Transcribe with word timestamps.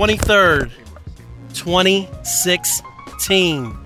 23rd, 0.00 0.72
2016. 1.52 3.76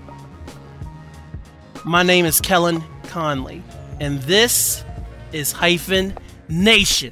My 1.83 2.03
name 2.03 2.25
is 2.25 2.39
Kellen 2.39 2.81
Conley, 3.07 3.61
and 3.99 4.21
this 4.21 4.85
is 5.33 5.51
Hyphen 5.51 6.17
Nation. 6.47 7.11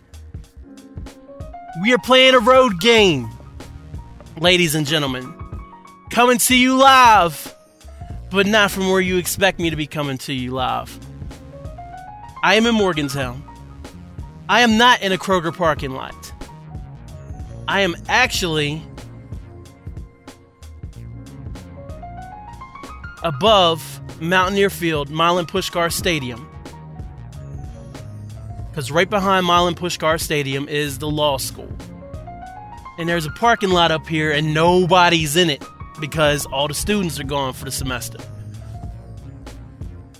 We 1.81 1.91
are 1.91 1.97
playing 1.97 2.33
a 2.33 2.39
road 2.39 2.79
game, 2.79 3.29
ladies 4.39 4.73
and 4.73 4.87
gentlemen. 4.87 5.33
Coming 6.09 6.37
to 6.37 6.55
you 6.55 6.77
live, 6.77 7.53
but 8.31 8.47
not 8.47 8.71
from 8.71 8.89
where 8.89 9.01
you 9.01 9.17
expect 9.17 9.59
me 9.59 9.69
to 9.69 9.75
be 9.75 9.85
coming 9.85 10.17
to 10.19 10.31
you 10.31 10.51
live. 10.51 10.97
I 12.41 12.55
am 12.55 12.65
in 12.65 12.73
Morgantown. 12.73 13.43
I 14.47 14.61
am 14.61 14.77
not 14.77 15.01
in 15.01 15.11
a 15.11 15.17
Kroger 15.17 15.53
parking 15.53 15.91
lot. 15.91 16.31
I 17.67 17.81
am 17.81 17.97
actually 18.07 18.81
above 23.23 24.01
Mountaineer 24.21 24.69
Field, 24.69 25.09
Milan 25.09 25.45
Puskar 25.45 25.91
Stadium. 25.91 26.49
Because 28.69 28.91
right 28.91 29.09
behind 29.09 29.45
Milan 29.45 29.75
Puskar 29.75 30.19
Stadium 30.19 30.67
is 30.67 30.99
the 30.99 31.09
law 31.09 31.37
school. 31.37 31.71
And 32.97 33.09
there's 33.09 33.25
a 33.25 33.31
parking 33.31 33.69
lot 33.69 33.91
up 33.91 34.07
here, 34.07 34.31
and 34.31 34.53
nobody's 34.53 35.35
in 35.35 35.49
it 35.49 35.63
because 35.99 36.45
all 36.47 36.67
the 36.67 36.73
students 36.73 37.19
are 37.19 37.23
gone 37.23 37.53
for 37.53 37.65
the 37.65 37.71
semester. 37.71 38.19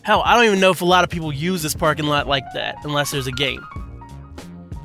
Hell, 0.02 0.22
I 0.26 0.36
don't 0.36 0.46
even 0.46 0.60
know 0.60 0.72
if 0.72 0.82
a 0.82 0.86
lot 0.86 1.04
of 1.04 1.10
people 1.10 1.32
use 1.32 1.62
this 1.62 1.76
parking 1.76 2.06
lot 2.06 2.28
like 2.28 2.46
that 2.54 2.78
unless 2.84 3.12
there's 3.12 3.28
a 3.28 3.32
game. 3.32 3.66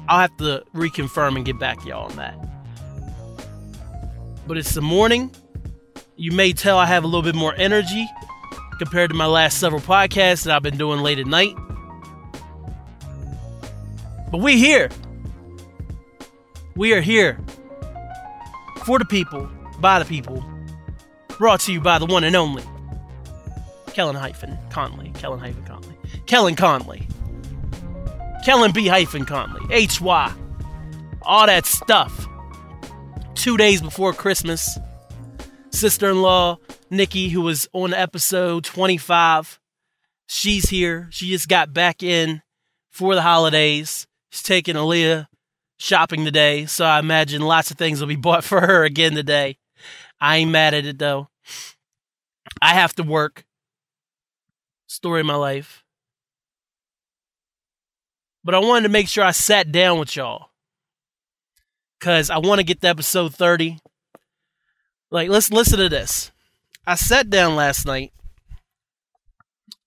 I'll 0.09 0.21
have 0.21 0.37
to 0.39 0.65
reconfirm 0.75 1.37
and 1.37 1.45
get 1.45 1.59
back 1.59 1.81
to 1.83 1.89
y'all 1.89 2.11
on 2.11 2.17
that 2.17 2.49
but 4.49 4.57
it's 4.57 4.73
the 4.73 4.81
morning. 4.83 5.31
You 6.21 6.33
may 6.33 6.53
tell 6.53 6.77
I 6.79 6.87
have 6.87 7.05
a 7.05 7.07
little 7.07 7.23
bit 7.23 7.37
more 7.37 7.55
energy 7.57 8.05
compared 8.79 9.09
to 9.11 9.15
my 9.15 9.27
last 9.27 9.61
several 9.61 9.81
podcasts 9.81 10.43
that 10.43 10.57
I've 10.57 10.65
been 10.65 10.77
doing 10.77 10.99
late 10.99 11.21
at 11.21 11.29
night. 11.29 11.55
But 14.33 14.39
we 14.39 14.59
here. 14.59 14.91
We 16.75 16.93
are 16.93 17.01
here 17.01 17.39
for 18.85 18.99
the 18.99 19.05
people, 19.05 19.49
by 19.79 20.01
the 20.01 20.05
people, 20.05 20.45
brought 21.39 21.61
to 21.61 21.73
you 21.73 21.81
by 21.81 22.01
the 22.01 22.07
one 22.07 22.25
and 22.25 22.35
only 22.35 22.65
Kellen 23.87 24.17
hyphen 24.17 24.59
Conley. 24.71 25.13
Kellen 25.15 25.39
hyphen 25.39 25.65
Conley. 25.67 25.97
Kellen 26.27 26.57
Conley. 26.57 27.07
Kellen 28.45 28.73
B 28.73 28.89
hyphen 28.89 29.25
Conley. 29.25 29.61
H 29.73 30.01
Y. 30.01 30.35
All 31.23 31.47
that 31.47 31.65
stuff 31.65 32.27
two 33.37 33.57
days 33.57 33.81
before 33.81 34.13
Christmas. 34.13 34.79
Sister 35.71 36.11
in 36.11 36.23
law, 36.23 36.59
Nikki, 36.91 37.29
who 37.29 37.43
was 37.43 37.69
on 37.73 37.93
episode 37.93 38.65
25, 38.65 39.61
she's 40.27 40.71
here. 40.71 41.09
She 41.11 41.29
just 41.29 41.49
got 41.49 41.73
back 41.73 42.03
in 42.03 42.43
for 42.91 43.15
the 43.15 43.23
holidays. 43.23 44.07
She's 44.31 44.43
taking 44.43 44.75
Aaliyah 44.75 45.27
shopping 45.79 46.25
today, 46.25 46.67
so 46.67 46.85
I 46.85 46.99
imagine 46.99 47.43
lots 47.43 47.71
of 47.71 47.79
things 47.79 48.01
will 48.01 48.09
be 48.09 48.17
bought 48.29 48.45
for 48.45 48.61
her 48.61 48.85
again 48.85 49.15
today. 49.15 49.59
I 50.21 50.39
ain't 50.39 50.51
mad 50.51 50.75
at 50.75 50.87
it 50.87 50.99
though. 50.99 51.29
I 52.61 52.75
have 52.75 52.95
to 52.97 53.03
work. 53.03 53.45
Story 54.89 55.21
of 55.21 55.27
my 55.27 55.37
life. 55.37 55.85
But 58.43 58.55
I 58.55 58.59
wanted 58.59 58.85
to 58.85 58.89
make 58.89 59.09
sure 59.09 59.23
I 59.23 59.33
sat 59.33 59.71
down 59.71 59.99
with 59.99 60.17
y'all 60.17 60.49
because 61.99 62.31
I 62.31 62.39
want 62.39 62.59
to 62.59 62.65
get 62.65 62.81
to 62.81 62.89
episode 62.89 63.35
30. 63.35 63.79
Like, 65.11 65.29
let's 65.29 65.51
listen 65.51 65.79
to 65.79 65.89
this. 65.89 66.31
I 66.87 66.95
sat 66.95 67.31
down 67.31 67.57
last 67.57 67.87
night. 67.87 68.13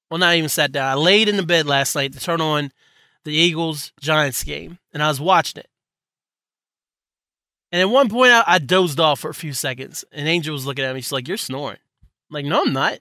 Well, 0.10 0.20
not 0.20 0.36
even 0.36 0.50
sat 0.50 0.72
down. 0.72 0.88
I 0.88 0.96
laid 0.96 1.30
in 1.30 1.38
the 1.38 1.44
bed 1.44 1.66
last 1.66 1.96
night 1.96 2.14
to 2.14 2.20
turn 2.20 2.42
on 2.42 2.72
the 3.24 3.34
Eagles 3.34 3.94
Giants 4.00 4.44
game, 4.44 4.80
and 4.94 5.02
I 5.02 5.08
was 5.08 5.22
watching 5.22 5.62
it. 5.62 5.70
And 7.72 7.82
at 7.82 7.90
one 7.90 8.10
point, 8.10 8.32
I, 8.32 8.44
I, 8.46 8.60
dozed 8.60 9.00
off 9.00 9.22
for 9.22 9.30
a 9.30 9.34
few 9.34 9.54
seconds, 9.54 10.04
and 10.12 10.28
Angel 10.28 10.52
was 10.52 10.66
looking 10.66 10.84
at 10.84 10.94
me. 10.94 11.00
She's 11.02 11.14
like, 11.14 11.28
"You're 11.28 11.38
snoring." 11.38 11.78
I'm 12.30 12.34
like, 12.34 12.46
no, 12.46 12.62
I'm 12.66 12.74
not. 12.74 13.00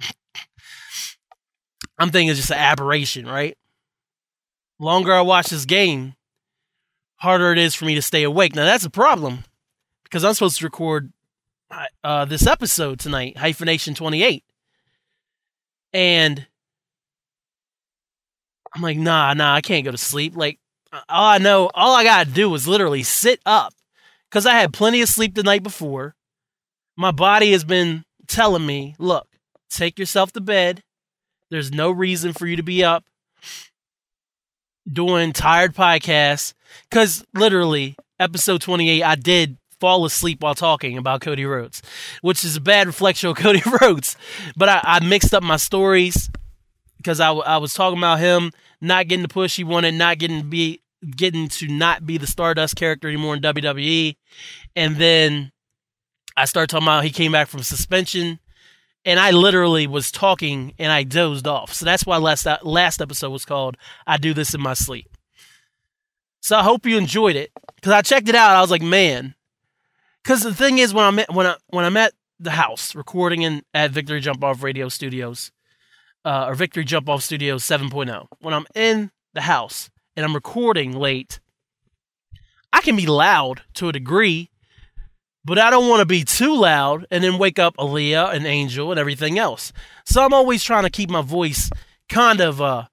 I'm 1.98 2.10
thinking 2.10 2.30
it's 2.30 2.38
just 2.38 2.50
an 2.50 2.58
aberration, 2.58 3.26
right? 3.26 3.56
Longer 4.80 5.12
I 5.12 5.20
watch 5.20 5.48
this 5.48 5.64
game, 5.64 6.14
harder 7.16 7.52
it 7.52 7.58
is 7.58 7.74
for 7.74 7.84
me 7.84 7.94
to 7.94 8.02
stay 8.02 8.24
awake. 8.24 8.54
Now 8.54 8.64
that's 8.64 8.84
a 8.84 8.90
problem 8.90 9.44
because 10.04 10.24
I'm 10.24 10.34
supposed 10.34 10.58
to 10.58 10.64
record 10.64 11.12
uh, 12.04 12.24
this 12.24 12.46
episode 12.46 12.98
tonight, 12.98 13.36
Hyphenation 13.36 13.94
28. 13.94 14.44
And 15.92 16.46
I'm 18.74 18.82
like, 18.82 18.98
nah, 18.98 19.34
nah, 19.34 19.54
I 19.54 19.60
can't 19.60 19.84
go 19.84 19.90
to 19.90 19.98
sleep. 19.98 20.36
Like, 20.36 20.58
all 20.92 21.28
I 21.28 21.38
know, 21.38 21.70
all 21.74 21.94
I 21.94 22.04
got 22.04 22.26
to 22.26 22.32
do 22.32 22.54
is 22.54 22.68
literally 22.68 23.02
sit 23.02 23.40
up 23.46 23.74
because 24.30 24.46
I 24.46 24.54
had 24.54 24.72
plenty 24.72 25.00
of 25.00 25.08
sleep 25.08 25.34
the 25.34 25.42
night 25.42 25.62
before. 25.62 26.14
My 26.96 27.10
body 27.10 27.52
has 27.52 27.64
been 27.64 28.04
telling 28.26 28.66
me, 28.66 28.94
look, 28.98 29.28
take 29.70 29.98
yourself 29.98 30.32
to 30.32 30.40
bed. 30.40 30.82
There's 31.50 31.72
no 31.72 31.90
reason 31.90 32.32
for 32.32 32.46
you 32.46 32.56
to 32.56 32.62
be 32.62 32.84
up 32.84 33.04
doing 34.90 35.32
tired 35.32 35.74
podcasts 35.74 36.54
because 36.88 37.24
literally 37.34 37.94
episode 38.18 38.60
28 38.60 39.02
i 39.02 39.14
did 39.14 39.58
fall 39.80 40.04
asleep 40.04 40.42
while 40.42 40.54
talking 40.54 40.98
about 40.98 41.20
cody 41.20 41.44
rhodes 41.44 41.82
which 42.22 42.44
is 42.44 42.56
a 42.56 42.60
bad 42.60 42.86
reflection 42.86 43.30
of 43.30 43.36
cody 43.38 43.62
rhodes 43.80 44.16
but 44.56 44.68
I, 44.68 44.80
I, 44.82 45.04
mixed 45.04 45.34
up 45.34 45.42
my 45.42 45.56
stories 45.56 46.30
because 46.96 47.20
I, 47.20 47.30
I 47.30 47.58
was 47.58 47.74
talking 47.74 47.98
about 47.98 48.18
him 48.18 48.50
not 48.80 49.08
getting 49.08 49.22
the 49.22 49.28
push 49.28 49.56
he 49.56 49.64
wanted 49.64 49.94
not 49.94 50.18
getting 50.18 50.40
to 50.40 50.46
be 50.46 50.82
getting 51.16 51.48
to 51.48 51.68
not 51.68 52.06
be 52.06 52.18
the 52.18 52.26
stardust 52.26 52.76
character 52.76 53.08
anymore 53.08 53.34
in 53.34 53.42
wwe 53.42 54.16
and 54.74 54.96
then 54.96 55.52
i 56.36 56.44
started 56.44 56.68
talking 56.68 56.86
about 56.86 57.04
he 57.04 57.10
came 57.10 57.32
back 57.32 57.48
from 57.48 57.62
suspension 57.62 58.40
and 59.04 59.18
I 59.18 59.30
literally 59.30 59.86
was 59.86 60.10
talking 60.12 60.74
and 60.78 60.92
I 60.92 61.02
dozed 61.02 61.46
off. 61.46 61.72
So 61.72 61.86
that's 61.86 62.04
why 62.04 62.18
last 62.18 62.46
last 62.62 63.00
episode 63.00 63.30
was 63.30 63.46
called 63.46 63.76
"I 64.06 64.18
Do 64.18 64.34
This 64.34 64.54
in 64.54 64.60
My 64.60 64.74
Sleep." 64.74 65.08
So 66.40 66.56
I 66.56 66.62
hope 66.62 66.86
you 66.86 66.98
enjoyed 66.98 67.36
it 67.36 67.50
because 67.76 67.92
I 67.92 68.02
checked 68.02 68.28
it 68.28 68.34
out. 68.34 68.56
I 68.56 68.60
was 68.60 68.70
like, 68.70 68.82
man, 68.82 69.34
because 70.28 70.42
the 70.42 70.52
thing 70.52 70.76
is 70.76 70.92
when 70.92 71.06
I'm 71.06 71.18
at, 71.18 71.32
when 71.32 71.46
I 71.46 71.56
when 71.68 71.86
I'm 71.86 71.96
at 71.96 72.12
the 72.38 72.50
house 72.50 72.94
recording 72.94 73.40
in 73.40 73.62
at 73.72 73.92
Victory 73.92 74.20
Jump 74.20 74.44
Off 74.44 74.62
Radio 74.62 74.90
Studios, 74.90 75.50
uh, 76.22 76.44
or 76.48 76.54
Victory 76.54 76.84
Jump 76.84 77.08
Off 77.08 77.22
Studios 77.22 77.64
7.0, 77.64 78.26
when 78.40 78.52
I'm 78.52 78.66
in 78.74 79.10
the 79.32 79.40
house 79.40 79.88
and 80.16 80.26
I'm 80.26 80.34
recording 80.34 80.92
late, 80.92 81.40
I 82.74 82.82
can 82.82 82.94
be 82.94 83.06
loud 83.06 83.62
to 83.74 83.88
a 83.88 83.92
degree 83.92 84.50
but 85.44 85.58
I 85.58 85.70
don't 85.70 85.88
want 85.88 86.00
to 86.00 86.06
be 86.06 86.24
too 86.24 86.54
loud 86.54 87.06
and 87.10 87.24
then 87.24 87.38
wake 87.38 87.58
up 87.58 87.74
Aaliyah 87.78 88.34
and 88.34 88.44
Angel 88.44 88.90
and 88.90 89.00
everything 89.00 89.38
else. 89.38 89.72
So 90.04 90.22
I'm 90.22 90.34
always 90.34 90.62
trying 90.62 90.82
to 90.82 90.90
keep 90.90 91.08
my 91.08 91.22
voice 91.22 91.70
kind 92.10 92.42
of 92.42 92.60
uh, 92.60 92.84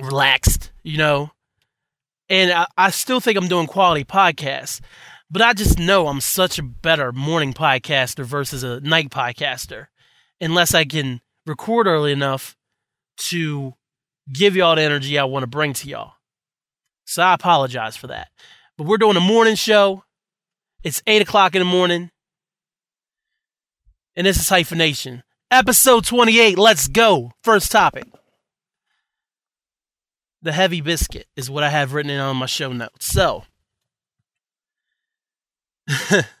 relaxed, 0.00 0.72
you 0.82 0.98
know. 0.98 1.30
And 2.28 2.50
I, 2.50 2.66
I 2.76 2.90
still 2.90 3.20
think 3.20 3.38
I'm 3.38 3.46
doing 3.46 3.68
quality 3.68 4.02
podcasts, 4.02 4.80
but 5.30 5.42
I 5.42 5.52
just 5.52 5.78
know 5.78 6.08
I'm 6.08 6.20
such 6.20 6.58
a 6.58 6.62
better 6.62 7.12
morning 7.12 7.52
podcaster 7.52 8.24
versus 8.24 8.64
a 8.64 8.80
night 8.80 9.10
podcaster, 9.10 9.86
unless 10.40 10.74
I 10.74 10.84
can 10.84 11.20
record 11.46 11.86
early 11.86 12.12
enough 12.12 12.56
to 13.28 13.74
give 14.32 14.56
y'all 14.56 14.76
the 14.76 14.82
energy 14.82 15.18
I 15.18 15.24
want 15.24 15.42
to 15.44 15.46
bring 15.46 15.72
to 15.74 15.88
y'all. 15.88 16.14
So 17.04 17.22
I 17.22 17.34
apologize 17.34 17.96
for 17.96 18.06
that. 18.08 18.28
But 18.76 18.86
we're 18.86 18.98
doing 18.98 19.16
a 19.16 19.20
morning 19.20 19.56
show. 19.56 20.04
It's 20.82 21.02
8 21.06 21.22
o'clock 21.22 21.54
in 21.54 21.60
the 21.60 21.66
morning. 21.66 22.10
And 24.16 24.26
this 24.26 24.38
is 24.38 24.48
Hyphenation. 24.48 25.22
Episode 25.50 26.04
28. 26.04 26.58
Let's 26.58 26.88
go. 26.88 27.32
First 27.42 27.72
topic. 27.72 28.04
The 30.42 30.52
heavy 30.52 30.80
biscuit 30.80 31.26
is 31.36 31.50
what 31.50 31.64
I 31.64 31.70
have 31.70 31.92
written 31.92 32.10
in 32.10 32.20
on 32.20 32.36
my 32.36 32.46
show 32.46 32.72
notes. 32.72 33.06
So, 33.06 33.44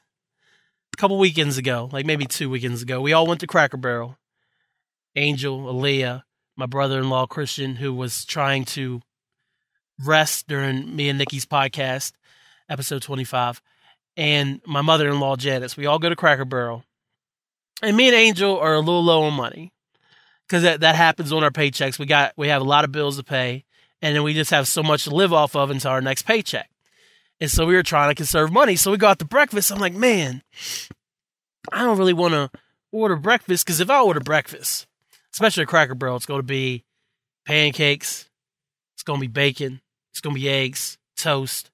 couple 1.00 1.18
weekends 1.18 1.56
ago, 1.56 1.88
like 1.92 2.04
maybe 2.04 2.26
two 2.26 2.50
weekends 2.50 2.82
ago, 2.82 3.00
we 3.00 3.14
all 3.14 3.26
went 3.26 3.40
to 3.40 3.46
Cracker 3.46 3.78
Barrel. 3.78 4.18
Angel, 5.16 5.58
Aaliyah, 5.58 6.22
my 6.56 6.66
brother-in-law 6.66 7.26
Christian, 7.26 7.76
who 7.76 7.92
was 7.94 8.26
trying 8.26 8.64
to 8.66 9.00
rest 10.04 10.46
during 10.46 10.94
me 10.94 11.08
and 11.08 11.18
Nikki's 11.18 11.46
podcast, 11.46 12.12
episode 12.68 13.02
25, 13.02 13.62
and 14.16 14.60
my 14.66 14.82
mother-in-law 14.82 15.36
Janice. 15.36 15.76
We 15.76 15.86
all 15.86 15.98
go 15.98 16.10
to 16.10 16.16
Cracker 16.16 16.44
Barrel, 16.44 16.84
and 17.82 17.96
me 17.96 18.08
and 18.08 18.14
Angel 18.14 18.58
are 18.58 18.74
a 18.74 18.80
little 18.80 19.02
low 19.02 19.22
on 19.22 19.32
money 19.32 19.72
because 20.46 20.62
that, 20.62 20.80
that 20.80 20.96
happens 20.96 21.32
on 21.32 21.42
our 21.42 21.50
paychecks. 21.50 21.98
We 21.98 22.06
got 22.06 22.34
we 22.36 22.48
have 22.48 22.60
a 22.60 22.66
lot 22.66 22.84
of 22.84 22.92
bills 22.92 23.16
to 23.16 23.24
pay, 23.24 23.64
and 24.02 24.14
then 24.14 24.22
we 24.22 24.34
just 24.34 24.50
have 24.50 24.68
so 24.68 24.82
much 24.82 25.04
to 25.04 25.14
live 25.14 25.32
off 25.32 25.56
of 25.56 25.70
until 25.70 25.92
our 25.92 26.02
next 26.02 26.22
paycheck. 26.22 26.70
And 27.40 27.50
so 27.50 27.64
we 27.64 27.74
were 27.74 27.82
trying 27.82 28.10
to 28.10 28.14
conserve 28.14 28.52
money. 28.52 28.76
So 28.76 28.90
we 28.90 28.98
got 28.98 29.18
the 29.18 29.24
breakfast. 29.24 29.72
I'm 29.72 29.78
like, 29.78 29.94
man, 29.94 30.42
I 31.72 31.82
don't 31.82 31.98
really 31.98 32.12
want 32.12 32.34
to 32.34 32.50
order 32.92 33.16
breakfast 33.16 33.64
because 33.64 33.80
if 33.80 33.88
I 33.88 34.00
order 34.00 34.20
breakfast, 34.20 34.86
especially 35.32 35.62
a 35.62 35.66
Cracker 35.66 35.94
Barrel, 35.94 36.16
it's 36.16 36.26
going 36.26 36.40
to 36.40 36.46
be 36.46 36.84
pancakes, 37.46 38.28
it's 38.94 39.02
going 39.02 39.18
to 39.18 39.26
be 39.26 39.32
bacon, 39.32 39.80
it's 40.12 40.20
going 40.20 40.34
to 40.34 40.40
be 40.40 40.48
eggs, 40.48 40.98
toast, 41.16 41.70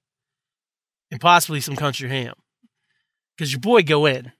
and 1.11 1.19
possibly 1.19 1.59
some 1.59 1.75
country 1.75 2.09
ham. 2.09 2.33
Because 3.35 3.51
your 3.51 3.61
boy 3.61 3.83
go 3.83 4.05
in. 4.05 4.31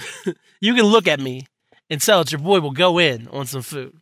you 0.60 0.74
can 0.74 0.84
look 0.84 1.06
at 1.06 1.20
me 1.20 1.46
and 1.88 2.00
tell 2.00 2.24
that 2.24 2.32
your 2.32 2.40
boy 2.40 2.60
will 2.60 2.72
go 2.72 2.98
in 2.98 3.28
on 3.28 3.46
some 3.46 3.62
food. 3.62 3.96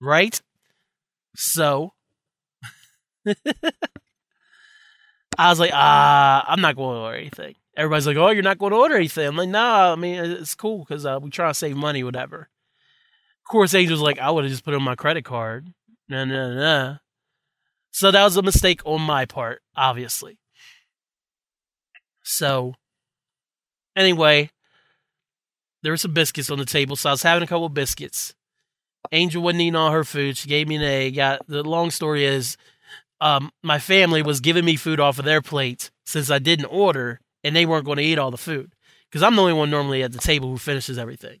Right? 0.00 0.40
So 1.36 1.92
I 5.40 5.48
was 5.48 5.58
like, 5.58 5.70
ah, 5.72 6.44
I'm 6.46 6.60
not 6.60 6.76
going 6.76 6.96
to 6.96 7.00
order 7.00 7.16
anything. 7.16 7.54
Everybody's 7.74 8.06
like, 8.06 8.18
oh, 8.18 8.28
you're 8.28 8.42
not 8.42 8.58
going 8.58 8.72
to 8.72 8.76
order 8.76 8.96
anything. 8.96 9.26
I'm 9.26 9.36
like, 9.36 9.48
nah, 9.48 9.90
I 9.90 9.96
mean, 9.96 10.22
it's 10.22 10.54
cool 10.54 10.80
because 10.80 11.06
uh, 11.06 11.18
we 11.18 11.30
try 11.30 11.48
to 11.48 11.54
save 11.54 11.76
money, 11.76 12.04
whatever. 12.04 12.40
Of 12.40 13.50
course, 13.50 13.72
Angel's 13.72 14.02
like, 14.02 14.18
I 14.18 14.30
would 14.30 14.44
have 14.44 14.50
just 14.50 14.66
put 14.66 14.74
on 14.74 14.82
my 14.82 14.96
credit 14.96 15.24
card. 15.24 15.72
Nah, 16.10 16.26
nah, 16.26 16.52
nah. 16.52 16.96
So 17.90 18.10
that 18.10 18.22
was 18.22 18.36
a 18.36 18.42
mistake 18.42 18.82
on 18.84 19.00
my 19.00 19.24
part, 19.24 19.62
obviously. 19.74 20.38
So, 22.22 22.74
anyway, 23.96 24.50
there 25.82 25.92
were 25.92 25.96
some 25.96 26.12
biscuits 26.12 26.50
on 26.50 26.58
the 26.58 26.66
table, 26.66 26.96
so 26.96 27.08
I 27.08 27.12
was 27.12 27.22
having 27.22 27.42
a 27.42 27.46
couple 27.46 27.68
biscuits. 27.70 28.34
Angel 29.10 29.42
wasn't 29.42 29.62
eating 29.62 29.74
all 29.74 29.90
her 29.90 30.04
food. 30.04 30.36
She 30.36 30.50
gave 30.50 30.68
me 30.68 30.76
an 30.76 30.82
egg. 30.82 31.16
Got 31.16 31.46
the 31.48 31.62
long 31.62 31.90
story 31.90 32.26
is, 32.26 32.58
um, 33.20 33.50
my 33.62 33.78
family 33.78 34.22
was 34.22 34.40
giving 34.40 34.64
me 34.64 34.76
food 34.76 35.00
off 35.00 35.18
of 35.18 35.24
their 35.24 35.42
plates 35.42 35.90
since 36.06 36.30
I 36.30 36.38
didn't 36.38 36.66
order, 36.66 37.20
and 37.44 37.54
they 37.54 37.66
weren't 37.66 37.84
going 37.84 37.98
to 37.98 38.04
eat 38.04 38.18
all 38.18 38.30
the 38.30 38.38
food 38.38 38.72
because 39.10 39.22
I'm 39.22 39.36
the 39.36 39.42
only 39.42 39.54
one 39.54 39.70
normally 39.70 40.02
at 40.02 40.12
the 40.12 40.18
table 40.18 40.48
who 40.48 40.58
finishes 40.58 40.98
everything. 40.98 41.40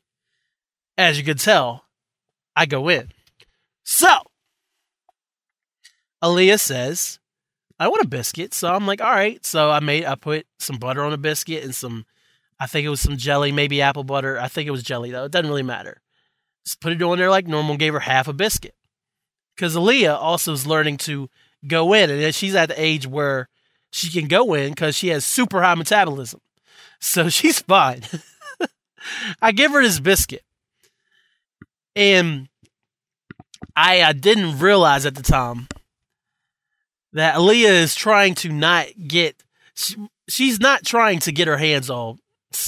As 0.98 1.18
you 1.18 1.24
could 1.24 1.38
tell, 1.38 1.84
I 2.54 2.66
go 2.66 2.88
in. 2.88 3.10
So, 3.84 4.18
Aaliyah 6.22 6.60
says, 6.60 7.18
I 7.78 7.88
want 7.88 8.04
a 8.04 8.08
biscuit. 8.08 8.52
So 8.52 8.72
I'm 8.72 8.86
like, 8.86 9.00
all 9.00 9.10
right. 9.10 9.44
So 9.44 9.70
I 9.70 9.80
made, 9.80 10.04
I 10.04 10.14
put 10.14 10.46
some 10.58 10.76
butter 10.76 11.02
on 11.02 11.14
a 11.14 11.18
biscuit 11.18 11.64
and 11.64 11.74
some, 11.74 12.04
I 12.60 12.66
think 12.66 12.84
it 12.84 12.90
was 12.90 13.00
some 13.00 13.16
jelly, 13.16 13.52
maybe 13.52 13.80
apple 13.80 14.04
butter. 14.04 14.38
I 14.38 14.48
think 14.48 14.68
it 14.68 14.72
was 14.72 14.82
jelly 14.82 15.10
though. 15.10 15.24
It 15.24 15.32
doesn't 15.32 15.48
really 15.48 15.62
matter. 15.62 16.02
Just 16.66 16.80
put 16.80 16.92
it 16.92 17.02
on 17.02 17.16
there 17.16 17.30
like 17.30 17.48
normal, 17.48 17.78
gave 17.78 17.94
her 17.94 18.00
half 18.00 18.28
a 18.28 18.34
biscuit. 18.34 18.74
Because 19.56 19.76
Aaliyah 19.76 20.14
also 20.14 20.52
is 20.52 20.66
learning 20.66 20.98
to 20.98 21.30
go 21.66 21.92
in, 21.92 22.10
and 22.10 22.34
she's 22.34 22.54
at 22.54 22.68
the 22.68 22.80
age 22.80 23.06
where 23.06 23.48
she 23.90 24.10
can 24.10 24.28
go 24.28 24.54
in 24.54 24.70
because 24.70 24.96
she 24.96 25.08
has 25.08 25.24
super 25.24 25.62
high 25.62 25.74
metabolism. 25.74 26.40
So 27.02 27.30
she's 27.30 27.60
fine. 27.60 28.02
I 29.40 29.52
give 29.52 29.72
her 29.72 29.82
this 29.82 30.00
biscuit. 30.00 30.44
And 31.96 32.48
I, 33.74 34.02
I 34.02 34.12
didn't 34.12 34.58
realize 34.58 35.06
at 35.06 35.14
the 35.14 35.22
time 35.22 35.66
that 37.14 37.36
Aaliyah 37.36 37.70
is 37.70 37.94
trying 37.94 38.34
to 38.34 38.50
not 38.50 38.88
get, 39.08 39.42
she, 39.72 39.96
she's 40.28 40.60
not 40.60 40.84
trying 40.84 41.20
to 41.20 41.32
get 41.32 41.48
her 41.48 41.56
hands 41.56 41.88
all 41.88 42.18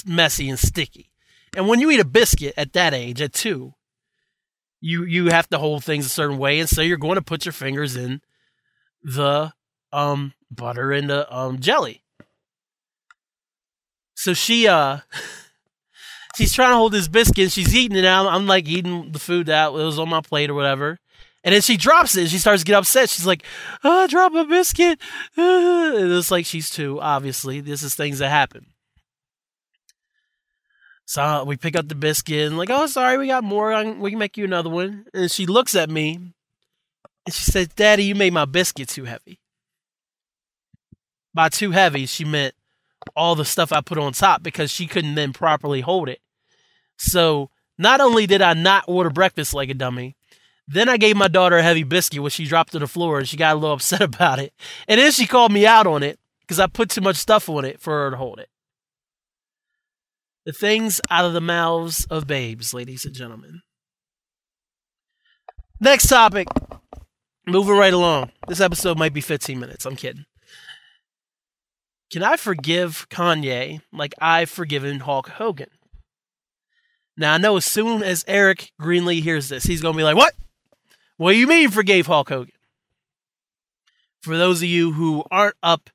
messy 0.06 0.48
and 0.48 0.58
sticky. 0.58 1.10
And 1.54 1.68
when 1.68 1.80
you 1.80 1.90
eat 1.90 2.00
a 2.00 2.04
biscuit 2.06 2.54
at 2.56 2.72
that 2.72 2.94
age, 2.94 3.20
at 3.20 3.34
two, 3.34 3.74
you 4.80 5.04
you 5.04 5.26
have 5.26 5.48
to 5.50 5.58
hold 5.58 5.84
things 5.84 6.06
a 6.06 6.08
certain 6.08 6.38
way, 6.38 6.58
and 6.58 6.68
so 6.68 6.82
you're 6.82 6.96
going 6.96 7.14
to 7.14 7.22
put 7.22 7.44
your 7.44 7.52
fingers 7.52 7.94
in 7.96 8.20
the 9.02 9.52
um 9.92 10.32
butter 10.50 10.92
and 10.92 11.10
the 11.10 11.34
um 11.34 11.58
jelly. 11.58 12.02
So 14.14 14.34
she 14.34 14.68
uh 14.68 14.98
she's 16.36 16.52
trying 16.52 16.70
to 16.70 16.76
hold 16.76 16.92
this 16.92 17.08
biscuit, 17.08 17.52
she's 17.52 17.74
eating 17.74 17.98
it 17.98 18.04
out. 18.04 18.26
I'm 18.26 18.46
like 18.46 18.68
eating 18.68 19.12
the 19.12 19.18
food 19.18 19.46
that 19.46 19.72
was 19.72 19.98
on 19.98 20.08
my 20.08 20.20
plate 20.20 20.50
or 20.50 20.54
whatever. 20.54 20.98
And 21.44 21.52
then 21.52 21.60
she 21.60 21.76
drops 21.76 22.16
it. 22.16 22.28
She 22.28 22.38
starts 22.38 22.62
to 22.62 22.66
get 22.66 22.76
upset. 22.76 23.10
She's 23.10 23.26
like, 23.26 23.44
oh, 23.82 24.06
drop 24.06 24.32
a 24.34 24.44
biscuit. 24.44 25.00
And 25.36 26.12
it's 26.12 26.30
like 26.30 26.46
she's 26.46 26.70
two, 26.70 27.00
obviously. 27.00 27.60
This 27.60 27.82
is 27.82 27.94
things 27.94 28.20
that 28.20 28.28
happen. 28.28 28.66
So 31.04 31.44
we 31.44 31.56
pick 31.56 31.76
up 31.76 31.88
the 31.88 31.94
biscuit 31.94 32.46
and 32.46 32.56
like, 32.56 32.70
oh, 32.70 32.86
sorry, 32.86 33.18
we 33.18 33.26
got 33.26 33.44
more. 33.44 33.70
We 33.94 34.10
can 34.10 34.18
make 34.18 34.36
you 34.36 34.44
another 34.44 34.70
one. 34.70 35.04
And 35.12 35.30
she 35.30 35.46
looks 35.46 35.74
at 35.74 35.90
me 35.90 36.32
and 37.26 37.34
she 37.34 37.44
said, 37.50 37.74
Daddy, 37.76 38.04
you 38.04 38.14
made 38.14 38.32
my 38.32 38.44
biscuit 38.44 38.88
too 38.88 39.04
heavy. 39.04 39.38
By 41.34 41.48
too 41.48 41.70
heavy, 41.70 42.06
she 42.06 42.24
meant 42.24 42.54
all 43.16 43.34
the 43.34 43.44
stuff 43.44 43.72
I 43.72 43.80
put 43.80 43.98
on 43.98 44.12
top 44.12 44.42
because 44.42 44.70
she 44.70 44.86
couldn't 44.86 45.14
then 45.14 45.32
properly 45.32 45.80
hold 45.80 46.08
it. 46.08 46.20
So 46.98 47.50
not 47.78 48.00
only 48.00 48.26
did 48.26 48.42
I 48.42 48.54
not 48.54 48.84
order 48.86 49.10
breakfast 49.10 49.54
like 49.54 49.70
a 49.70 49.74
dummy, 49.74 50.16
then 50.68 50.88
I 50.88 50.96
gave 50.96 51.16
my 51.16 51.28
daughter 51.28 51.56
a 51.58 51.62
heavy 51.62 51.82
biscuit, 51.82 52.22
which 52.22 52.34
she 52.34 52.44
dropped 52.44 52.72
to 52.72 52.78
the 52.78 52.86
floor, 52.86 53.18
and 53.18 53.28
she 53.28 53.36
got 53.36 53.54
a 53.54 53.58
little 53.58 53.74
upset 53.76 54.02
about 54.02 54.38
it. 54.38 54.52
And 54.88 55.00
then 55.00 55.12
she 55.12 55.26
called 55.26 55.52
me 55.52 55.66
out 55.66 55.86
on 55.86 56.02
it 56.02 56.18
because 56.40 56.60
I 56.60 56.66
put 56.66 56.90
too 56.90 57.00
much 57.00 57.16
stuff 57.16 57.48
on 57.48 57.64
it 57.64 57.80
for 57.80 57.92
her 57.92 58.10
to 58.10 58.16
hold 58.16 58.38
it. 58.38 58.48
The 60.44 60.52
things 60.52 61.00
out 61.08 61.24
of 61.24 61.34
the 61.34 61.40
mouths 61.40 62.04
of 62.10 62.26
babes, 62.26 62.74
ladies 62.74 63.04
and 63.04 63.14
gentlemen. 63.14 63.62
Next 65.80 66.08
topic. 66.08 66.48
Moving 67.46 67.76
right 67.76 67.92
along. 67.92 68.30
This 68.46 68.60
episode 68.60 68.98
might 68.98 69.12
be 69.12 69.20
15 69.20 69.58
minutes. 69.58 69.84
I'm 69.84 69.96
kidding. 69.96 70.26
Can 72.12 72.22
I 72.22 72.36
forgive 72.36 73.08
Kanye 73.08 73.80
like 73.92 74.14
I've 74.20 74.50
forgiven 74.50 75.00
Hulk 75.00 75.28
Hogan? 75.28 75.70
Now, 77.16 77.34
I 77.34 77.38
know 77.38 77.56
as 77.56 77.64
soon 77.64 78.02
as 78.02 78.24
Eric 78.28 78.70
Greenlee 78.80 79.22
hears 79.22 79.48
this, 79.48 79.64
he's 79.64 79.82
going 79.82 79.94
to 79.94 79.96
be 79.96 80.04
like, 80.04 80.16
What? 80.16 80.34
What 81.16 81.32
do 81.32 81.38
you 81.38 81.46
mean 81.46 81.70
forgave 81.70 82.06
Hulk 82.06 82.28
Hogan? 82.28 82.54
For 84.20 84.36
those 84.36 84.62
of 84.62 84.68
you 84.68 84.92
who 84.92 85.24
aren't 85.30 85.56
up 85.62 85.90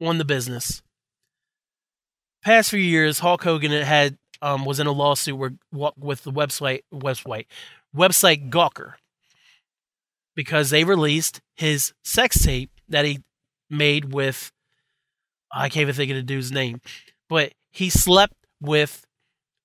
on 0.00 0.18
the 0.18 0.24
business, 0.24 0.82
past 2.44 2.70
few 2.70 2.78
years, 2.78 3.18
Hulk 3.18 3.42
Hogan 3.42 3.72
had 3.72 4.18
um, 4.40 4.64
was 4.64 4.78
in 4.78 4.86
a 4.86 4.92
lawsuit 4.92 5.36
where, 5.36 5.54
with 5.72 6.22
the 6.22 6.32
website 6.32 6.82
website 6.92 7.46
website 7.94 8.50
Gawker 8.50 8.94
because 10.36 10.70
they 10.70 10.84
released 10.84 11.40
his 11.56 11.92
sex 12.04 12.44
tape 12.44 12.70
that 12.88 13.04
he 13.04 13.24
made 13.68 14.12
with 14.12 14.52
I 15.52 15.68
can't 15.68 15.82
even 15.82 15.94
think 15.94 16.10
of 16.10 16.16
the 16.16 16.22
dude's 16.22 16.52
name, 16.52 16.80
but 17.28 17.52
he 17.70 17.88
slept 17.88 18.34
with 18.60 19.06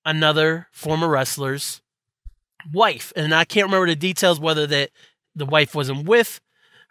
another 0.04 0.68
former 0.72 1.08
wrestler's 1.08 1.82
wife, 2.72 3.12
and 3.14 3.34
I 3.34 3.44
can't 3.44 3.66
remember 3.66 3.88
the 3.88 3.96
details 3.96 4.40
whether 4.40 4.66
that 4.66 4.90
the 5.34 5.46
wife 5.46 5.74
wasn't 5.74 6.08
with 6.08 6.40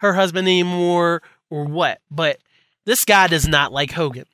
her 0.00 0.14
husband 0.14 0.46
anymore 0.46 1.22
or 1.50 1.64
what. 1.64 2.00
But 2.10 2.38
this 2.84 3.04
guy 3.04 3.26
does 3.26 3.48
not 3.48 3.72
like 3.72 3.92
Hogan. 3.92 4.26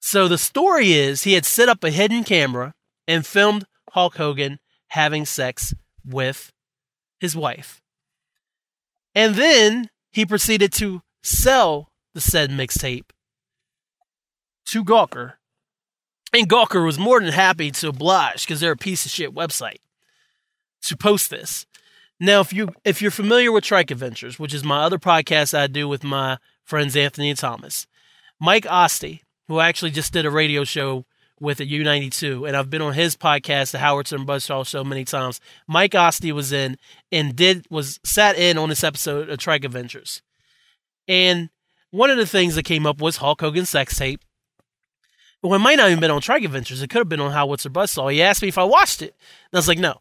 So 0.00 0.28
the 0.28 0.38
story 0.38 0.92
is 0.92 1.22
he 1.22 1.34
had 1.34 1.46
set 1.46 1.68
up 1.68 1.82
a 1.84 1.90
hidden 1.90 2.24
camera 2.24 2.74
and 3.06 3.26
filmed 3.26 3.64
Hulk 3.90 4.16
Hogan 4.16 4.58
having 4.88 5.24
sex 5.24 5.74
with 6.04 6.52
his 7.20 7.36
wife. 7.36 7.81
And 9.14 9.34
then 9.34 9.90
he 10.10 10.26
proceeded 10.26 10.72
to 10.74 11.02
sell 11.22 11.90
the 12.14 12.20
said 12.20 12.50
mixtape 12.50 13.10
to 14.66 14.84
Gawker. 14.84 15.34
And 16.32 16.48
Gawker 16.48 16.84
was 16.84 16.98
more 16.98 17.20
than 17.20 17.32
happy 17.32 17.70
to 17.72 17.88
oblige 17.88 18.46
because 18.46 18.60
they're 18.60 18.72
a 18.72 18.76
piece 18.76 19.04
of 19.04 19.10
shit 19.10 19.34
website 19.34 19.80
to 20.82 20.96
post 20.96 21.30
this. 21.30 21.66
Now, 22.18 22.40
if 22.40 22.52
you 22.52 22.68
if 22.84 23.02
you're 23.02 23.10
familiar 23.10 23.50
with 23.50 23.64
Trike 23.64 23.90
Adventures, 23.90 24.38
which 24.38 24.54
is 24.54 24.64
my 24.64 24.82
other 24.82 24.98
podcast 24.98 25.58
I 25.58 25.66
do 25.66 25.88
with 25.88 26.04
my 26.04 26.38
friends 26.64 26.96
Anthony 26.96 27.30
and 27.30 27.38
Thomas, 27.38 27.86
Mike 28.40 28.64
Osty, 28.64 29.20
who 29.48 29.60
actually 29.60 29.90
just 29.90 30.12
did 30.12 30.24
a 30.24 30.30
radio 30.30 30.64
show 30.64 31.04
with 31.42 31.60
at 31.60 31.68
U92, 31.68 32.46
and 32.46 32.56
I've 32.56 32.70
been 32.70 32.80
on 32.80 32.94
his 32.94 33.16
podcast, 33.16 33.72
the 33.72 33.78
Howard 33.78 34.06
Stern 34.06 34.24
Buzzsaw 34.24 34.66
Show, 34.66 34.84
many 34.84 35.04
times. 35.04 35.40
Mike 35.66 35.92
Osty 35.92 36.32
was 36.32 36.52
in 36.52 36.78
and 37.10 37.36
did 37.36 37.66
was 37.68 38.00
sat 38.04 38.38
in 38.38 38.56
on 38.56 38.68
this 38.68 38.84
episode 38.84 39.28
of 39.28 39.38
Trike 39.38 39.64
Adventures, 39.64 40.22
and 41.08 41.50
one 41.92 42.08
of 42.10 42.16
the 42.16 42.26
things 42.26 42.54
that 42.54 42.64
came 42.64 42.86
up 42.86 43.00
was 43.00 43.18
Hulk 43.18 43.40
Hogan's 43.42 43.68
sex 43.68 43.96
tape, 43.98 44.22
Well, 45.42 45.54
it 45.54 45.58
might 45.58 45.76
not 45.76 45.88
even 45.88 46.00
been 46.00 46.10
on 46.10 46.22
Trike 46.22 46.44
Adventures. 46.44 46.80
It 46.80 46.88
could 46.88 47.00
have 47.00 47.08
been 47.08 47.20
on 47.20 47.32
How 47.32 47.46
What's 47.46 47.64
Her 47.64 47.70
Buzzsaw. 47.70 48.10
He 48.10 48.22
asked 48.22 48.40
me 48.40 48.48
if 48.48 48.56
I 48.56 48.64
watched 48.64 49.02
it. 49.02 49.14
And 49.50 49.54
I 49.54 49.58
was 49.58 49.68
like, 49.68 49.78
no. 49.78 50.00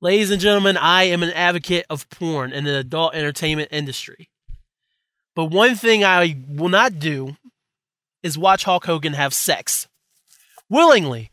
Ladies 0.00 0.30
and 0.30 0.40
gentlemen, 0.40 0.76
I 0.76 1.04
am 1.04 1.22
an 1.22 1.30
advocate 1.30 1.86
of 1.88 2.08
porn 2.10 2.52
in 2.52 2.64
the 2.64 2.78
adult 2.78 3.14
entertainment 3.14 3.68
industry. 3.70 4.30
But 5.36 5.46
one 5.46 5.76
thing 5.76 6.02
I 6.04 6.36
will 6.48 6.68
not 6.68 6.98
do 6.98 7.36
is 8.24 8.36
watch 8.36 8.64
Hulk 8.64 8.86
Hogan 8.86 9.12
have 9.12 9.32
sex 9.32 9.86
willingly. 10.70 11.30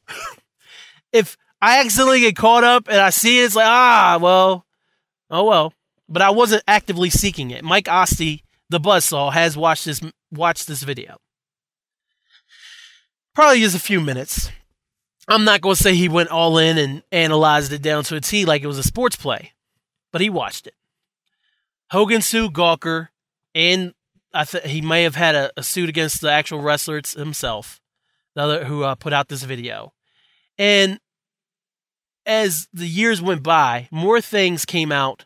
if 1.12 1.38
I 1.62 1.80
accidentally 1.80 2.22
get 2.22 2.36
caught 2.36 2.63
up 2.63 2.88
and 2.88 2.98
I 2.98 3.10
see 3.10 3.42
it, 3.42 3.46
it's 3.46 3.56
like, 3.56 3.68
ah, 3.68 4.20
well, 4.22 4.65
oh 5.30 5.44
well. 5.46 5.74
But 6.08 6.22
I 6.22 6.30
wasn't 6.30 6.63
actively 6.68 7.10
seeking 7.10 7.51
it. 7.51 7.63
Mike 7.63 7.86
Ostie, 7.86 8.44
the 8.70 8.80
buzzsaw, 8.80 9.34
has 9.34 9.58
watched 9.58 9.86
this 9.86 10.01
watched 10.32 10.68
this 10.68 10.84
video. 10.84 11.18
Probably 13.34 13.60
just 13.62 13.75
a 13.75 13.80
few 13.80 14.00
minutes. 14.00 14.51
I'm 15.27 15.44
not 15.44 15.62
going 15.62 15.75
to 15.75 15.82
say 15.82 15.96
he 15.96 16.08
went 16.08 16.30
all 16.30 16.58
in 16.58 16.77
and 16.77 17.04
analyzed 17.12 17.74
it 17.74 17.82
down 17.82 18.04
to 18.06 18.15
a 18.15 18.22
T 18.22 18.46
like 18.46 18.62
it 18.62 18.68
was 18.68 18.77
a 18.77 18.84
sports 18.84 19.15
play, 19.15 19.54
but 20.12 20.22
he 20.22 20.30
watched 20.30 20.68
it. 20.68 20.75
Hogan 21.92 22.22
sued 22.22 22.54
Gawker, 22.54 23.10
and 23.54 23.94
I 24.34 24.44
th- 24.44 24.65
he 24.65 24.82
may 24.82 25.04
have 25.04 25.15
had 25.15 25.36
a, 25.36 25.51
a, 25.58 25.63
suit 25.63 25.89
against 25.89 26.22
the 26.22 26.32
actual 26.32 26.62
wrestler 26.62 27.01
himself, 27.15 27.80
who 28.36 28.84
uh, 28.84 28.96
put 28.96 29.13
out 29.13 29.30
this 29.30 29.44
video. 29.44 29.94
And 30.58 31.00
as 32.25 32.68
the 32.74 32.88
years 32.88 33.22
went 33.22 33.44
by, 33.44 33.88
more 33.92 34.22
things 34.22 34.65
came 34.65 34.92
out 34.92 35.25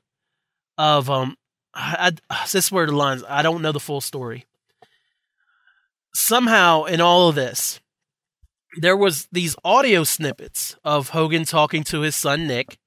of 0.78 1.10
um. 1.10 1.36
I, 1.72 2.12
I, 2.30 2.46
this 2.52 2.72
lines. 2.72 3.24
I 3.30 3.44
don't 3.44 3.62
know 3.62 3.72
the 3.72 3.80
full 3.80 4.02
story. 4.02 4.46
Somehow, 6.16 6.86
in 6.86 7.00
all 7.00 7.30
of 7.30 7.36
this, 7.36 7.80
there 8.78 8.98
was 8.98 9.28
these 9.32 9.56
audio 9.64 10.04
snippets 10.04 10.76
of 10.84 11.10
Hogan 11.10 11.46
talking 11.46 11.84
to 11.86 12.02
his 12.02 12.16
son 12.16 12.48
Nick 12.48 12.80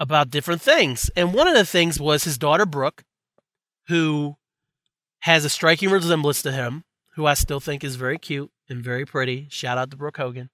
about 0.00 0.30
different 0.30 0.62
things. 0.62 1.10
And 1.14 1.34
one 1.34 1.46
of 1.46 1.54
the 1.54 1.66
things 1.66 2.00
was 2.00 2.24
his 2.24 2.38
daughter 2.38 2.66
Brooke, 2.66 3.04
who 3.88 4.36
has 5.20 5.44
a 5.44 5.50
striking 5.50 5.90
resemblance 5.90 6.42
to 6.42 6.52
him, 6.52 6.84
who 7.14 7.26
I 7.26 7.34
still 7.34 7.60
think 7.60 7.84
is 7.84 7.96
very 7.96 8.18
cute 8.18 8.50
and 8.72 8.82
very 8.82 9.06
pretty. 9.06 9.46
Shout 9.50 9.78
out 9.78 9.90
to 9.92 9.96
Brooke 9.96 10.16
Hogan. 10.16 10.50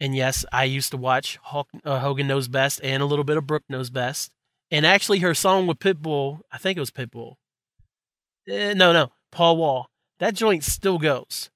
And 0.00 0.16
yes, 0.16 0.44
I 0.52 0.64
used 0.64 0.90
to 0.90 0.96
watch 0.96 1.38
Hulk, 1.42 1.68
uh, 1.84 2.00
Hogan 2.00 2.26
Knows 2.26 2.48
Best 2.48 2.80
and 2.82 3.02
a 3.02 3.06
little 3.06 3.24
bit 3.24 3.36
of 3.36 3.46
Brooke 3.46 3.64
Knows 3.68 3.90
Best. 3.90 4.32
And 4.70 4.86
actually, 4.86 5.18
her 5.18 5.34
song 5.34 5.66
with 5.66 5.78
Pitbull, 5.78 6.40
I 6.50 6.58
think 6.58 6.76
it 6.76 6.80
was 6.80 6.90
Pitbull. 6.90 7.34
Eh, 8.48 8.74
no, 8.74 8.92
no, 8.92 9.12
Paul 9.30 9.58
Wall. 9.58 9.90
That 10.18 10.34
joint 10.34 10.64
still 10.64 10.98
goes 10.98 11.50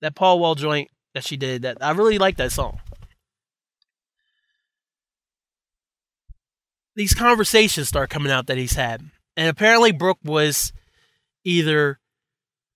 that 0.00 0.14
Paul 0.14 0.38
Wall 0.38 0.54
joint 0.54 0.88
that 1.14 1.24
she 1.24 1.36
did. 1.36 1.62
That 1.62 1.78
I 1.80 1.90
really 1.90 2.18
like 2.18 2.36
that 2.36 2.52
song. 2.52 2.80
These 6.94 7.14
conversations 7.14 7.88
start 7.88 8.10
coming 8.10 8.32
out 8.32 8.46
that 8.46 8.58
he's 8.58 8.74
had, 8.74 9.02
and 9.36 9.48
apparently 9.48 9.92
Brooke 9.92 10.18
was 10.24 10.72
either 11.44 12.00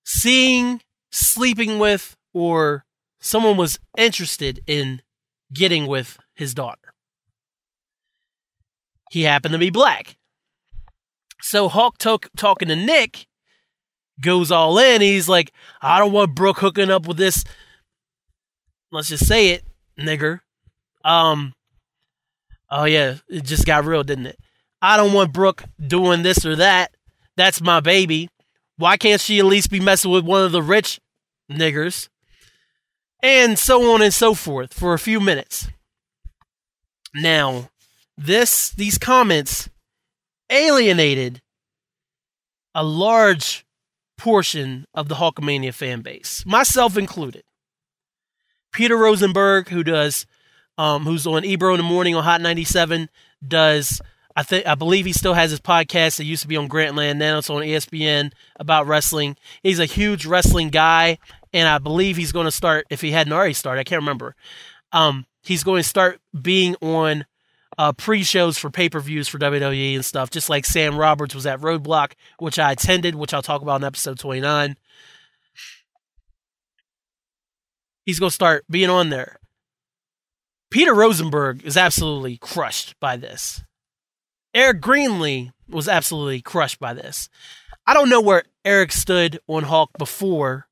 seeing, 0.04 0.80
sleeping 1.10 1.78
with, 1.78 2.16
or 2.32 2.84
someone 3.20 3.56
was 3.56 3.78
interested 3.96 4.60
in 4.66 5.02
getting 5.52 5.86
with 5.86 6.18
his 6.34 6.54
daughter. 6.54 6.94
He 9.10 9.22
happened 9.22 9.52
to 9.52 9.58
be 9.58 9.70
black. 9.70 10.16
So 11.42 11.68
talk, 11.98 12.28
talking 12.36 12.68
to 12.68 12.76
Nick 12.76 13.26
goes 14.20 14.50
all 14.50 14.78
in. 14.78 15.00
He's 15.00 15.28
like, 15.28 15.52
I 15.82 15.98
don't 15.98 16.12
want 16.12 16.34
Brooke 16.34 16.60
hooking 16.60 16.90
up 16.90 17.06
with 17.06 17.16
this. 17.16 17.44
Let's 18.90 19.08
just 19.08 19.26
say 19.26 19.50
it, 19.50 19.64
nigger. 19.98 20.40
Um. 21.04 21.52
Oh 22.70 22.84
yeah, 22.84 23.16
it 23.28 23.44
just 23.44 23.66
got 23.66 23.84
real, 23.84 24.02
didn't 24.02 24.26
it? 24.26 24.38
I 24.80 24.96
don't 24.96 25.12
want 25.12 25.32
Brooke 25.32 25.64
doing 25.84 26.22
this 26.22 26.46
or 26.46 26.56
that. 26.56 26.94
That's 27.36 27.60
my 27.60 27.80
baby. 27.80 28.28
Why 28.76 28.96
can't 28.96 29.20
she 29.20 29.38
at 29.38 29.44
least 29.44 29.70
be 29.70 29.80
messing 29.80 30.10
with 30.10 30.24
one 30.24 30.44
of 30.44 30.52
the 30.52 30.62
rich 30.62 31.00
niggers? 31.50 32.08
And 33.22 33.58
so 33.58 33.92
on 33.92 34.02
and 34.02 34.12
so 34.12 34.34
forth 34.34 34.74
for 34.74 34.94
a 34.94 34.98
few 34.98 35.20
minutes. 35.20 35.68
Now, 37.14 37.70
this 38.16 38.70
these 38.70 38.98
comments 38.98 39.68
alienated 40.50 41.40
a 42.74 42.82
large 42.82 43.64
portion 44.16 44.86
of 44.94 45.08
the 45.08 45.16
Hulkamania 45.16 45.74
fan 45.74 46.00
base, 46.00 46.44
myself 46.46 46.96
included. 46.96 47.42
Peter 48.72 48.96
Rosenberg, 48.96 49.68
who 49.68 49.84
does, 49.84 50.26
um, 50.78 51.04
who's 51.04 51.26
on 51.26 51.44
Ebro 51.44 51.74
in 51.74 51.78
the 51.78 51.84
morning 51.84 52.14
on 52.14 52.24
Hot 52.24 52.40
97, 52.40 53.10
does 53.46 54.00
I 54.34 54.42
think 54.42 54.66
I 54.66 54.74
believe 54.74 55.04
he 55.04 55.12
still 55.12 55.34
has 55.34 55.50
his 55.50 55.60
podcast 55.60 56.16
that 56.16 56.24
used 56.24 56.42
to 56.42 56.48
be 56.48 56.56
on 56.56 56.68
Grantland, 56.68 57.16
now 57.16 57.38
it's 57.38 57.50
on 57.50 57.62
ESPN 57.62 58.32
about 58.56 58.86
wrestling. 58.86 59.36
He's 59.62 59.78
a 59.78 59.84
huge 59.84 60.24
wrestling 60.24 60.70
guy, 60.70 61.18
and 61.52 61.68
I 61.68 61.78
believe 61.78 62.16
he's 62.16 62.32
going 62.32 62.46
to 62.46 62.52
start 62.52 62.86
if 62.90 63.00
he 63.00 63.10
hadn't 63.10 63.32
already 63.32 63.52
started. 63.52 63.80
I 63.80 63.84
can't 63.84 64.02
remember. 64.02 64.34
Um, 64.92 65.26
he's 65.42 65.64
going 65.64 65.82
to 65.82 65.88
start 65.88 66.20
being 66.40 66.76
on 66.80 67.26
uh, 67.78 67.92
pre-shows 67.92 68.58
for 68.58 68.70
pay-per-views 68.70 69.28
for 69.28 69.38
WWE 69.38 69.94
and 69.94 70.04
stuff, 70.04 70.30
just 70.30 70.50
like 70.50 70.64
Sam 70.64 70.96
Roberts 70.96 71.34
was 71.34 71.46
at 71.46 71.60
Roadblock, 71.60 72.12
which 72.38 72.58
I 72.58 72.72
attended, 72.72 73.14
which 73.14 73.32
I'll 73.32 73.42
talk 73.42 73.62
about 73.62 73.80
in 73.80 73.84
episode 73.84 74.18
29. 74.18 74.76
He's 78.04 78.18
going 78.18 78.30
to 78.30 78.34
start 78.34 78.64
being 78.68 78.90
on 78.90 79.10
there. 79.10 79.38
Peter 80.70 80.94
Rosenberg 80.94 81.64
is 81.64 81.76
absolutely 81.76 82.38
crushed 82.38 82.98
by 82.98 83.16
this. 83.16 83.62
Eric 84.54 84.80
Greenlee 84.80 85.52
was 85.68 85.88
absolutely 85.88 86.42
crushed 86.42 86.78
by 86.78 86.94
this. 86.94 87.28
I 87.86 87.94
don't 87.94 88.10
know 88.10 88.20
where 88.20 88.44
Eric 88.64 88.92
stood 88.92 89.40
on 89.48 89.64
Hulk 89.64 89.90
before 89.98 90.66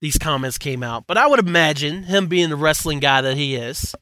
these 0.00 0.18
comments 0.18 0.58
came 0.58 0.82
out, 0.82 1.06
but 1.06 1.16
I 1.16 1.26
would 1.26 1.40
imagine 1.40 2.04
him 2.04 2.26
being 2.26 2.50
the 2.50 2.56
wrestling 2.56 3.00
guy 3.00 3.22
that 3.22 3.36
he 3.36 3.56
is 3.56 3.94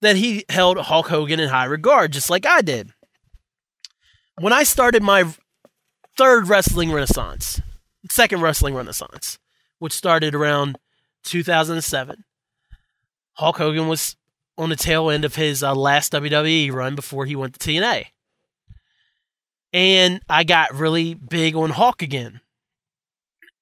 that 0.00 0.16
he 0.16 0.44
held 0.48 0.78
Hulk 0.78 1.08
Hogan 1.08 1.40
in 1.40 1.48
high 1.48 1.64
regard, 1.64 2.12
just 2.12 2.30
like 2.30 2.46
I 2.46 2.60
did. 2.60 2.92
When 4.40 4.52
I 4.52 4.62
started 4.62 5.02
my 5.02 5.24
third 6.16 6.48
wrestling 6.48 6.92
renaissance, 6.92 7.60
second 8.10 8.40
wrestling 8.40 8.74
renaissance, 8.74 9.38
which 9.78 9.92
started 9.92 10.34
around 10.34 10.78
2007, 11.24 12.24
Hulk 13.34 13.56
Hogan 13.56 13.88
was 13.88 14.16
on 14.58 14.68
the 14.68 14.76
tail 14.76 15.08
end 15.08 15.24
of 15.24 15.36
his 15.36 15.62
uh, 15.62 15.74
last 15.74 16.12
WWE 16.12 16.72
run 16.72 16.94
before 16.96 17.24
he 17.24 17.36
went 17.36 17.58
to 17.58 17.70
TNA. 17.70 18.06
And 19.72 20.20
I 20.28 20.44
got 20.44 20.74
really 20.74 21.14
big 21.14 21.54
on 21.54 21.70
Hulk 21.70 22.02
again. 22.02 22.40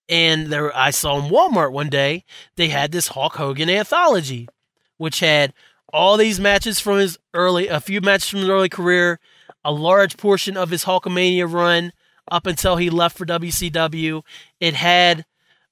And 0.09 0.47
there, 0.47 0.75
I 0.75 0.91
saw 0.91 1.19
in 1.19 1.31
Walmart 1.31 1.73
one 1.73 1.91
day, 1.91 2.25
they 2.57 2.69
had 2.69 2.93
this 2.93 3.09
Hulk 3.09 3.35
Hogan 3.35 3.69
anthology, 3.69 4.49
which 4.97 5.21
had 5.21 5.53
all 5.93 6.17
these 6.17 6.41
matches 6.41 6.81
from 6.81 6.99
his 6.99 7.19
early, 7.35 7.69
a 7.69 7.81
few 7.81 8.01
matches 8.01 8.29
from 8.29 8.41
his 8.41 8.49
early 8.49 8.69
career, 8.69 9.19
a 9.65 9.73
large 9.73 10.17
portion 10.17 10.57
of 10.57 10.71
his 10.71 10.85
Hulkamania 10.85 11.53
run 11.53 11.93
up 12.31 12.47
until 12.47 12.77
he 12.77 12.89
left 12.89 13.19
for 13.19 13.27
WCW. 13.27 14.23
It 14.61 14.75
had 14.75 15.27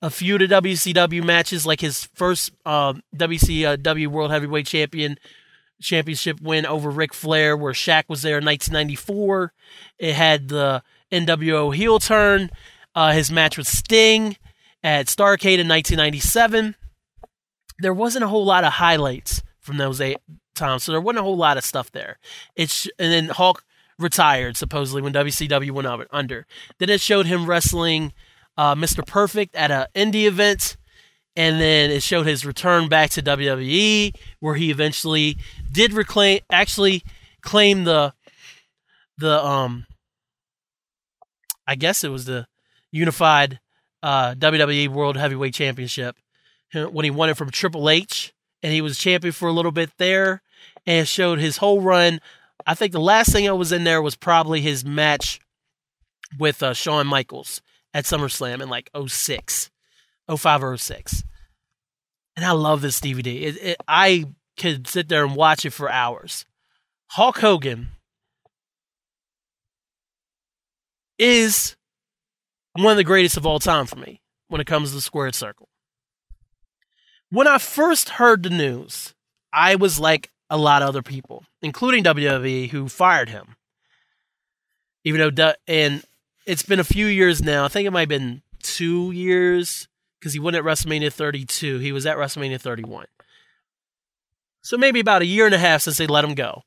a 0.05 0.11
few 0.11 0.37
the 0.37 0.47
WCW 0.47 1.25
matches, 1.25 1.65
like 1.65 1.81
his 1.81 2.05
first 2.15 2.53
uh, 2.67 2.93
WCW 3.17 4.07
World 4.09 4.31
Heavyweight 4.31 4.67
Champion 4.67 5.19
championship 5.81 6.43
win 6.43 6.67
over 6.67 6.91
Ric 6.91 7.15
Flair, 7.15 7.57
where 7.57 7.73
Shaq 7.73 8.05
was 8.07 8.21
there 8.21 8.37
in 8.37 8.45
1994. 8.45 9.55
It 9.99 10.13
had 10.13 10.49
the 10.49 10.83
NWO 11.11 11.75
heel 11.75 11.99
turn, 11.99 12.51
uh, 12.95 13.13
his 13.13 13.31
match 13.31 13.57
with 13.57 13.67
Sting 13.67 14.37
at 14.83 15.07
Starcade 15.07 15.59
in 15.59 15.69
1997. 15.69 16.75
There 17.79 17.95
wasn't 17.95 18.25
a 18.25 18.29
whole 18.29 18.45
lot 18.45 18.65
of 18.65 18.75
highlights 18.75 19.43
from 19.59 19.79
those 19.79 20.03
eight 20.03 20.19
times. 20.55 20.83
So 20.83 20.93
there 20.93 21.01
wasn't 21.01 21.21
a 21.21 21.23
whole 21.23 21.39
lot 21.39 21.57
of 21.57 21.65
stuff 21.65 21.91
there. 21.93 22.19
It's 22.57 22.87
and 22.99 23.11
then 23.11 23.29
Hulk 23.29 23.65
retired 23.99 24.59
supposedly 24.59 25.01
when 25.01 25.15
WCW 25.15 25.71
went 25.71 25.89
under. 26.11 26.47
Then 26.79 26.91
it 26.91 27.01
showed 27.01 27.25
him 27.25 27.47
wrestling 27.47 28.13
uh, 28.57 28.75
Mr. 28.75 29.07
Perfect 29.07 29.55
at 29.55 29.71
an 29.71 29.87
indie 29.95 30.27
event, 30.27 30.77
and 31.37 31.61
then 31.61 31.91
it 31.91 32.03
showed 32.03 32.27
his 32.27 32.47
return 32.47 32.89
back 32.89 33.11
to 33.11 33.23
WWE, 33.23 34.15
where 34.41 34.55
he 34.55 34.71
eventually 34.71 35.37
did 35.71 35.93
reclaim, 35.93 36.41
actually 36.51 37.03
claim 37.43 37.85
the 37.85 38.15
the 39.19 39.45
um, 39.45 39.87
I 41.67 41.75
guess 41.77 42.05
it 42.05 42.11
was 42.11 42.25
the 42.25 42.47
unified 42.91 43.61
uh, 44.03 44.35
WWE 44.35 44.89
World 44.89 45.17
Heavyweight 45.17 45.55
Championship 45.55 46.17
when 46.73 47.05
he 47.05 47.11
won 47.11 47.31
it 47.31 47.37
from 47.37 47.51
Triple 47.51 47.89
H 47.89 48.33
and 48.63 48.73
he 48.73 48.81
was 48.81 48.99
champion 48.99 49.33
for 49.33 49.49
a 49.49 49.53
little 49.53 49.71
bit 49.71 49.91
there 49.99 50.43
and 50.87 51.07
showed 51.07 51.39
his 51.39 51.59
whole 51.59 51.81
run. 51.81 52.21
I 52.67 52.75
think 52.75 52.93
the 52.93 53.01
last 53.01 53.31
thing 53.31 53.49
I 53.49 53.53
was 53.53 53.73
in 53.73 53.85
there 53.85 54.03
was 54.03 54.17
probably 54.17 54.61
his 54.61 54.85
match 54.85 55.39
with 56.39 56.63
uh, 56.63 56.73
Shawn 56.73 57.07
Michaels 57.07 57.61
at 57.95 58.05
SummerSlam 58.05 58.61
in 58.61 58.69
like 58.69 58.91
06, 59.07 59.71
05 60.37 60.65
or 60.65 60.77
06. 60.77 61.25
And 62.37 62.45
I 62.45 62.51
love 62.51 62.83
this 62.83 63.01
DVD. 63.01 63.43
It, 63.43 63.63
it, 63.63 63.77
I 63.87 64.25
could 64.59 64.89
sit 64.89 65.09
there 65.09 65.25
and 65.25 65.37
watch 65.37 65.65
it 65.65 65.71
for 65.71 65.91
hours. 65.91 66.45
Hulk 67.13 67.39
Hogan 67.39 67.89
is 71.19 71.77
one 72.73 72.91
of 72.91 72.97
the 72.97 73.05
greatest 73.05 73.37
of 73.37 73.47
all 73.47 73.61
time 73.61 73.87
for 73.87 73.97
me 73.97 74.21
when 74.49 74.61
it 74.61 74.67
comes 74.67 74.91
to 74.91 74.97
the 74.97 75.01
squared 75.01 75.37
circle. 75.37 75.69
When 77.31 77.47
I 77.47 77.59
first 77.59 78.11
heard 78.11 78.43
the 78.43 78.51
news, 78.51 79.15
I 79.53 79.77
was 79.77 80.01
like 80.01 80.31
a 80.51 80.59
lot 80.59 80.83
of 80.83 80.89
other 80.89 81.03
people, 81.03 81.45
including 81.63 82.05
WWE, 82.05 82.71
who 82.71 82.89
fired 82.89 83.29
him. 83.29 83.57
Even 85.05 85.35
though, 85.35 85.55
and 85.69 86.03
it's 86.47 86.63
been 86.63 86.81
a 86.81 86.85
few 86.85 87.07
years 87.07 87.43
now. 87.43 87.65
I 87.65 87.69
think 87.69 87.87
it 87.87 87.91
might 87.91 88.01
have 88.01 88.09
been 88.09 88.43
two 88.63 89.13
years 89.13 89.89
because 90.19 90.33
he 90.33 90.41
went 90.41 90.57
at 90.57 90.65
WrestleMania 90.65 91.13
32. 91.13 91.79
He 91.79 91.93
was 91.93 92.07
at 92.07 92.17
WrestleMania 92.17 92.61
31. 92.61 93.07
So 94.63 94.79
maybe 94.79 95.01
about 95.01 95.23
a 95.23 95.27
year 95.27 95.47
and 95.47 95.55
a 95.55 95.59
half 95.59 95.83
since 95.83 95.99
they 95.99 96.07
let 96.07 96.25
him 96.25 96.35
go. 96.35 96.63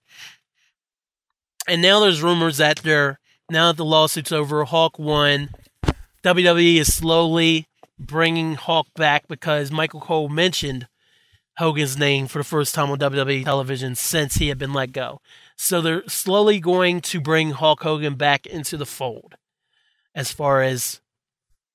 And 1.68 1.82
now 1.82 2.00
there's 2.00 2.22
rumors 2.22 2.58
that 2.58 2.78
they're 2.78 3.20
now 3.50 3.72
that 3.72 3.78
the 3.78 3.86
lawsuit's 3.86 4.32
over, 4.32 4.64
Hulk 4.66 5.00
won. 5.00 5.50
WWE 6.24 6.76
is 6.76 6.94
slowly 6.94 7.68
bringing 7.98 8.56
Hulk 8.56 8.88
back 8.96 9.28
because 9.28 9.72
Michael 9.72 10.02
Cole 10.02 10.30
mentioned 10.30 10.88
Hogan's 11.58 11.98
name 11.98 12.28
for 12.28 12.38
the 12.38 12.44
first 12.44 12.76
time 12.76 12.92
on 12.92 13.00
WWE 13.00 13.44
television 13.44 13.96
since 13.96 14.36
he 14.36 14.50
had 14.50 14.58
been 14.58 14.74
let 14.74 14.92
go. 14.92 15.22
So 15.56 15.82
they're 15.82 16.08
slowly 16.08 16.60
going 16.60 17.02
to 17.02 17.20
bring 17.20 17.52
Hulk 17.52 17.82
Hogan 17.82 18.16
back 18.16 18.46
into 18.46 18.78
the 18.78 18.86
fold 18.86 19.36
as 20.18 20.32
far 20.32 20.64
as 20.64 21.00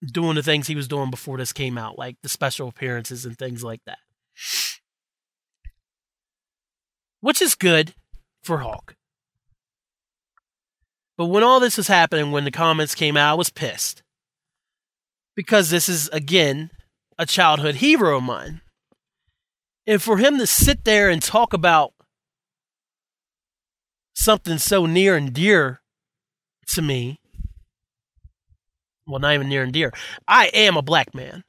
doing 0.04 0.34
the 0.34 0.42
things 0.42 0.66
he 0.66 0.74
was 0.74 0.88
doing 0.88 1.10
before 1.10 1.38
this 1.38 1.52
came 1.52 1.78
out, 1.78 1.96
like 1.96 2.16
the 2.24 2.28
special 2.28 2.68
appearances 2.68 3.24
and 3.24 3.38
things 3.38 3.62
like 3.62 3.80
that. 3.86 3.98
Which 7.20 7.40
is 7.40 7.54
good 7.54 7.94
for 8.42 8.58
Hulk. 8.58 8.96
But 11.16 11.26
when 11.26 11.44
all 11.44 11.60
this 11.60 11.76
was 11.76 11.86
happening, 11.86 12.32
when 12.32 12.44
the 12.44 12.50
comments 12.50 12.96
came 12.96 13.16
out, 13.16 13.30
I 13.30 13.34
was 13.34 13.48
pissed. 13.48 14.02
Because 15.36 15.70
this 15.70 15.88
is, 15.88 16.08
again, 16.08 16.70
a 17.16 17.26
childhood 17.26 17.76
hero 17.76 18.16
of 18.16 18.24
mine. 18.24 18.60
And 19.86 20.02
for 20.02 20.18
him 20.18 20.38
to 20.38 20.48
sit 20.48 20.84
there 20.84 21.08
and 21.08 21.22
talk 21.22 21.52
about 21.52 21.92
something 24.16 24.58
so 24.58 24.86
near 24.86 25.14
and 25.16 25.32
dear 25.32 25.80
to 26.74 26.82
me, 26.82 27.20
well, 29.06 29.20
not 29.20 29.34
even 29.34 29.48
near 29.48 29.62
and 29.62 29.72
dear, 29.72 29.92
I 30.26 30.46
am 30.48 30.76
a 30.76 30.82
black 30.82 31.14
man. 31.14 31.44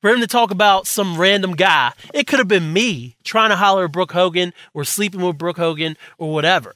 For 0.00 0.10
him 0.10 0.20
to 0.20 0.28
talk 0.28 0.52
about 0.52 0.86
some 0.86 1.18
random 1.18 1.56
guy, 1.56 1.92
it 2.14 2.26
could 2.26 2.38
have 2.38 2.46
been 2.46 2.72
me 2.72 3.16
trying 3.24 3.50
to 3.50 3.56
holler 3.56 3.86
at 3.86 3.92
Brooke 3.92 4.12
Hogan 4.12 4.52
or 4.72 4.84
sleeping 4.84 5.20
with 5.20 5.38
Brooke 5.38 5.56
Hogan 5.56 5.96
or 6.18 6.32
whatever 6.32 6.74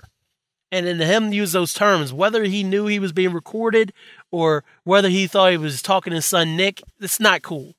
and 0.72 0.86
then 0.86 0.98
him 0.98 1.34
use 1.34 1.52
those 1.52 1.74
terms, 1.74 2.14
whether 2.14 2.44
he 2.44 2.64
knew 2.64 2.86
he 2.86 2.98
was 2.98 3.12
being 3.12 3.34
recorded 3.34 3.92
or 4.30 4.64
whether 4.84 5.10
he 5.10 5.26
thought 5.26 5.52
he 5.52 5.58
was 5.58 5.82
talking 5.82 6.12
to 6.12 6.16
his 6.16 6.24
son 6.24 6.56
Nick, 6.56 6.82
it's 6.98 7.20
not 7.20 7.42
cool. 7.42 7.74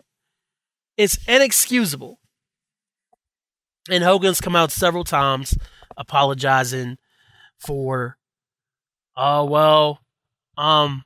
It's 0.96 1.18
inexcusable. 1.28 2.20
And 3.90 4.04
Hogan's 4.04 4.40
come 4.40 4.56
out 4.56 4.72
several 4.72 5.04
times 5.04 5.58
apologizing 5.98 6.98
for, 7.58 8.18
oh 9.18 9.46
well, 9.46 10.00
um, 10.56 11.04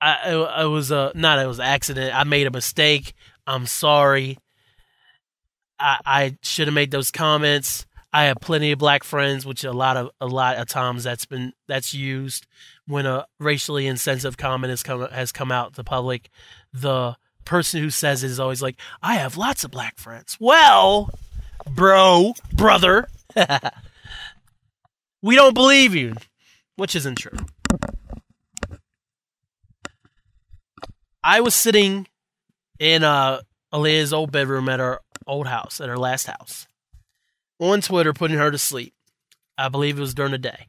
I 0.00 0.30
it, 0.30 0.34
uh, 0.34 0.64
it 0.64 0.68
was 0.68 0.90
a 0.90 1.12
not 1.14 1.38
it 1.38 1.46
was 1.46 1.60
accident. 1.60 2.14
I 2.14 2.24
made 2.24 2.46
a 2.46 2.50
mistake. 2.50 3.14
I'm 3.46 3.66
sorry. 3.66 4.38
I 5.78 5.98
I 6.04 6.38
should 6.42 6.68
have 6.68 6.74
made 6.74 6.90
those 6.90 7.10
comments. 7.10 7.86
I 8.12 8.24
have 8.24 8.38
plenty 8.40 8.72
of 8.72 8.78
black 8.78 9.04
friends, 9.04 9.44
which 9.44 9.64
a 9.64 9.72
lot 9.72 9.96
of 9.96 10.10
a 10.20 10.26
lot 10.26 10.56
of 10.56 10.68
times 10.68 11.04
that's 11.04 11.26
been 11.26 11.52
that's 11.66 11.92
used 11.92 12.46
when 12.86 13.06
a 13.06 13.26
racially 13.38 13.86
insensitive 13.86 14.36
comment 14.36 14.70
has 14.70 14.82
come 14.82 15.08
has 15.10 15.32
come 15.32 15.52
out 15.52 15.74
to 15.74 15.84
public. 15.84 16.30
The 16.72 17.16
person 17.44 17.80
who 17.82 17.90
says 17.90 18.22
it 18.24 18.30
is 18.30 18.40
always 18.40 18.62
like, 18.62 18.80
"I 19.02 19.16
have 19.16 19.36
lots 19.36 19.62
of 19.64 19.70
black 19.70 19.98
friends." 19.98 20.36
Well, 20.40 21.10
bro, 21.70 22.34
brother, 22.52 23.08
we 25.22 25.34
don't 25.34 25.54
believe 25.54 25.94
you, 25.94 26.14
which 26.76 26.96
isn't 26.96 27.16
true. 27.16 27.38
I 31.28 31.40
was 31.42 31.54
sitting 31.54 32.06
in 32.78 33.04
uh, 33.04 33.42
old 33.70 34.32
bedroom 34.32 34.66
at 34.70 34.80
our 34.80 35.02
old 35.26 35.46
house, 35.46 35.78
at 35.78 35.90
her 35.90 35.98
last 35.98 36.26
house 36.26 36.66
on 37.60 37.82
Twitter 37.82 38.14
putting 38.14 38.38
her 38.38 38.50
to 38.50 38.56
sleep. 38.56 38.94
I 39.58 39.68
believe 39.68 39.98
it 39.98 40.00
was 40.00 40.14
during 40.14 40.32
the 40.32 40.38
day. 40.38 40.68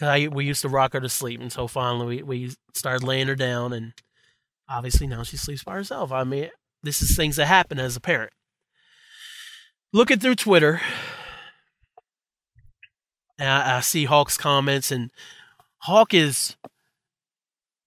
I, 0.00 0.28
we 0.28 0.44
used 0.44 0.62
to 0.62 0.68
rock 0.68 0.92
her 0.92 1.00
to 1.00 1.08
sleep 1.08 1.40
until 1.40 1.66
finally 1.66 2.22
we, 2.22 2.22
we 2.22 2.54
started 2.72 3.04
laying 3.04 3.26
her 3.26 3.34
down, 3.34 3.72
and 3.72 3.94
obviously 4.68 5.08
now 5.08 5.24
she 5.24 5.36
sleeps 5.36 5.64
by 5.64 5.74
herself. 5.74 6.12
I 6.12 6.22
mean, 6.22 6.50
this 6.84 7.02
is 7.02 7.16
things 7.16 7.34
that 7.34 7.46
happen 7.46 7.80
as 7.80 7.96
a 7.96 8.00
parent. 8.00 8.32
Looking 9.92 10.20
through 10.20 10.36
Twitter, 10.36 10.82
I, 13.40 13.78
I 13.78 13.80
see 13.80 14.04
Hulk's 14.04 14.38
comments, 14.38 14.92
and 14.92 15.10
Hawk 15.78 16.14
is 16.14 16.54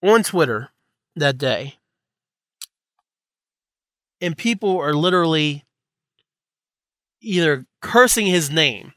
on 0.04 0.24
Twitter 0.24 0.72
that 1.20 1.38
day, 1.38 1.77
and 4.22 4.38
people 4.38 4.80
are 4.80 4.94
literally 4.94 5.64
either 7.22 7.66
cursing 7.82 8.26
his 8.26 8.50
name 8.50 8.94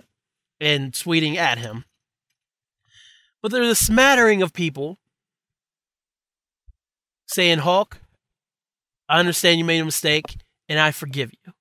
and 0.61 0.92
tweeting 0.92 1.37
at 1.37 1.59
him. 1.59 1.85
But 3.42 3.52
there's 3.52 3.68
a 3.68 3.74
smattering 3.74 4.42
of 4.42 4.52
people 4.52 4.98
saying, 7.26 7.59
Hulk, 7.59 7.98
I 9.09 9.18
understand 9.18 9.59
you 9.59 9.64
made 9.64 9.80
a 9.80 9.85
mistake 9.85 10.37
and 10.68 10.78
I 10.78 10.90
forgive 10.90 11.33
you, 11.33 11.52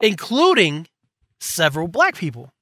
including 0.00 0.86
several 1.40 1.88
black 1.88 2.16
people. 2.16 2.52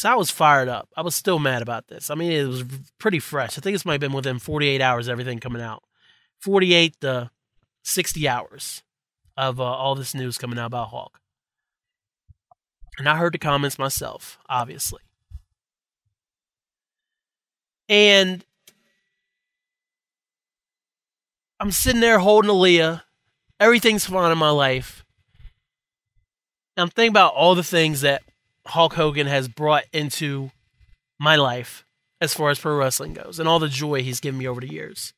So 0.00 0.08
I 0.08 0.14
was 0.14 0.30
fired 0.30 0.70
up. 0.70 0.88
I 0.96 1.02
was 1.02 1.14
still 1.14 1.38
mad 1.38 1.60
about 1.60 1.88
this. 1.88 2.08
I 2.08 2.14
mean, 2.14 2.32
it 2.32 2.46
was 2.46 2.64
pretty 2.96 3.18
fresh. 3.18 3.58
I 3.58 3.60
think 3.60 3.74
this 3.74 3.84
might 3.84 3.92
have 3.92 4.00
been 4.00 4.14
within 4.14 4.38
48 4.38 4.80
hours, 4.80 5.10
everything 5.10 5.40
coming 5.40 5.60
out. 5.60 5.82
48 6.38 6.98
to 7.02 7.30
60 7.84 8.26
hours 8.26 8.82
of 9.36 9.60
uh, 9.60 9.64
all 9.64 9.94
this 9.94 10.14
news 10.14 10.38
coming 10.38 10.58
out 10.58 10.68
about 10.68 10.88
Hulk. 10.88 11.20
And 12.96 13.10
I 13.10 13.18
heard 13.18 13.34
the 13.34 13.38
comments 13.38 13.78
myself, 13.78 14.38
obviously. 14.48 15.02
And 17.86 18.42
I'm 21.60 21.72
sitting 21.72 22.00
there 22.00 22.20
holding 22.20 22.50
Aaliyah. 22.50 23.02
Everything's 23.60 24.06
fine 24.06 24.32
in 24.32 24.38
my 24.38 24.48
life. 24.48 25.04
And 26.74 26.84
I'm 26.84 26.88
thinking 26.88 27.12
about 27.12 27.34
all 27.34 27.54
the 27.54 27.62
things 27.62 28.00
that 28.00 28.22
Hulk 28.66 28.94
Hogan 28.94 29.26
has 29.26 29.48
brought 29.48 29.84
into 29.92 30.50
my 31.18 31.36
life 31.36 31.84
as 32.20 32.34
far 32.34 32.50
as 32.50 32.58
pro 32.58 32.76
wrestling 32.76 33.14
goes 33.14 33.38
and 33.38 33.48
all 33.48 33.58
the 33.58 33.68
joy 33.68 34.02
he's 34.02 34.20
given 34.20 34.38
me 34.38 34.46
over 34.46 34.60
the 34.60 34.70
years. 34.70 35.12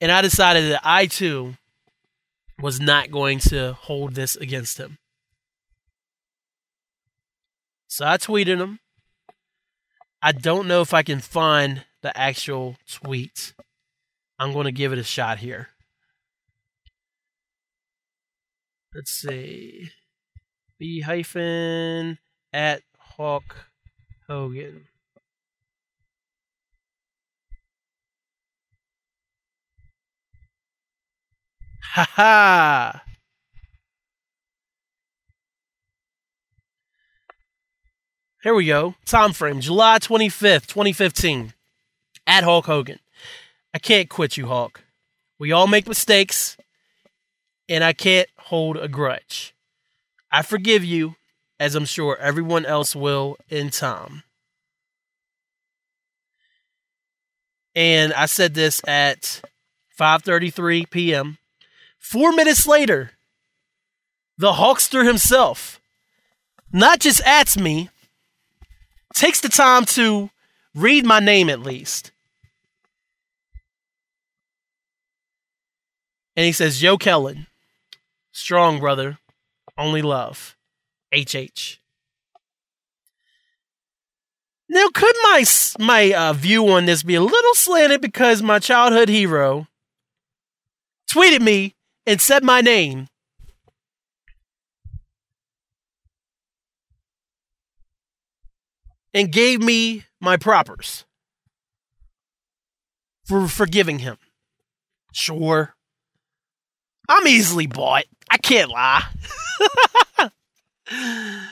And 0.00 0.12
I 0.12 0.22
decided 0.22 0.70
that 0.70 0.80
I 0.84 1.06
too 1.06 1.56
was 2.60 2.80
not 2.80 3.10
going 3.10 3.38
to 3.40 3.72
hold 3.72 4.14
this 4.14 4.36
against 4.36 4.78
him. 4.78 4.98
So 7.88 8.06
I 8.06 8.16
tweeted 8.16 8.58
him. 8.58 8.78
I 10.22 10.32
don't 10.32 10.68
know 10.68 10.80
if 10.80 10.92
I 10.92 11.02
can 11.02 11.20
find 11.20 11.84
the 12.02 12.16
actual 12.16 12.76
tweet. 12.90 13.54
I'm 14.38 14.52
going 14.52 14.66
to 14.66 14.72
give 14.72 14.92
it 14.92 14.98
a 14.98 15.04
shot 15.04 15.38
here. 15.38 15.68
Let's 18.94 19.10
see. 19.10 19.90
B 20.78 21.00
hyphen 21.00 22.18
at 22.52 22.82
Hulk 22.98 23.66
Hogan. 24.28 24.86
Ha 31.94 32.04
ha! 32.12 33.02
Here 38.42 38.54
we 38.54 38.66
go. 38.66 38.94
Time 39.04 39.32
frame 39.32 39.60
July 39.60 39.98
25th, 39.98 40.66
2015. 40.68 41.54
At 42.26 42.44
Hulk 42.44 42.66
Hogan. 42.66 43.00
I 43.74 43.78
can't 43.78 44.08
quit 44.08 44.36
you, 44.36 44.46
Hulk. 44.46 44.82
We 45.38 45.52
all 45.52 45.66
make 45.66 45.86
mistakes. 45.86 46.56
and 47.68 47.84
I 47.84 47.92
can't 47.92 48.28
hold 48.38 48.76
a 48.76 48.88
grudge. 48.88 49.54
I 50.32 50.42
forgive 50.42 50.84
you, 50.84 51.16
as 51.60 51.74
I'm 51.74 51.84
sure 51.84 52.16
everyone 52.18 52.64
else 52.64 52.96
will 52.96 53.36
in 53.48 53.70
time. 53.70 54.22
And 57.74 58.12
I 58.14 58.26
said 58.26 58.54
this 58.54 58.80
at 58.88 59.42
5:33 59.98 60.90
p.m. 60.90 61.38
4 61.98 62.32
minutes 62.32 62.66
later, 62.66 63.12
the 64.38 64.52
Hulkster 64.52 65.06
himself 65.06 65.80
not 66.72 67.00
just 67.00 67.20
at 67.22 67.56
me, 67.56 67.88
takes 69.14 69.40
the 69.40 69.48
time 69.48 69.84
to 69.86 70.30
read 70.74 71.04
my 71.04 71.18
name 71.18 71.48
at 71.48 71.60
least. 71.60 72.12
And 76.38 76.44
he 76.44 76.52
says, 76.52 76.80
Yo, 76.80 76.96
Kellen, 76.96 77.48
strong 78.30 78.78
brother, 78.78 79.18
only 79.76 80.02
love, 80.02 80.56
HH. 81.12 81.80
Now, 84.68 84.86
could 84.94 85.16
my 85.24 85.44
my 85.80 86.12
uh, 86.12 86.32
view 86.34 86.68
on 86.68 86.86
this 86.86 87.02
be 87.02 87.16
a 87.16 87.20
little 87.20 87.54
slanted 87.54 88.00
because 88.00 88.40
my 88.40 88.60
childhood 88.60 89.08
hero 89.08 89.66
tweeted 91.12 91.40
me 91.40 91.74
and 92.06 92.20
said 92.20 92.44
my 92.44 92.60
name 92.60 93.08
and 99.12 99.32
gave 99.32 99.60
me 99.60 100.04
my 100.20 100.36
propers 100.36 101.04
for 103.24 103.48
forgiving 103.48 103.98
him. 103.98 104.18
Sure. 105.12 105.74
I'm 107.08 107.26
easily 107.26 107.66
bought. 107.66 108.04
I 108.30 108.36
can't 108.38 108.70
lie. 108.70 109.04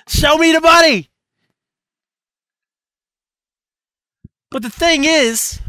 Show 0.08 0.36
me 0.36 0.52
the 0.52 0.60
money. 0.60 1.08
But 4.50 4.62
the 4.62 4.70
thing 4.70 5.04
is, 5.04 5.60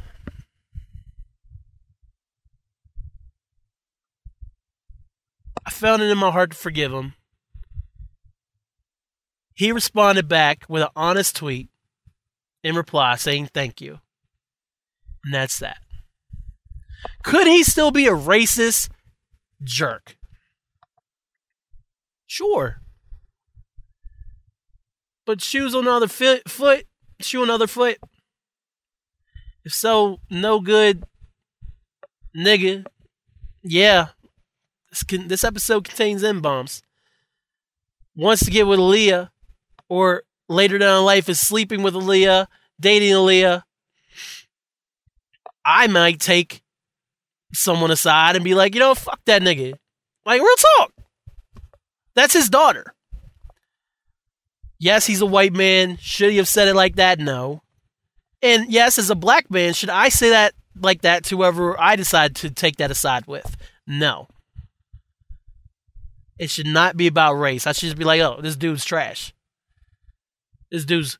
I 5.66 5.70
found 5.70 6.02
it 6.02 6.10
in 6.10 6.18
my 6.18 6.32
heart 6.32 6.52
to 6.52 6.58
forgive 6.58 6.94
him. 6.94 7.14
He 9.54 9.72
responded 9.72 10.28
back 10.28 10.66
with 10.70 10.84
an 10.84 10.90
honest 10.96 11.36
tweet 11.36 11.70
in 12.64 12.76
reply 12.76 13.16
saying 13.16 13.48
thank 13.48 13.82
you. 13.82 14.00
And 15.26 15.34
that's 15.34 15.60
that. 15.60 15.80
Could 17.24 17.48
he 17.48 17.64
still 17.64 17.92
be 17.92 18.08
a 18.08 18.12
racist 18.12 18.90
jerk? 19.64 20.18
Sure. 22.26 22.82
But 25.26 25.42
shoes 25.42 25.76
on 25.76 25.86
the 25.86 25.92
other 25.92 26.08
foot, 26.08 26.50
foot 26.50 26.86
shoe 27.20 27.42
on 27.42 27.48
the 27.48 27.54
other 27.54 27.68
foot. 27.68 27.98
If 29.64 29.74
so, 29.74 30.20
no 30.30 30.60
good, 30.60 31.04
nigga. 32.36 32.86
Yeah, 33.64 34.08
this, 34.90 35.04
can, 35.04 35.28
this 35.28 35.44
episode 35.44 35.84
contains 35.84 36.24
M 36.24 36.42
bombs. 36.42 36.82
Wants 38.16 38.46
to 38.46 38.52
get 38.52 38.66
with 38.66 38.80
Aaliyah, 38.80 39.30
or 39.90 40.24
later 40.48 40.78
down 40.78 41.00
in 41.00 41.06
life 41.06 41.28
is 41.28 41.40
sleeping 41.40 41.84
with 41.84 41.94
Aaliyah, 41.94 42.48
dating 42.80 43.12
Aaliyah, 43.12 43.64
I 45.66 45.88
might 45.88 46.22
take 46.22 46.64
someone 47.54 47.92
aside 47.92 48.36
and 48.36 48.44
be 48.46 48.56
like, 48.56 48.74
you 48.74 48.80
know, 48.80 48.96
fuck 48.96 49.20
that 49.26 49.42
nigga. 49.42 49.74
Like, 50.26 50.42
real 50.42 50.56
talk. 50.78 50.94
That's 52.16 52.34
his 52.34 52.50
daughter. 52.50 52.94
Yes, 54.80 55.06
he's 55.06 55.22
a 55.22 55.26
white 55.26 55.54
man. 55.54 55.98
Should 55.98 56.32
he 56.32 56.38
have 56.38 56.48
said 56.48 56.68
it 56.68 56.76
like 56.76 56.96
that? 56.98 57.20
No. 57.20 57.62
And 58.42 58.72
yes, 58.72 58.98
as 58.98 59.10
a 59.10 59.16
black 59.16 59.50
man, 59.50 59.74
should 59.74 59.90
I 59.90 60.10
say 60.10 60.30
that 60.30 60.54
like 60.80 61.02
that 61.02 61.24
to 61.26 61.38
whoever 61.38 61.80
I 61.80 61.96
decide 61.96 62.36
to 62.38 62.52
take 62.52 62.78
that 62.78 62.92
aside 62.92 63.26
with? 63.26 63.56
No. 63.88 64.28
It 66.38 66.52
should 66.52 66.68
not 66.68 66.96
be 66.96 67.08
about 67.08 67.34
race. 67.34 67.66
I 67.66 67.72
should 67.72 67.88
just 67.88 67.98
be 67.98 68.04
like, 68.04 68.22
oh, 68.22 68.40
this 68.42 68.56
dude's 68.56 68.86
trash. 68.86 69.34
This 70.70 70.86
dude's 70.86 71.18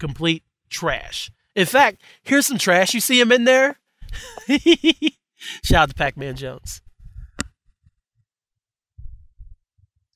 complete 0.00 0.42
trash. 0.68 1.30
In 1.54 1.66
fact, 1.66 2.02
here's 2.22 2.46
some 2.46 2.58
trash. 2.58 2.94
You 2.94 3.00
see 3.00 3.20
him 3.20 3.30
in 3.30 3.44
there? 3.44 3.78
Shout 5.64 5.82
out 5.82 5.88
to 5.90 5.94
Pac 5.94 6.16
Man 6.16 6.36
Jones. 6.36 6.80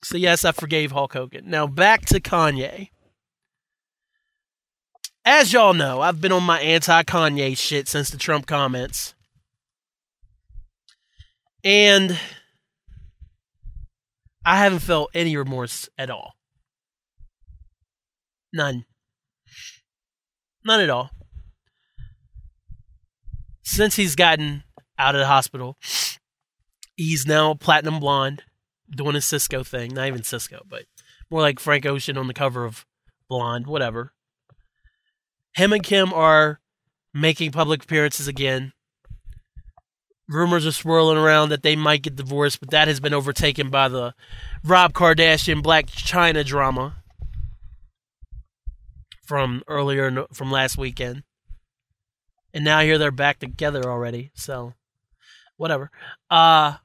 So, 0.05 0.17
yes, 0.17 0.45
I 0.45 0.53
forgave 0.53 0.93
Hulk 0.93 1.15
Hogan. 1.15 1.51
Now, 1.51 1.67
back 1.67 2.07
to 2.07 2.21
Kanye. 2.21 2.91
As 5.25 5.53
y'all 5.53 5.75
know, 5.75 6.01
I've 6.01 6.21
been 6.21 6.31
on 6.31 6.45
my 6.45 6.61
anti 6.61 7.03
Kanye 7.03 7.59
shit 7.59 7.89
since 7.89 8.11
the 8.11 8.17
Trump 8.17 8.47
comments. 8.47 9.15
And 11.65 12.17
I 14.45 14.59
haven't 14.59 14.79
felt 14.79 15.11
any 15.13 15.37
remorse 15.37 15.89
at 15.99 16.11
all. 16.11 16.35
None. 18.53 18.85
None 20.65 20.81
at 20.81 20.91
all. 20.91 21.11
Since 23.65 23.97
he's 23.97 24.15
gotten 24.15 24.63
out 24.99 25.15
of 25.15 25.21
the 25.21 25.27
hospital, 25.27 25.77
he's 26.97 27.27
now 27.27 27.55
platinum 27.55 28.01
blonde, 28.01 28.43
doing 28.91 29.17
a 29.17 29.21
Sisqo 29.21 29.67
thing. 29.67 29.95
Not 29.95 30.09
even 30.09 30.23
Sisqo, 30.23 30.61
but 30.69 30.85
more 31.31 31.41
like 31.41 31.61
Frank 31.61 31.87
Ocean 31.87 32.17
on 32.19 32.27
the 32.27 32.35
cover 32.35 32.65
of 32.65 32.87
Blonde, 33.29 33.67
whatever. 33.67 34.13
Him 35.55 35.73
and 35.73 35.83
Kim 35.83 36.13
are 36.13 36.61
making 37.13 37.53
public 37.53 37.85
appearances 37.85 38.29
again. 38.29 38.73
Rumors 40.29 40.67
are 40.67 40.73
swirling 40.73 41.19
around 41.19 41.51
that 41.51 41.63
they 41.63 41.77
might 41.77 42.03
get 42.03 42.17
divorced, 42.17 42.61
but 42.61 42.71
that 42.71 42.89
has 42.89 43.01
been 43.01 43.15
overtaken 43.15 43.71
by 43.71 43.89
the 43.89 44.15
Rob 44.65 44.93
Kardashian 44.93 45.63
Blac 45.63 45.87
Chyna 45.87 46.45
drama 46.45 46.97
from 49.25 49.63
earlier 49.69 50.27
from 50.33 50.51
last 50.51 50.77
weekend. 50.77 51.23
And 52.53 52.65
now 52.65 52.81
here 52.81 52.99
they're 52.99 53.11
back 53.11 53.39
together 53.39 53.85
already. 53.85 54.31
So 54.35 54.75
whatever. 55.57 55.91
Uh 56.31 56.77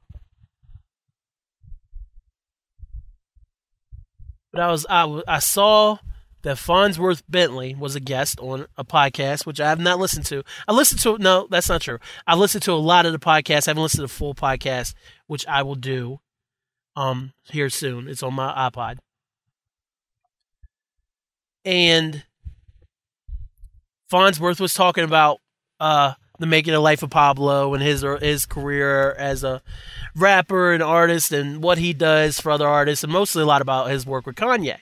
But 4.52 4.62
I 4.62 4.72
was 4.72 4.86
I, 4.90 5.22
I 5.28 5.40
saw 5.40 5.98
that 6.42 6.58
Fonzworth 6.58 7.24
Bentley 7.30 7.76
was 7.76 7.96
a 7.96 8.00
guest 8.00 8.40
on 8.40 8.68
a 8.78 8.84
podcast, 8.84 9.46
which 9.46 9.62
I 9.62 9.70
have 9.70 9.80
not 9.80 10.00
listened 10.00 10.26
to. 10.26 10.44
I 10.68 10.74
listened 10.74 11.00
to 11.02 11.18
no, 11.18 11.48
that's 11.50 11.70
not 11.70 11.82
true. 11.82 12.00
I 12.28 12.36
listened 12.36 12.64
to 12.64 12.74
a 12.74 12.76
lot 12.76 13.06
of 13.06 13.14
the 13.14 13.20
podcasts. 13.20 13.68
I 13.68 13.72
haven't 13.72 13.84
listened 13.84 14.00
to 14.00 14.14
the 14.14 14.20
full 14.20 14.36
podcast, 14.36 14.94
which 15.28 15.48
I 15.48 15.64
will 15.64 15.76
do 15.76 16.20
um 16.96 17.34
here 17.44 17.70
soon. 17.70 18.08
It's 18.08 18.24
on 18.24 18.34
my 18.34 18.70
iPod. 18.70 18.98
And 21.64 22.24
Fonzworth 24.12 24.60
was 24.60 24.74
talking 24.74 25.04
about 25.04 25.40
uh, 25.80 26.14
the 26.41 26.47
making 26.47 26.73
of 26.73 26.82
life 26.82 27.04
of 27.04 27.10
Pablo 27.10 27.73
and 27.73 27.82
his 27.82 28.06
his 28.19 28.45
career 28.45 29.13
as 29.13 29.43
a 29.43 29.62
rapper 30.15 30.73
and 30.73 30.84
artist 30.84 31.32
and 31.32 31.63
what 31.63 31.77
he 31.77 31.93
does 31.93 32.39
for 32.39 32.51
other 32.51 32.67
artists, 32.67 33.04
and 33.04 33.13
mostly 33.13 33.43
a 33.43 33.45
lot 33.45 33.62
about 33.62 33.89
his 33.89 34.06
work 34.06 34.25
with 34.25 34.36
Kanye. 34.36 34.80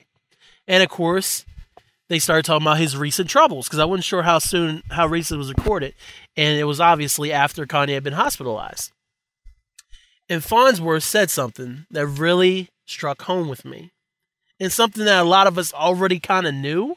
And 0.68 0.82
of 0.82 0.90
course, 0.90 1.46
they 2.08 2.18
started 2.18 2.46
talking 2.46 2.66
about 2.66 2.80
his 2.80 2.98
recent 2.98 3.30
troubles 3.30 3.68
because 3.68 3.80
I 3.80 3.86
wasn't 3.86 4.06
sure 4.06 4.24
how 4.24 4.40
soon, 4.40 4.82
how 4.90 5.06
recent 5.06 5.36
it 5.36 5.40
was 5.40 5.54
recorded, 5.54 5.94
and 6.36 6.58
it 6.58 6.64
was 6.64 6.80
obviously 6.80 7.32
after 7.32 7.66
Kanye 7.66 7.94
had 7.94 8.04
been 8.04 8.14
hospitalized. 8.14 8.92
And 10.30 10.42
Fonzworth 10.42 11.04
said 11.04 11.30
something 11.30 11.86
that 11.92 12.08
really 12.08 12.70
struck 12.88 13.24
home 13.24 13.50
with 13.50 13.66
me, 13.66 13.92
and 14.60 14.72
something 14.72 15.06
that 15.06 15.22
a 15.22 15.28
lot 15.28 15.48
of 15.48 15.58
us 15.58 15.74
already 15.74 16.20
kind 16.20 16.48
of 16.48 16.54
knew, 16.54 16.96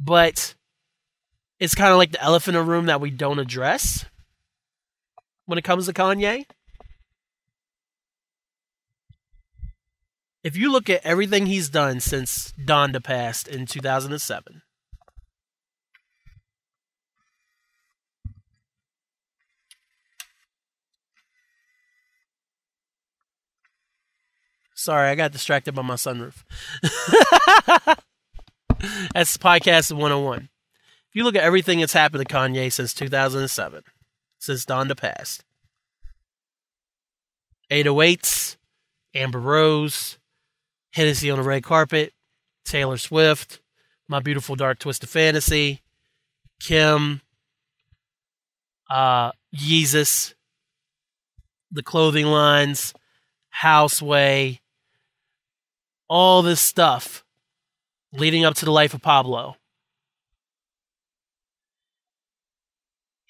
but 0.00 0.54
it's 1.62 1.76
kind 1.76 1.92
of 1.92 1.96
like 1.96 2.10
the 2.10 2.20
elephant 2.20 2.56
in 2.56 2.64
the 2.64 2.68
room 2.68 2.86
that 2.86 3.00
we 3.00 3.08
don't 3.08 3.38
address 3.38 4.04
when 5.46 5.58
it 5.58 5.62
comes 5.62 5.86
to 5.86 5.92
Kanye. 5.92 6.44
If 10.42 10.56
you 10.56 10.72
look 10.72 10.90
at 10.90 11.06
everything 11.06 11.46
he's 11.46 11.68
done 11.68 12.00
since 12.00 12.52
Donda 12.58 13.00
passed 13.00 13.46
in 13.46 13.66
2007, 13.66 14.62
Sorry, 24.74 25.10
I 25.10 25.14
got 25.14 25.30
distracted 25.30 25.76
by 25.76 25.82
my 25.82 25.94
sunroof. 25.94 26.42
That's 29.14 29.36
podcast 29.36 29.92
101. 29.92 30.48
If 31.12 31.16
you 31.16 31.24
look 31.24 31.36
at 31.36 31.44
everything 31.44 31.80
that's 31.80 31.92
happened 31.92 32.26
to 32.26 32.34
Kanye 32.34 32.72
since 32.72 32.94
2007, 32.94 33.82
since 34.38 34.64
Donda 34.64 34.96
passed, 34.96 35.44
808s, 37.70 38.56
Amber 39.14 39.38
Rose, 39.38 40.16
Hennessy 40.94 41.30
on 41.30 41.36
the 41.36 41.44
red 41.44 41.64
carpet, 41.64 42.14
Taylor 42.64 42.96
Swift, 42.96 43.60
My 44.08 44.20
Beautiful 44.20 44.56
Dark 44.56 44.78
Twisted 44.78 45.10
Fantasy, 45.10 45.82
Kim, 46.60 47.20
uh, 48.88 49.32
Yeezus, 49.54 50.32
the 51.70 51.82
clothing 51.82 52.24
lines, 52.24 52.94
Houseway, 53.50 54.60
all 56.08 56.40
this 56.40 56.62
stuff 56.62 57.22
leading 58.14 58.46
up 58.46 58.54
to 58.54 58.64
the 58.64 58.72
life 58.72 58.94
of 58.94 59.02
Pablo. 59.02 59.56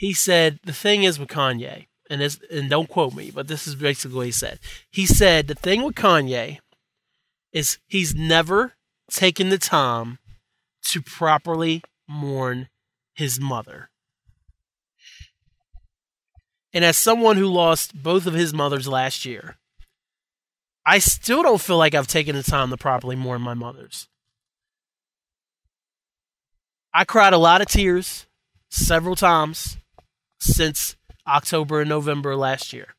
He 0.03 0.15
said, 0.15 0.59
the 0.65 0.73
thing 0.73 1.05
is 1.05 1.21
with 1.21 1.29
Kanye, 1.29 1.87
and, 2.11 2.21
this, 2.21 2.41
and 2.51 2.69
don't 2.69 2.89
quote 2.89 3.15
me, 3.15 3.31
but 3.31 3.47
this 3.47 3.69
is 3.69 3.77
basically 3.77 4.17
what 4.17 4.27
he 4.27 4.33
said. 4.33 4.59
He 4.91 5.07
said, 5.07 5.47
the 5.47 5.55
thing 5.55 5.85
with 5.85 5.95
Kanye 5.95 6.59
is 7.53 7.79
he's 7.87 8.13
never 8.13 8.73
taken 9.13 9.49
the 9.49 9.59
time 9.59 10.19
to 10.87 11.03
properly 11.03 11.85
mourn 12.09 12.69
his 13.15 13.39
mother. 13.39 13.91
And 16.73 16.85
as 16.85 16.99
someone 16.99 17.37
who 17.37 17.47
lost 17.47 17.95
both 17.95 18.27
of 18.27 18.35
his 18.35 18.53
mothers 18.53 18.89
last 18.89 19.25
year, 19.25 19.57
I 20.85 20.99
still 20.99 21.45
don't 21.45 21.61
feel 21.61 21.79
like 21.79 21.95
I've 21.95 22.09
taken 22.09 22.35
the 22.35 22.43
time 22.43 22.71
to 22.71 22.77
properly 22.77 23.15
mourn 23.15 23.41
my 23.41 23.55
mothers. 23.55 24.09
I 26.93 27.05
cried 27.05 27.35
a 27.35 27.39
lot 27.39 27.61
of 27.61 27.69
tears 27.69 28.27
several 28.69 29.15
times 29.15 29.77
since 30.43 30.97
October 31.27 31.81
and 31.81 31.89
November 31.89 32.37
last 32.37 32.73
year. 32.73 32.95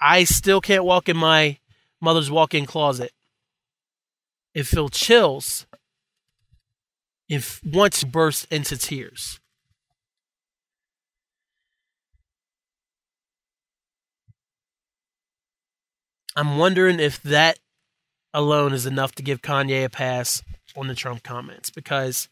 I 0.00 0.24
still 0.24 0.60
can't 0.60 0.84
walk 0.84 1.08
in 1.08 1.16
my 1.16 1.58
mother's 2.00 2.30
walk 2.30 2.54
in 2.54 2.66
closet 2.66 3.12
and 4.54 4.66
feel 4.66 4.88
chills 4.88 5.66
if 7.28 7.60
once 7.64 8.04
burst 8.04 8.46
into 8.50 8.76
tears. 8.76 9.40
I'm 16.36 16.58
wondering 16.58 17.00
if 17.00 17.22
that 17.22 17.58
alone 18.34 18.74
is 18.74 18.84
enough 18.84 19.14
to 19.14 19.22
give 19.22 19.40
Kanye 19.40 19.84
a 19.84 19.88
pass 19.88 20.42
on 20.76 20.86
the 20.86 20.94
Trump 20.94 21.22
comments 21.22 21.70
because 21.70 22.28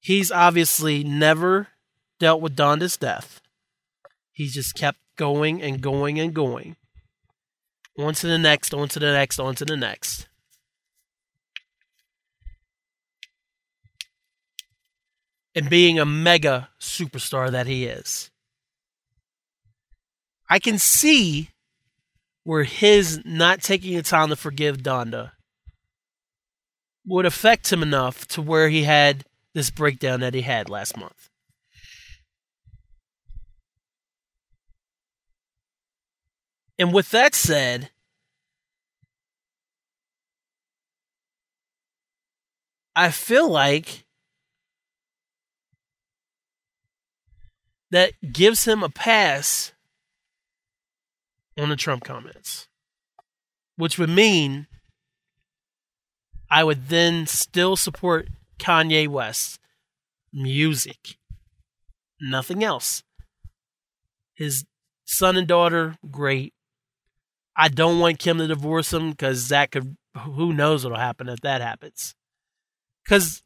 he's 0.00 0.30
obviously 0.30 1.02
never 1.02 1.68
dealt 2.24 2.40
with 2.40 2.56
Donda's 2.56 2.96
death. 2.96 3.42
He 4.32 4.48
just 4.48 4.74
kept 4.74 4.98
going 5.16 5.60
and 5.60 5.82
going 5.82 6.18
and 6.18 6.32
going. 6.32 6.76
On 7.98 8.14
to 8.14 8.26
the 8.26 8.38
next, 8.38 8.72
on 8.72 8.88
to 8.88 8.98
the 8.98 9.12
next, 9.12 9.38
on 9.38 9.54
to 9.56 9.64
the 9.66 9.76
next. 9.76 10.26
And 15.54 15.68
being 15.68 15.98
a 15.98 16.06
mega 16.06 16.70
superstar 16.80 17.50
that 17.50 17.66
he 17.66 17.84
is. 17.84 18.30
I 20.48 20.58
can 20.58 20.78
see 20.78 21.50
where 22.42 22.64
his 22.64 23.20
not 23.26 23.60
taking 23.60 23.96
the 23.96 24.02
time 24.02 24.30
to 24.30 24.36
forgive 24.36 24.78
Donda 24.78 25.32
would 27.06 27.26
affect 27.26 27.70
him 27.70 27.82
enough 27.82 28.26
to 28.28 28.40
where 28.40 28.70
he 28.70 28.84
had 28.84 29.26
this 29.52 29.68
breakdown 29.68 30.20
that 30.20 30.32
he 30.32 30.40
had 30.40 30.70
last 30.70 30.96
month. 30.96 31.28
And 36.78 36.92
with 36.92 37.10
that 37.10 37.34
said, 37.34 37.90
I 42.96 43.10
feel 43.10 43.48
like 43.50 44.04
that 47.90 48.12
gives 48.32 48.64
him 48.64 48.82
a 48.82 48.88
pass 48.88 49.72
on 51.58 51.68
the 51.68 51.76
Trump 51.76 52.04
comments, 52.04 52.68
which 53.76 53.98
would 53.98 54.10
mean 54.10 54.66
I 56.50 56.64
would 56.64 56.88
then 56.88 57.26
still 57.26 57.76
support 57.76 58.28
Kanye 58.58 59.08
West 59.08 59.58
music, 60.32 61.16
nothing 62.20 62.62
else. 62.62 63.02
His 64.34 64.64
son 65.04 65.36
and 65.36 65.46
daughter, 65.46 65.96
great. 66.10 66.53
I 67.56 67.68
don't 67.68 68.00
want 68.00 68.18
Kim 68.18 68.38
to 68.38 68.46
divorce 68.46 68.92
him 68.92 69.10
because 69.10 69.48
that 69.48 69.70
could, 69.70 69.96
who 70.18 70.52
knows 70.52 70.84
what'll 70.84 70.98
happen 70.98 71.28
if 71.28 71.40
that 71.40 71.60
happens. 71.60 72.14
Because 73.04 73.42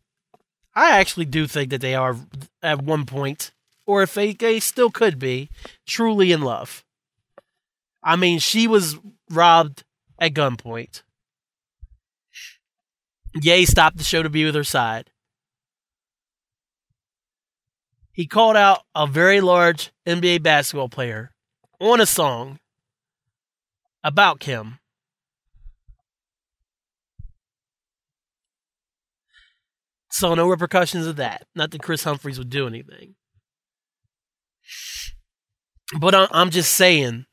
I 0.74 0.98
actually 0.98 1.26
do 1.26 1.46
think 1.46 1.70
that 1.70 1.80
they 1.80 1.94
are 1.94 2.16
at 2.62 2.82
one 2.82 3.04
point, 3.04 3.52
or 3.86 4.02
if 4.02 4.14
they, 4.14 4.32
they 4.32 4.60
still 4.60 4.90
could 4.90 5.18
be, 5.18 5.50
truly 5.86 6.32
in 6.32 6.40
love. 6.40 6.84
I 8.02 8.16
mean, 8.16 8.38
she 8.38 8.66
was 8.66 8.96
robbed 9.30 9.84
at 10.18 10.34
gunpoint. 10.34 11.02
Ye 13.34 13.66
stopped 13.66 13.98
the 13.98 14.04
show 14.04 14.22
to 14.22 14.30
be 14.30 14.44
with 14.44 14.54
her 14.54 14.64
side. 14.64 15.10
He 18.12 18.26
called 18.26 18.56
out 18.56 18.82
a 18.94 19.06
very 19.06 19.40
large 19.40 19.92
NBA 20.06 20.42
basketball 20.42 20.88
player 20.88 21.32
on 21.78 22.00
a 22.00 22.06
song 22.06 22.58
about 24.08 24.40
Kim. 24.40 24.78
So 30.10 30.34
no 30.34 30.48
repercussions 30.48 31.06
of 31.06 31.16
that. 31.16 31.46
Not 31.54 31.70
that 31.70 31.82
Kris 31.82 32.04
Humphries 32.04 32.38
would 32.38 32.48
do 32.48 32.66
anything. 32.66 33.16
But 36.00 36.14
I'm 36.32 36.50
just 36.50 36.72
saying. 36.72 37.26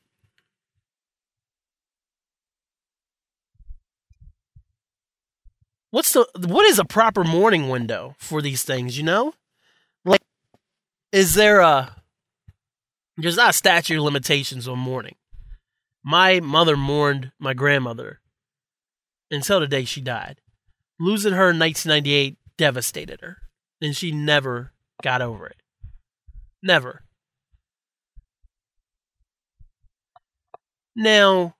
What's 5.91 6.11
the 6.11 6.27
what 6.45 6.65
is 6.65 6.77
a 6.77 6.83
proper 6.83 7.23
mourning 7.23 7.69
window 7.69 8.15
for 8.19 8.41
these 8.41 8.63
things, 8.63 8.97
you 8.97 9.03
know? 9.03 9.33
Like 10.03 10.21
is 11.13 11.35
there 11.35 11.61
a 11.61 11.95
there's 13.15 13.37
not 13.37 13.55
statute 13.55 14.01
limitations 14.01 14.67
on 14.67 14.77
mourning. 14.77 15.15
My 16.07 16.39
mother 16.39 16.77
mourned 16.77 17.31
my 17.39 17.55
grandmother 17.55 18.21
until 19.31 19.59
the 19.59 19.65
day 19.65 19.85
she 19.85 20.01
died. 20.01 20.39
Losing 20.99 21.33
her 21.33 21.49
in 21.49 21.57
1998 21.57 22.37
devastated 22.57 23.21
her, 23.21 23.37
and 23.81 23.95
she 23.95 24.11
never 24.11 24.71
got 25.01 25.23
over 25.23 25.47
it. 25.47 25.57
Never. 26.61 27.05
Now, 30.95 31.55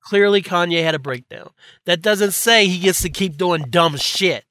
clearly 0.00 0.40
Kanye 0.40 0.82
had 0.82 0.94
a 0.94 0.98
breakdown. 0.98 1.50
That 1.84 2.00
doesn't 2.00 2.32
say 2.32 2.66
he 2.66 2.78
gets 2.78 3.02
to 3.02 3.10
keep 3.10 3.36
doing 3.36 3.66
dumb 3.68 3.98
shit. 3.98 4.46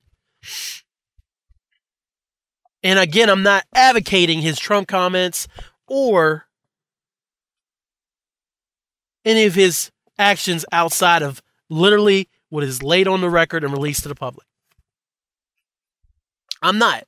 And 2.83 2.99
again, 2.99 3.29
I'm 3.29 3.43
not 3.43 3.65
advocating 3.73 4.41
his 4.41 4.59
Trump 4.59 4.87
comments 4.87 5.47
or 5.87 6.45
any 9.25 9.45
of 9.45 9.55
his 9.55 9.91
actions 10.17 10.65
outside 10.71 11.21
of 11.21 11.41
literally 11.69 12.27
what 12.49 12.63
is 12.63 12.83
laid 12.83 13.07
on 13.07 13.21
the 13.21 13.29
record 13.29 13.63
and 13.63 13.73
released 13.73 14.03
to 14.03 14.09
the 14.09 14.15
public. 14.15 14.47
I'm 16.61 16.77
not. 16.77 17.05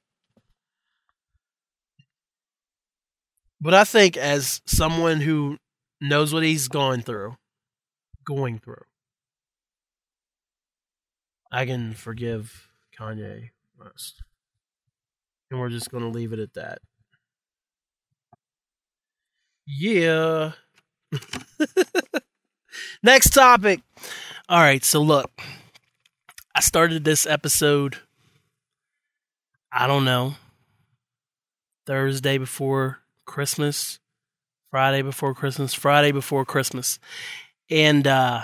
But 3.62 3.74
I 3.74 3.84
think 3.84 4.18
as 4.18 4.62
someone 4.66 5.22
who 5.22 5.58
knows 6.02 6.34
what 6.34 6.44
he's 6.44 6.68
going 6.68 7.02
through, 7.02 7.38
going 8.26 8.60
through, 8.60 8.84
I 11.52 11.66
can 11.66 11.94
forgive 11.94 12.68
Kanye 12.98 13.52
West. 13.80 14.24
And 15.50 15.60
we're 15.60 15.70
just 15.70 15.92
going 15.92 16.04
to 16.04 16.10
leave 16.10 16.34
it 16.34 16.40
at 16.40 16.56
that. 16.56 16.80
Yeah. 19.66 20.54
Next 23.04 23.32
topic. 23.32 23.82
All 24.50 24.60
right, 24.60 24.84
so 24.84 25.02
look. 25.02 25.32
I 26.56 26.62
started 26.62 27.04
this 27.04 27.26
episode 27.26 27.98
I 29.76 29.88
don't 29.88 30.06
know. 30.06 30.36
Thursday 31.88 32.38
before 32.38 33.00
Christmas, 33.26 34.00
Friday 34.70 35.02
before 35.02 35.34
Christmas, 35.34 35.74
Friday 35.74 36.12
before 36.12 36.46
Christmas. 36.46 37.00
And 37.72 38.06
uh 38.06 38.44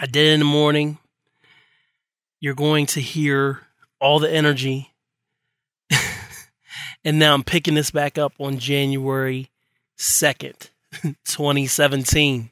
I 0.00 0.06
did 0.06 0.26
it 0.26 0.32
in 0.34 0.40
the 0.40 0.44
morning. 0.44 0.98
You're 2.40 2.54
going 2.54 2.86
to 2.86 3.00
hear 3.00 3.60
all 4.00 4.18
the 4.18 4.32
energy. 4.32 4.92
and 7.04 7.18
now 7.18 7.34
I'm 7.34 7.44
picking 7.44 7.74
this 7.74 7.90
back 7.90 8.18
up 8.18 8.32
on 8.38 8.58
January 8.58 9.50
2nd, 9.98 10.70
2017. 11.02 12.50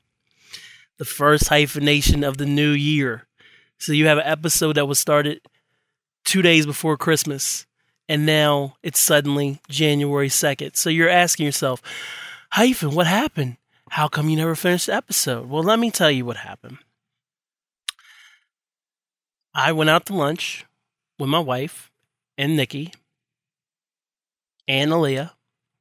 The 0.99 1.05
first 1.05 1.49
hyphenation 1.49 2.25
of 2.25 2.39
the 2.39 2.47
new 2.47 2.71
year. 2.71 3.27
So 3.79 3.93
you 3.93 4.07
have 4.07 4.19
an 4.19 4.27
episode 4.27 4.77
that 4.77 4.87
was 4.87 4.99
started 4.99 5.41
two 6.25 6.43
days 6.43 6.67
before 6.67 6.97
Christmas, 6.97 7.67
and 8.09 8.25
now 8.25 8.77
it's 8.83 9.01
suddenly 9.01 9.61
January 9.69 10.29
2nd. 10.29 10.77
So 10.77 10.91
you're 10.91 11.09
asking 11.09 11.47
yourself, 11.47 11.83
hyphen, 12.51 12.95
what 12.95 13.07
happened? 13.07 13.59
How 13.91 14.09
come 14.09 14.29
you 14.29 14.37
never 14.37 14.55
finished 14.55 14.87
the 14.87 14.95
episode? 14.95 15.49
Well, 15.49 15.63
let 15.63 15.79
me 15.79 15.91
tell 15.91 16.11
you 16.11 16.25
what 16.25 16.39
happened. 16.39 16.79
I 19.55 19.73
went 19.73 19.91
out 19.91 20.07
to 20.07 20.15
lunch 20.15 20.67
with 21.19 21.31
my 21.31 21.39
wife 21.39 21.91
and 22.37 22.57
Nikki 22.57 22.93
and 24.69 24.91
Aaliyah, 24.91 25.31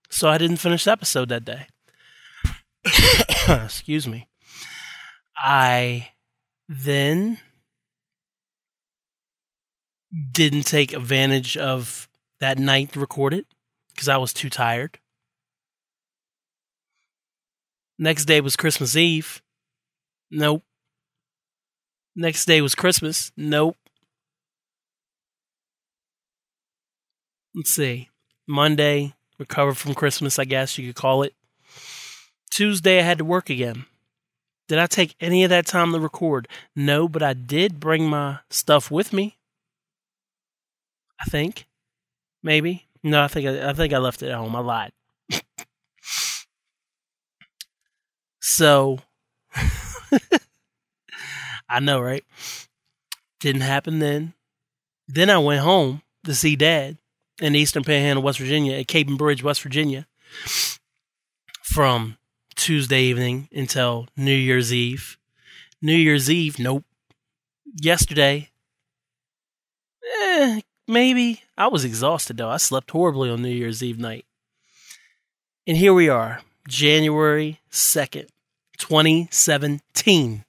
so 0.09 0.29
I 0.29 0.37
didn't 0.37 0.57
finish 0.57 0.85
the 0.85 0.91
episode 0.91 1.29
that 1.29 1.43
day. 1.43 1.67
Excuse 3.47 4.07
me. 4.07 4.27
I 5.37 6.09
then 6.67 7.39
didn't 10.31 10.63
take 10.63 10.93
advantage 10.93 11.57
of 11.57 12.07
that 12.39 12.57
night 12.57 12.93
to 12.93 12.99
record 12.99 13.33
it 13.33 13.45
because 13.93 14.07
I 14.07 14.17
was 14.17 14.33
too 14.33 14.49
tired. 14.49 14.99
Next 17.97 18.25
day 18.25 18.41
was 18.41 18.55
Christmas 18.55 18.95
Eve. 18.95 19.41
Nope. 20.29 20.63
Next 22.15 22.45
day 22.45 22.61
was 22.61 22.75
Christmas. 22.75 23.31
Nope. 23.35 23.77
Let's 27.53 27.73
see. 27.73 28.09
Monday, 28.47 29.13
recovered 29.39 29.77
from 29.77 29.95
Christmas, 29.95 30.37
I 30.37 30.45
guess 30.45 30.77
you 30.77 30.87
could 30.87 31.01
call 31.01 31.23
it. 31.23 31.33
Tuesday, 32.55 32.99
I 32.99 33.01
had 33.01 33.17
to 33.17 33.25
work 33.25 33.49
again. 33.49 33.83
Did 34.69 34.79
I 34.79 34.85
take 34.87 35.13
any 35.19 35.43
of 35.43 35.49
that 35.49 35.65
time 35.65 35.91
to 35.91 35.99
record? 35.99 36.47
No, 36.73 37.09
but 37.09 37.21
I 37.21 37.33
did 37.33 37.81
bring 37.81 38.07
my 38.07 38.39
stuff 38.49 38.89
with 38.89 39.11
me. 39.11 39.35
I 41.19 41.25
think. 41.25 41.65
Maybe. 42.41 42.85
No, 43.03 43.21
I 43.21 43.27
think 43.27 43.45
I, 43.45 43.71
I 43.71 43.73
think 43.73 43.91
I 43.91 43.97
left 43.97 44.23
it 44.23 44.29
at 44.29 44.37
home. 44.37 44.55
I 44.55 44.59
lied. 44.59 44.93
so 48.39 48.99
I 51.69 51.81
know, 51.81 51.99
right? 51.99 52.23
Didn't 53.41 53.63
happen 53.63 53.99
then. 53.99 54.33
Then 55.09 55.29
I 55.29 55.39
went 55.39 55.59
home 55.59 56.03
to 56.23 56.33
see 56.33 56.55
dad 56.55 56.99
in 57.41 57.53
Eastern 57.53 57.83
Panhandle, 57.83 58.23
West 58.23 58.39
Virginia, 58.39 58.77
at 58.77 58.87
Capon 58.87 59.17
Bridge, 59.17 59.43
West 59.43 59.61
Virginia, 59.61 60.07
from 61.63 62.17
Tuesday 62.55 63.03
evening 63.03 63.49
until 63.53 64.07
New 64.15 64.35
Year's 64.35 64.73
Eve. 64.73 65.17
New 65.81 65.95
Year's 65.95 66.29
Eve, 66.29 66.57
nope. 66.57 66.83
Yesterday, 67.81 68.49
eh, 70.21 70.61
maybe. 70.87 71.43
I 71.57 71.67
was 71.67 71.85
exhausted 71.85 72.37
though. 72.37 72.49
I 72.49 72.57
slept 72.57 72.91
horribly 72.91 73.29
on 73.29 73.41
New 73.41 73.49
Year's 73.49 73.83
Eve 73.83 73.99
night. 73.99 74.25
And 75.67 75.77
here 75.77 75.93
we 75.93 76.09
are, 76.09 76.41
January 76.67 77.59
2nd, 77.71 78.27
2017. 78.77 80.45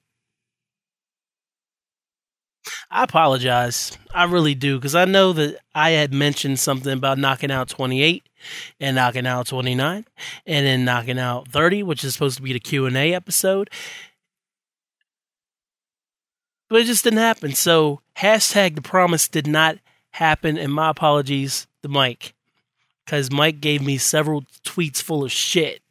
I 2.89 3.03
apologize. 3.03 3.97
I 4.13 4.23
really 4.23 4.55
do 4.55 4.77
because 4.77 4.95
I 4.95 5.05
know 5.05 5.33
that 5.33 5.59
I 5.75 5.91
had 5.91 6.13
mentioned 6.13 6.59
something 6.59 6.93
about 6.93 7.17
knocking 7.17 7.51
out 7.51 7.67
28 7.67 8.27
and 8.79 8.95
knocking 8.95 9.27
out 9.27 9.47
29 9.47 10.05
and 10.45 10.65
then 10.65 10.85
knocking 10.85 11.19
out 11.19 11.49
30, 11.49 11.83
which 11.83 12.03
is 12.03 12.13
supposed 12.13 12.37
to 12.37 12.43
be 12.43 12.53
the 12.53 12.59
Q&A 12.59 13.13
episode. 13.13 13.69
But 16.69 16.81
it 16.81 16.85
just 16.85 17.03
didn't 17.03 17.19
happen. 17.19 17.53
So 17.53 18.01
hashtag 18.17 18.75
the 18.75 18.81
promise 18.81 19.27
did 19.27 19.47
not 19.47 19.77
happen. 20.11 20.57
And 20.57 20.73
my 20.73 20.89
apologies 20.89 21.67
to 21.83 21.89
Mike 21.89 22.33
because 23.05 23.31
Mike 23.31 23.61
gave 23.61 23.81
me 23.81 23.97
several 23.97 24.43
tweets 24.65 25.01
full 25.01 25.23
of 25.23 25.31
shit. 25.31 25.81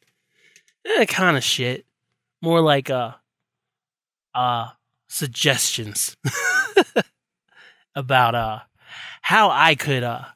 Eh, 0.84 1.06
kind 1.06 1.36
of 1.36 1.42
shit. 1.42 1.86
More 2.42 2.60
like 2.60 2.90
uh, 2.90 3.12
uh, 4.34 4.68
suggestions. 5.08 6.16
about 7.96 8.34
uh 8.34 8.60
how 9.22 9.50
I 9.50 9.74
could 9.74 10.04
uh 10.04 10.26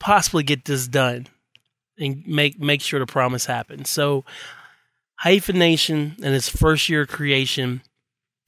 possibly 0.00 0.42
get 0.42 0.64
this 0.64 0.88
done 0.88 1.28
and 1.98 2.26
make 2.26 2.58
make 2.58 2.80
sure 2.80 2.98
the 2.98 3.06
promise 3.06 3.46
happens. 3.46 3.90
So 3.90 4.24
Hyphenation 5.22 6.14
in 6.18 6.32
its 6.32 6.48
first 6.48 6.88
year 6.88 7.02
of 7.02 7.08
creation 7.08 7.82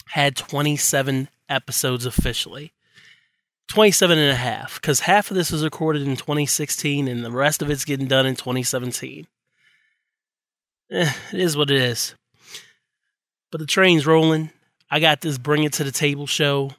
had 0.07 0.37
27 0.37 1.29
episodes 1.49 2.07
officially. 2.07 2.73
27 3.69 4.19
and 4.19 4.31
a 4.31 4.37
half 4.37 4.81
because 4.81 5.01
half 5.01 5.31
of 5.31 5.37
this 5.37 5.53
was 5.53 5.63
recorded 5.63 6.03
in 6.03 6.17
2016 6.17 7.07
and 7.07 7.25
the 7.25 7.31
rest 7.31 7.63
of 7.63 7.71
it's 7.71 7.85
getting 7.85 8.07
done 8.07 8.27
in 8.27 8.35
2017. 8.35 9.27
Eh, 10.93 11.13
it 11.33 11.41
is 11.41 11.57
what 11.57 11.71
it 11.71 11.81
is. 11.81 12.15
But 13.51 13.61
the 13.61 13.67
train's 13.67 14.07
rolling. 14.07 14.51
I 14.91 15.01
got 15.01 15.21
this 15.21 15.39
Bring 15.39 15.63
It 15.63 15.73
to 15.75 15.85
the 15.85 15.93
Table 15.93 16.27
show 16.27 16.73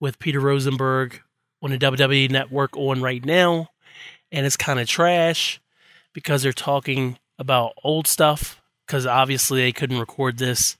with 0.00 0.18
Peter 0.18 0.40
Rosenberg 0.40 1.22
on 1.62 1.70
the 1.70 1.78
WWE 1.78 2.30
network 2.30 2.76
on 2.76 3.00
right 3.00 3.24
now. 3.24 3.70
And 4.32 4.44
it's 4.44 4.56
kind 4.56 4.80
of 4.80 4.88
trash 4.88 5.60
because 6.12 6.42
they're 6.42 6.52
talking 6.52 7.18
about 7.38 7.74
old 7.84 8.06
stuff 8.06 8.60
because 8.86 9.06
obviously 9.06 9.62
they 9.62 9.72
couldn't 9.72 9.98
record 10.00 10.38
this, 10.38 10.76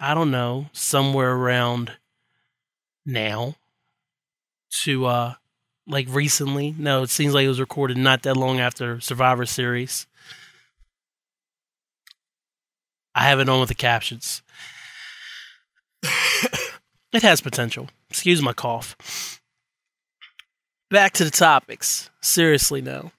I 0.00 0.14
don't 0.14 0.30
know, 0.30 0.66
somewhere 0.72 1.32
around 1.32 1.92
now 3.04 3.56
to 4.82 5.04
uh 5.04 5.34
like 5.86 6.06
recently. 6.08 6.74
No, 6.78 7.02
it 7.02 7.10
seems 7.10 7.34
like 7.34 7.44
it 7.44 7.48
was 7.48 7.60
recorded 7.60 7.98
not 7.98 8.22
that 8.22 8.36
long 8.36 8.60
after 8.60 9.00
Survivor 9.00 9.44
Series. 9.44 10.06
I 13.14 13.24
have 13.24 13.38
it 13.38 13.48
on 13.48 13.60
with 13.60 13.68
the 13.68 13.74
captions. 13.74 14.42
It 17.14 17.22
has 17.22 17.40
potential. 17.40 17.88
Excuse 18.10 18.42
my 18.42 18.52
cough. 18.52 19.40
Back 20.90 21.12
to 21.14 21.24
the 21.24 21.30
topics. 21.30 22.10
Seriously 22.20 22.80
now. 22.80 23.12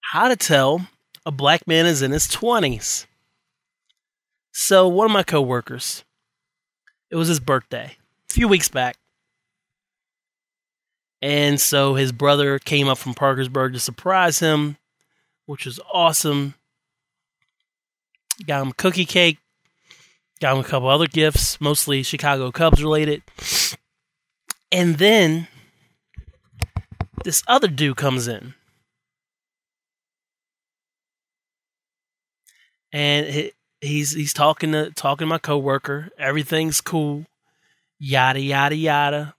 How 0.00 0.28
to 0.28 0.36
tell 0.36 0.86
a 1.24 1.30
black 1.30 1.66
man 1.66 1.86
is 1.86 2.02
in 2.02 2.12
his 2.12 2.26
20s. 2.28 3.06
So, 4.52 4.88
one 4.88 5.06
of 5.06 5.12
my 5.12 5.22
coworkers, 5.22 6.04
it 7.10 7.16
was 7.16 7.28
his 7.28 7.40
birthday 7.40 7.96
a 8.30 8.32
few 8.32 8.48
weeks 8.48 8.68
back. 8.68 8.96
And 11.22 11.60
so 11.60 11.94
his 11.94 12.12
brother 12.12 12.58
came 12.58 12.88
up 12.88 12.98
from 12.98 13.14
Parkersburg 13.14 13.72
to 13.72 13.80
surprise 13.80 14.38
him, 14.38 14.76
which 15.46 15.64
was 15.64 15.80
awesome. 15.92 16.54
Got 18.46 18.62
him 18.62 18.68
a 18.68 18.74
cookie 18.74 19.06
cake, 19.06 19.38
Got 20.40 20.54
him 20.54 20.64
a 20.64 20.64
couple 20.64 20.88
other 20.88 21.06
gifts, 21.06 21.60
mostly 21.60 22.02
Chicago 22.02 22.50
Cubs 22.52 22.82
related. 22.82 23.22
And 24.70 24.96
then 24.98 25.48
this 27.24 27.42
other 27.48 27.68
dude 27.68 27.96
comes 27.96 28.28
in. 28.28 28.54
And 32.92 33.50
he's 33.80 34.12
he's 34.12 34.32
talking 34.32 34.72
to 34.72 34.90
talking 34.90 35.24
to 35.24 35.28
my 35.28 35.38
coworker. 35.38 36.10
Everything's 36.18 36.80
cool. 36.80 37.24
Yada 37.98 38.40
yada 38.40 38.74
yada. 38.76 39.34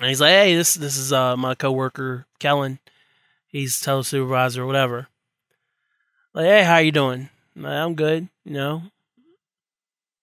And 0.00 0.08
he's 0.08 0.20
like, 0.20 0.30
"Hey, 0.30 0.56
this 0.56 0.74
this 0.74 0.96
is 0.96 1.12
uh 1.12 1.36
my 1.36 1.54
coworker 1.54 2.26
Kellen. 2.38 2.78
He's 3.48 3.80
teller 3.80 4.02
supervisor 4.02 4.62
or 4.62 4.66
whatever." 4.66 5.08
Like, 6.34 6.46
"Hey, 6.46 6.64
how 6.64 6.78
you 6.78 6.92
doing?" 6.92 7.30
I'm 7.62 7.94
good. 7.94 8.28
You 8.44 8.52
know, 8.52 8.82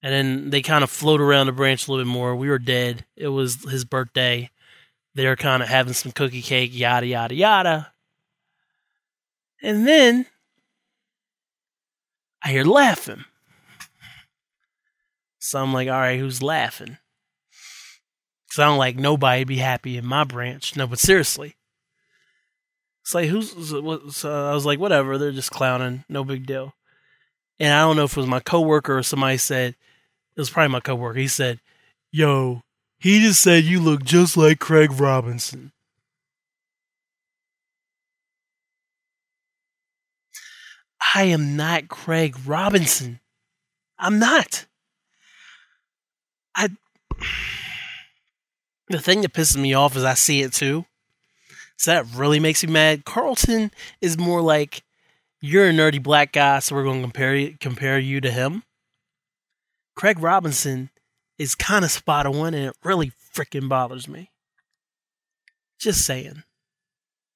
and 0.03 0.13
then 0.13 0.49
they 0.49 0.61
kind 0.61 0.83
of 0.83 0.89
float 0.89 1.21
around 1.21 1.47
the 1.47 1.51
branch 1.51 1.87
a 1.87 1.91
little 1.91 2.05
bit 2.05 2.11
more. 2.11 2.35
We 2.35 2.49
were 2.49 2.59
dead. 2.59 3.05
It 3.15 3.29
was 3.29 3.69
his 3.69 3.85
birthday. 3.85 4.51
They 5.15 5.25
were 5.25 5.35
kind 5.35 5.63
of 5.63 5.69
having 5.69 5.93
some 5.93 6.11
cookie 6.11 6.41
cake, 6.41 6.71
yada, 6.73 7.07
yada, 7.07 7.33
yada. 7.33 7.93
And 9.61 9.87
then 9.87 10.27
I 12.43 12.51
hear 12.51 12.63
laughing. 12.63 13.25
So 15.39 15.59
I'm 15.59 15.73
like, 15.73 15.87
all 15.87 15.95
right, 15.95 16.19
who's 16.19 16.43
laughing? 16.43 16.97
Because 18.47 18.59
I 18.59 18.65
don't 18.65 18.77
like 18.77 18.97
nobody 18.97 19.43
be 19.43 19.57
happy 19.57 19.97
in 19.97 20.05
my 20.05 20.23
branch. 20.23 20.75
No, 20.75 20.85
but 20.85 20.99
seriously. 20.99 21.55
It's 23.01 23.15
like, 23.15 23.29
who's. 23.29 23.51
So 24.15 24.31
uh, 24.31 24.51
I 24.51 24.53
was 24.53 24.65
like, 24.65 24.79
whatever. 24.79 25.17
They're 25.17 25.31
just 25.31 25.51
clowning. 25.51 26.03
No 26.09 26.23
big 26.23 26.45
deal. 26.45 26.73
And 27.59 27.73
I 27.73 27.81
don't 27.81 27.95
know 27.95 28.03
if 28.03 28.11
it 28.11 28.17
was 28.17 28.27
my 28.27 28.39
coworker 28.39 28.97
or 28.97 29.03
somebody 29.03 29.37
said, 29.37 29.75
it 30.35 30.39
was 30.39 30.49
probably 30.49 30.71
my 30.71 30.79
coworker. 30.79 31.17
He 31.19 31.27
said, 31.27 31.59
Yo, 32.11 32.61
he 32.99 33.21
just 33.21 33.41
said 33.41 33.63
you 33.63 33.79
look 33.79 34.03
just 34.03 34.37
like 34.37 34.59
Craig 34.59 34.91
Robinson. 34.99 35.71
I 41.15 41.23
am 41.23 41.55
not 41.55 41.87
Craig 41.87 42.35
Robinson. 42.45 43.19
I'm 43.97 44.19
not. 44.19 44.65
I. 46.55 46.69
The 48.89 48.99
thing 48.99 49.21
that 49.21 49.33
pisses 49.33 49.57
me 49.57 49.73
off 49.73 49.95
is 49.95 50.03
I 50.03 50.13
see 50.13 50.41
it 50.41 50.53
too. 50.53 50.85
So 51.77 51.91
that 51.91 52.05
really 52.15 52.39
makes 52.39 52.63
me 52.63 52.71
mad. 52.71 53.05
Carlton 53.05 53.71
is 54.01 54.17
more 54.17 54.41
like 54.41 54.83
you're 55.41 55.69
a 55.69 55.71
nerdy 55.71 56.01
black 56.01 56.31
guy, 56.31 56.59
so 56.59 56.75
we're 56.75 56.83
going 56.83 57.01
to 57.01 57.03
compare 57.03 57.51
compare 57.59 57.99
you 57.99 58.21
to 58.21 58.31
him. 58.31 58.63
Craig 59.95 60.19
Robinson 60.19 60.89
is 61.37 61.55
kind 61.55 61.85
of 61.85 61.91
spot 61.91 62.25
on, 62.25 62.53
and 62.53 62.67
it 62.67 62.77
really 62.83 63.11
freaking 63.33 63.69
bothers 63.69 64.07
me. 64.07 64.31
Just 65.79 66.03
saying, 66.05 66.43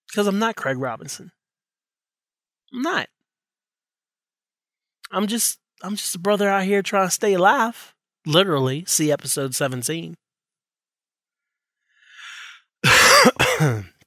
because 0.07 0.27
I'm 0.27 0.39
not 0.39 0.55
Craig 0.55 0.77
Robinson. 0.77 1.31
I'm 2.73 2.81
not. 2.81 3.07
I'm 5.11 5.27
just 5.27 5.59
I'm 5.83 5.95
just 5.95 6.15
a 6.15 6.19
brother 6.19 6.49
out 6.49 6.63
here 6.63 6.81
trying 6.81 7.07
to 7.07 7.11
stay 7.11 7.33
alive. 7.33 7.93
Literally, 8.25 8.85
see 8.85 9.11
episode 9.11 9.55
17. 9.55 10.15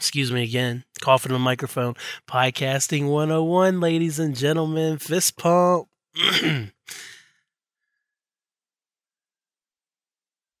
Excuse 0.00 0.32
me 0.32 0.42
again. 0.42 0.84
Coughing 1.02 1.32
the 1.32 1.38
microphone. 1.38 1.92
Podcasting 2.26 3.10
101, 3.10 3.80
ladies 3.80 4.18
and 4.18 4.34
gentlemen. 4.34 4.96
Fist 4.96 5.36
pump. 5.36 5.88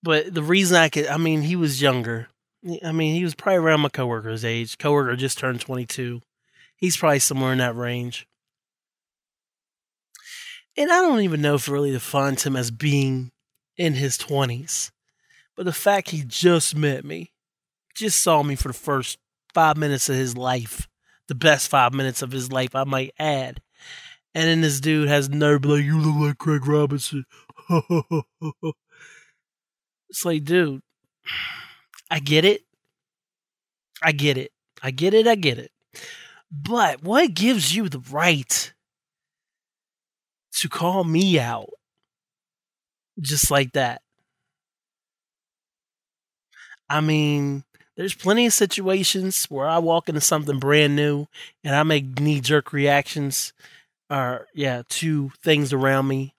but 0.02 0.34
the 0.34 0.42
reason 0.42 0.76
I 0.76 0.90
could, 0.90 1.06
I 1.06 1.16
mean, 1.16 1.40
he 1.40 1.56
was 1.56 1.80
younger. 1.80 2.28
I 2.84 2.92
mean, 2.92 3.14
he 3.14 3.24
was 3.24 3.34
probably 3.34 3.56
around 3.56 3.80
my 3.80 3.88
coworker's 3.88 4.44
age. 4.44 4.76
Coworker 4.76 5.16
just 5.16 5.38
turned 5.38 5.62
22. 5.62 6.20
He's 6.76 6.98
probably 6.98 7.20
somewhere 7.20 7.52
in 7.52 7.58
that 7.58 7.74
range. 7.74 8.28
And 10.76 10.92
I 10.92 11.00
don't 11.00 11.22
even 11.22 11.40
know 11.40 11.54
if 11.54 11.66
really 11.66 11.92
defines 11.92 12.44
him 12.44 12.56
as 12.56 12.70
being 12.70 13.32
in 13.78 13.94
his 13.94 14.18
20s. 14.18 14.90
But 15.56 15.64
the 15.64 15.72
fact 15.72 16.10
he 16.10 16.24
just 16.26 16.76
met 16.76 17.06
me, 17.06 17.32
just 17.94 18.22
saw 18.22 18.42
me 18.42 18.54
for 18.54 18.68
the 18.68 18.74
first 18.74 19.16
five 19.54 19.76
minutes 19.76 20.08
of 20.08 20.16
his 20.16 20.36
life, 20.36 20.88
the 21.28 21.34
best 21.34 21.68
five 21.68 21.94
minutes 21.94 22.22
of 22.22 22.32
his 22.32 22.50
life, 22.52 22.74
I 22.74 22.84
might 22.84 23.12
add. 23.18 23.60
And 24.34 24.44
then 24.44 24.60
this 24.60 24.80
dude 24.80 25.08
has 25.08 25.28
nerve 25.28 25.64
like, 25.64 25.84
you 25.84 25.98
look 25.98 26.16
like 26.16 26.38
Craig 26.38 26.66
Robinson. 26.66 27.24
it's 30.08 30.24
like, 30.24 30.44
dude, 30.44 30.82
I 32.10 32.20
get 32.20 32.44
it. 32.44 32.62
I 34.02 34.12
get 34.12 34.38
it. 34.38 34.52
I 34.82 34.90
get 34.90 35.14
it. 35.14 35.26
I 35.26 35.34
get 35.34 35.58
it. 35.58 35.72
But 36.50 37.02
what 37.02 37.34
gives 37.34 37.74
you 37.74 37.88
the 37.88 38.02
right 38.10 38.72
to 40.60 40.68
call 40.68 41.04
me 41.04 41.38
out 41.38 41.70
just 43.20 43.50
like 43.50 43.72
that? 43.72 44.02
I 46.88 47.00
mean, 47.00 47.62
there's 47.96 48.14
plenty 48.14 48.46
of 48.46 48.52
situations 48.52 49.44
where 49.46 49.68
I 49.68 49.78
walk 49.78 50.08
into 50.08 50.20
something 50.20 50.58
brand 50.58 50.96
new 50.96 51.26
and 51.64 51.74
I 51.74 51.82
make 51.82 52.20
knee 52.20 52.40
jerk 52.40 52.72
reactions 52.72 53.52
or 54.08 54.46
yeah, 54.54 54.82
to 54.88 55.30
things 55.42 55.72
around 55.72 56.08
me. 56.08 56.34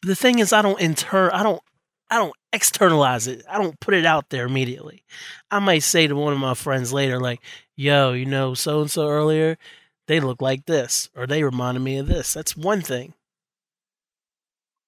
But 0.00 0.08
the 0.08 0.16
thing 0.16 0.38
is 0.38 0.52
I 0.52 0.62
don't 0.62 0.80
inter 0.80 1.30
I 1.32 1.42
don't 1.42 1.62
I 2.10 2.18
don't 2.18 2.34
externalize 2.52 3.26
it. 3.26 3.44
I 3.48 3.58
don't 3.58 3.80
put 3.80 3.94
it 3.94 4.06
out 4.06 4.30
there 4.30 4.46
immediately. 4.46 5.04
I 5.50 5.58
might 5.58 5.82
say 5.82 6.06
to 6.06 6.14
one 6.14 6.32
of 6.32 6.38
my 6.38 6.54
friends 6.54 6.92
later, 6.92 7.18
like, 7.18 7.40
yo, 7.76 8.12
you 8.12 8.26
know, 8.26 8.54
so 8.54 8.82
and 8.82 8.90
so 8.90 9.08
earlier, 9.08 9.58
they 10.06 10.20
look 10.20 10.40
like 10.40 10.66
this, 10.66 11.08
or 11.16 11.26
they 11.26 11.42
reminded 11.42 11.80
me 11.80 11.96
of 11.96 12.06
this. 12.06 12.34
That's 12.34 12.56
one 12.56 12.82
thing. 12.82 13.14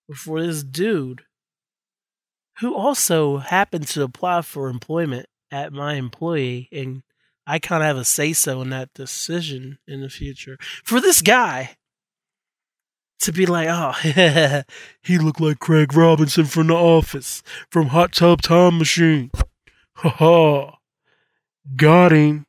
But 0.09 0.19
for 0.19 0.41
this 0.41 0.63
dude 0.63 1.23
who 2.61 2.75
also 2.75 3.39
happened 3.39 3.87
to 3.89 4.03
apply 4.03 4.43
for 4.43 4.69
employment 4.69 5.27
at 5.51 5.73
my 5.73 5.95
employee, 5.95 6.69
and 6.73 7.03
I 7.47 7.59
kind 7.59 7.83
of 7.83 7.87
have 7.87 7.97
a 7.97 8.05
say 8.05 8.33
so 8.33 8.63
in 8.63 8.71
that 8.71 8.93
decision 8.95 9.79
in 9.87 10.01
the 10.01 10.09
future. 10.09 10.57
For 10.85 11.01
this 11.01 11.23
guy 11.23 11.77
to 13.21 13.33
be 13.33 13.47
like, 13.47 13.69
oh, 13.71 13.93
he 15.03 15.19
looked 15.19 15.41
like 15.41 15.59
Craig 15.59 15.95
Robinson 15.95 16.45
from 16.45 16.69
The 16.69 16.75
Office, 16.75 17.43
from 17.71 17.89
Hot 17.89 18.13
Tub 18.13 18.43
Time 18.43 18.79
Machine. 18.79 19.31
Ha 19.97 20.09
ha. 20.09 20.79
Got 21.75 22.13
him. 22.13 22.47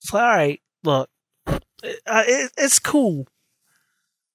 It's 0.00 0.14
all 0.14 0.20
right. 0.20 0.60
Look, 0.82 1.10
uh, 1.46 1.58
it, 1.82 2.52
it's 2.56 2.78
cool. 2.78 3.26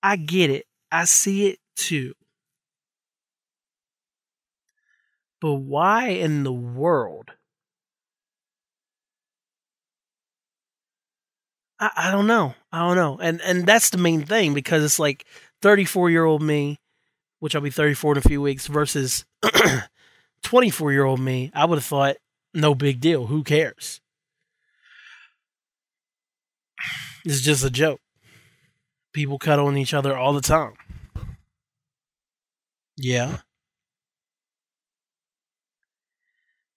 I 0.03 0.17
get 0.17 0.49
it. 0.51 0.67
I 0.91 1.05
see 1.05 1.47
it 1.47 1.59
too. 1.75 2.13
But 5.41 5.55
why 5.55 6.09
in 6.09 6.43
the 6.43 6.53
world? 6.53 7.31
I, 11.79 11.91
I 11.95 12.11
don't 12.11 12.27
know. 12.27 12.55
I 12.71 12.79
don't 12.79 12.95
know. 12.95 13.17
And 13.19 13.41
and 13.41 13.65
that's 13.65 13.89
the 13.89 13.97
main 13.97 14.25
thing 14.25 14.53
because 14.53 14.83
it's 14.83 14.99
like 14.99 15.25
34 15.61 16.09
year 16.09 16.25
old 16.25 16.41
me, 16.41 16.79
which 17.39 17.55
I'll 17.55 17.61
be 17.61 17.69
34 17.69 18.13
in 18.13 18.17
a 18.19 18.21
few 18.21 18.41
weeks, 18.41 18.67
versus 18.67 19.25
24 20.43 20.91
year 20.93 21.05
old 21.05 21.19
me. 21.19 21.51
I 21.53 21.65
would 21.65 21.77
have 21.77 21.85
thought 21.85 22.17
no 22.53 22.75
big 22.75 22.99
deal. 23.01 23.27
Who 23.27 23.43
cares? 23.43 24.01
It's 27.25 27.41
just 27.41 27.63
a 27.63 27.69
joke 27.69 27.99
people 29.13 29.39
cut 29.39 29.59
on 29.59 29.77
each 29.77 29.93
other 29.93 30.17
all 30.17 30.33
the 30.33 30.41
time. 30.41 30.73
Yeah. 32.97 33.37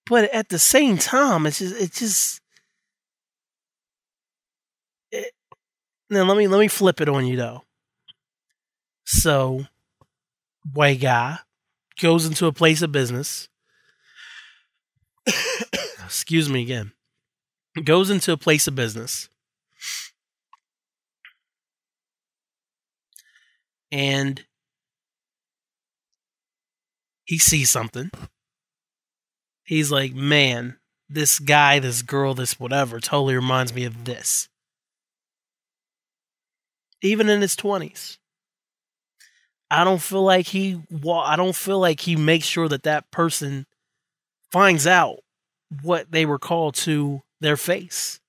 But 0.08 0.32
at 0.32 0.50
the 0.50 0.58
same 0.58 0.98
time, 0.98 1.46
it's 1.46 1.58
just 1.58 1.74
it's 1.74 1.98
just 1.98 2.40
it, 5.10 5.32
now 6.08 6.22
let 6.22 6.36
me 6.36 6.46
let 6.46 6.60
me 6.60 6.68
flip 6.68 7.00
it 7.00 7.08
on 7.08 7.26
you 7.26 7.36
though. 7.36 7.62
So, 9.04 9.66
white 10.72 11.00
guy 11.00 11.38
goes 12.00 12.24
into 12.26 12.46
a 12.46 12.52
place 12.52 12.82
of 12.82 12.92
business. 12.92 13.48
Excuse 16.04 16.48
me 16.48 16.62
again. 16.62 16.92
Goes 17.84 18.10
into 18.10 18.32
a 18.32 18.36
place 18.36 18.68
of 18.68 18.74
business 18.74 19.28
and 23.96 24.44
he 27.24 27.38
sees 27.38 27.70
something. 27.70 28.10
He's 29.64 29.90
like, 29.90 30.12
man, 30.12 30.76
this 31.08 31.38
guy, 31.38 31.78
this 31.78 32.02
girl, 32.02 32.34
this 32.34 32.60
whatever 32.60 33.00
totally 33.00 33.34
reminds 33.34 33.72
me 33.74 33.86
of 33.86 34.04
this. 34.04 34.50
Even 37.00 37.30
in 37.30 37.40
his 37.40 37.56
20s. 37.56 38.18
I 39.70 39.82
don't 39.82 40.02
feel 40.02 40.22
like 40.22 40.46
he 40.48 40.82
I 41.10 41.34
don't 41.34 41.56
feel 41.56 41.80
like 41.80 42.00
he 42.00 42.16
makes 42.16 42.46
sure 42.46 42.68
that 42.68 42.82
that 42.82 43.10
person 43.10 43.66
finds 44.52 44.86
out 44.86 45.20
what 45.82 46.12
they 46.12 46.26
were 46.26 46.38
called 46.38 46.74
to 46.74 47.22
their 47.40 47.56
face 47.56 48.20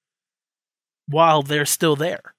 while 1.08 1.44
they're 1.44 1.66
still 1.66 1.96
there 1.98 2.34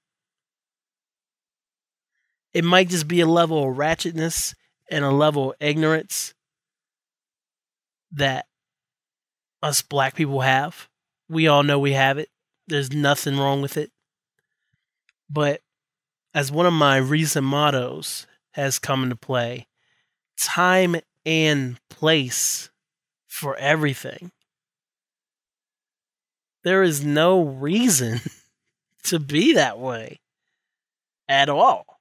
it 2.53 2.63
might 2.63 2.89
just 2.89 3.07
be 3.07 3.21
a 3.21 3.27
level 3.27 3.69
of 3.69 3.77
ratchetness 3.77 4.55
and 4.89 5.05
a 5.05 5.11
level 5.11 5.51
of 5.51 5.57
ignorance 5.59 6.33
that 8.11 8.47
us 9.61 9.81
black 9.81 10.15
people 10.15 10.41
have. 10.41 10.87
We 11.27 11.47
all 11.47 11.63
know 11.63 11.77
we 11.77 11.93
have 11.93 12.17
it. 12.17 12.29
There's 12.67 12.91
nothing 12.91 13.37
wrong 13.37 13.61
with 13.61 13.77
it. 13.77 13.91
But 15.29 15.61
as 16.33 16.51
one 16.51 16.65
of 16.65 16.73
my 16.73 16.97
recent 16.97 17.45
mottos 17.45 18.25
has 18.51 18.79
come 18.79 19.03
into 19.03 19.15
play, 19.15 19.67
time 20.41 20.95
and 21.25 21.79
place 21.89 22.69
for 23.27 23.55
everything. 23.57 24.31
There 26.63 26.83
is 26.83 27.05
no 27.05 27.41
reason 27.41 28.21
to 29.03 29.19
be 29.19 29.53
that 29.53 29.79
way 29.79 30.19
at 31.27 31.49
all. 31.49 31.98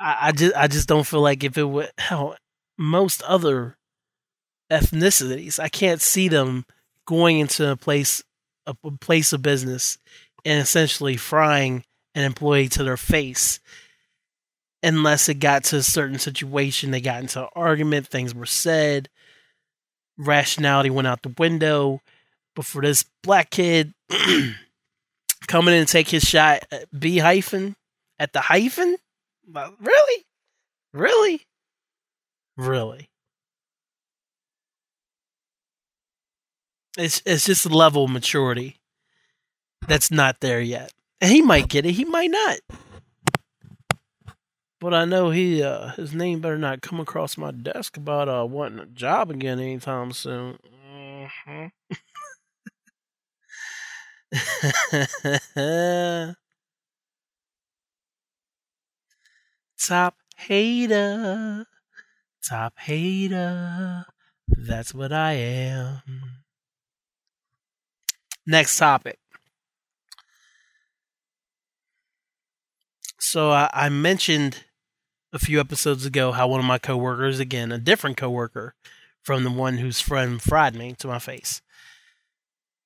I, 0.00 0.16
I 0.20 0.32
just 0.32 0.56
I 0.56 0.66
just 0.68 0.88
don't 0.88 1.06
feel 1.06 1.20
like 1.20 1.44
if 1.44 1.58
it 1.58 1.64
would 1.64 1.90
how 1.98 2.36
most 2.76 3.22
other 3.22 3.76
ethnicities, 4.70 5.58
I 5.58 5.68
can't 5.68 6.00
see 6.00 6.28
them 6.28 6.64
going 7.06 7.38
into 7.38 7.70
a 7.70 7.76
place 7.76 8.22
a 8.66 8.74
place 8.74 9.32
of 9.32 9.42
business 9.42 9.98
and 10.44 10.60
essentially 10.60 11.16
frying 11.16 11.84
an 12.14 12.24
employee 12.24 12.68
to 12.68 12.84
their 12.84 12.96
face 12.96 13.60
unless 14.82 15.28
it 15.28 15.34
got 15.34 15.64
to 15.64 15.76
a 15.76 15.82
certain 15.82 16.18
situation, 16.18 16.90
they 16.90 17.00
got 17.00 17.20
into 17.20 17.42
an 17.42 17.48
argument, 17.54 18.06
things 18.06 18.34
were 18.34 18.46
said, 18.46 19.08
rationality 20.16 20.90
went 20.90 21.08
out 21.08 21.22
the 21.22 21.34
window. 21.38 22.00
But 22.54 22.64
for 22.64 22.82
this 22.82 23.04
black 23.22 23.50
kid 23.50 23.94
coming 25.46 25.74
in 25.74 25.80
and 25.80 25.88
take 25.88 26.08
his 26.08 26.24
shot 26.24 26.64
B 26.96 27.18
hyphen 27.18 27.76
at 28.18 28.32
the 28.32 28.40
hyphen, 28.40 28.96
really, 29.54 30.24
really, 30.92 31.46
really. 32.56 33.08
It's 36.96 37.22
it's 37.24 37.46
just 37.46 37.64
a 37.64 37.68
level 37.68 38.04
of 38.04 38.10
maturity 38.10 38.76
that's 39.86 40.10
not 40.10 40.40
there 40.40 40.60
yet. 40.60 40.92
And 41.20 41.30
he 41.30 41.42
might 41.42 41.68
get 41.68 41.86
it, 41.86 41.92
he 41.92 42.04
might 42.04 42.30
not. 42.30 42.58
But 44.80 44.94
I 44.94 45.04
know 45.04 45.30
he 45.30 45.62
uh 45.62 45.88
his 45.90 46.14
name 46.14 46.40
better 46.40 46.58
not 46.58 46.82
come 46.82 47.00
across 47.00 47.36
my 47.36 47.50
desk 47.50 47.96
about 47.96 48.28
uh 48.28 48.46
wanting 48.46 48.78
a 48.80 48.86
job 48.86 49.30
again 49.30 49.58
anytime 49.60 50.12
soon. 50.12 50.58
Mm-hmm. 50.84 51.66
Top 59.86 60.16
hater. 60.36 61.66
Top 62.46 62.78
hater. 62.78 64.06
That's 64.48 64.92
what 64.92 65.12
I 65.12 65.32
am. 65.32 66.02
Next 68.46 68.76
topic. 68.76 69.18
So 73.20 73.50
I, 73.50 73.70
I 73.72 73.88
mentioned 73.88 74.64
a 75.32 75.38
few 75.38 75.60
episodes 75.60 76.06
ago 76.06 76.32
how 76.32 76.48
one 76.48 76.60
of 76.60 76.66
my 76.66 76.78
coworkers, 76.78 77.38
again, 77.40 77.70
a 77.70 77.78
different 77.78 78.16
coworker 78.16 78.74
from 79.22 79.44
the 79.44 79.50
one 79.50 79.78
whose 79.78 80.00
friend 80.00 80.40
fried 80.40 80.74
me 80.74 80.94
to 80.98 81.06
my 81.06 81.18
face, 81.18 81.60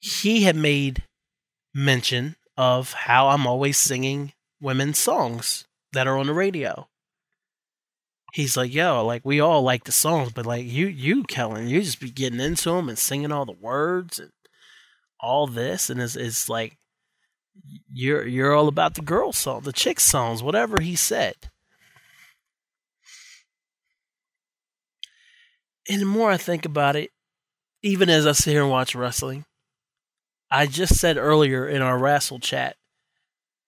he 0.01 0.43
had 0.43 0.57
made 0.57 1.05
mention 1.73 2.37
of 2.57 2.93
how 2.93 3.29
I'm 3.29 3.47
always 3.47 3.79
singing 3.79 4.33
women's 4.61 4.99
songs 4.99 5.65
that 5.93 6.07
are 6.07 6.19
on 6.19 6.27
the 6.27 6.35
radio. 6.35 6.89
He's 8.33 8.57
like, 8.57 8.73
yo, 8.73 9.05
like 9.05 9.25
we 9.25 9.41
all 9.41 9.63
like 9.63 9.85
the 9.85 9.93
songs, 9.93 10.33
but 10.33 10.47
like 10.47 10.65
you, 10.65 10.87
you, 10.87 11.23
Kellen, 11.25 11.69
you 11.69 11.83
just 11.83 12.01
be 12.01 12.11
getting 12.11 12.41
into 12.41 12.71
them 12.71 12.89
and 12.89 12.99
singing 12.99 13.31
all 13.31 13.45
the 13.45 13.53
words 13.53 14.19
and 14.19 14.31
all 15.21 15.47
this, 15.47 15.91
and 15.91 16.01
it's, 16.01 16.17
it's 16.17 16.49
like 16.49 16.79
you're 17.93 18.27
you're 18.27 18.55
all 18.55 18.69
about 18.69 18.95
the 18.95 19.03
girl 19.03 19.33
song, 19.33 19.61
the 19.63 19.73
chick 19.73 20.01
songs, 20.01 20.43
whatever 20.43 20.81
he 20.81 20.97
said. 20.97 21.35
And 25.89 26.01
the 26.01 26.07
more 26.07 26.31
I 26.31 26.37
think 26.37 26.65
about 26.65 26.97
it, 26.97 27.11
even 27.83 28.09
as 28.09 28.27
I 28.27 28.33
sit 28.33 28.53
here 28.53 28.63
and 28.63 28.71
watch 28.71 28.95
wrestling, 28.95 29.45
I 30.51 30.67
just 30.67 30.97
said 30.97 31.17
earlier 31.17 31.67
in 31.67 31.83
our 31.83 31.99
wrestle 31.99 32.39
chat, 32.39 32.77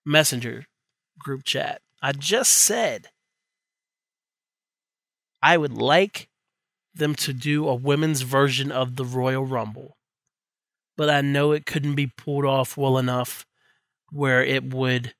messenger 0.04 0.66
group 1.18 1.44
chat, 1.44 1.82
I 2.04 2.12
just 2.12 2.52
said 2.52 3.08
I 5.42 5.56
would 5.56 5.72
like 5.72 6.28
them 6.94 7.14
to 7.14 7.32
do 7.32 7.66
a 7.66 7.74
women's 7.74 8.20
version 8.20 8.70
of 8.70 8.96
the 8.96 9.06
Royal 9.06 9.46
Rumble. 9.46 9.96
But 10.98 11.08
I 11.08 11.22
know 11.22 11.52
it 11.52 11.64
couldn't 11.64 11.94
be 11.94 12.06
pulled 12.06 12.44
off 12.44 12.76
well 12.76 12.98
enough 12.98 13.46
where 14.12 14.44
it 14.44 14.74
would 14.74 15.14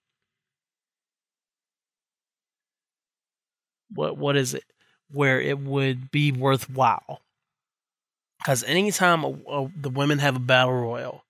what 3.88 4.18
what 4.18 4.36
is 4.36 4.52
it 4.52 4.64
where 5.10 5.40
it 5.40 5.58
would 5.58 6.10
be 6.10 6.32
worthwhile 6.32 7.22
because 8.38 8.62
anytime 8.64 9.24
a, 9.24 9.30
a, 9.48 9.70
the 9.74 9.88
women 9.88 10.18
have 10.18 10.36
a 10.36 10.40
battle 10.40 10.74
royal 10.74 11.24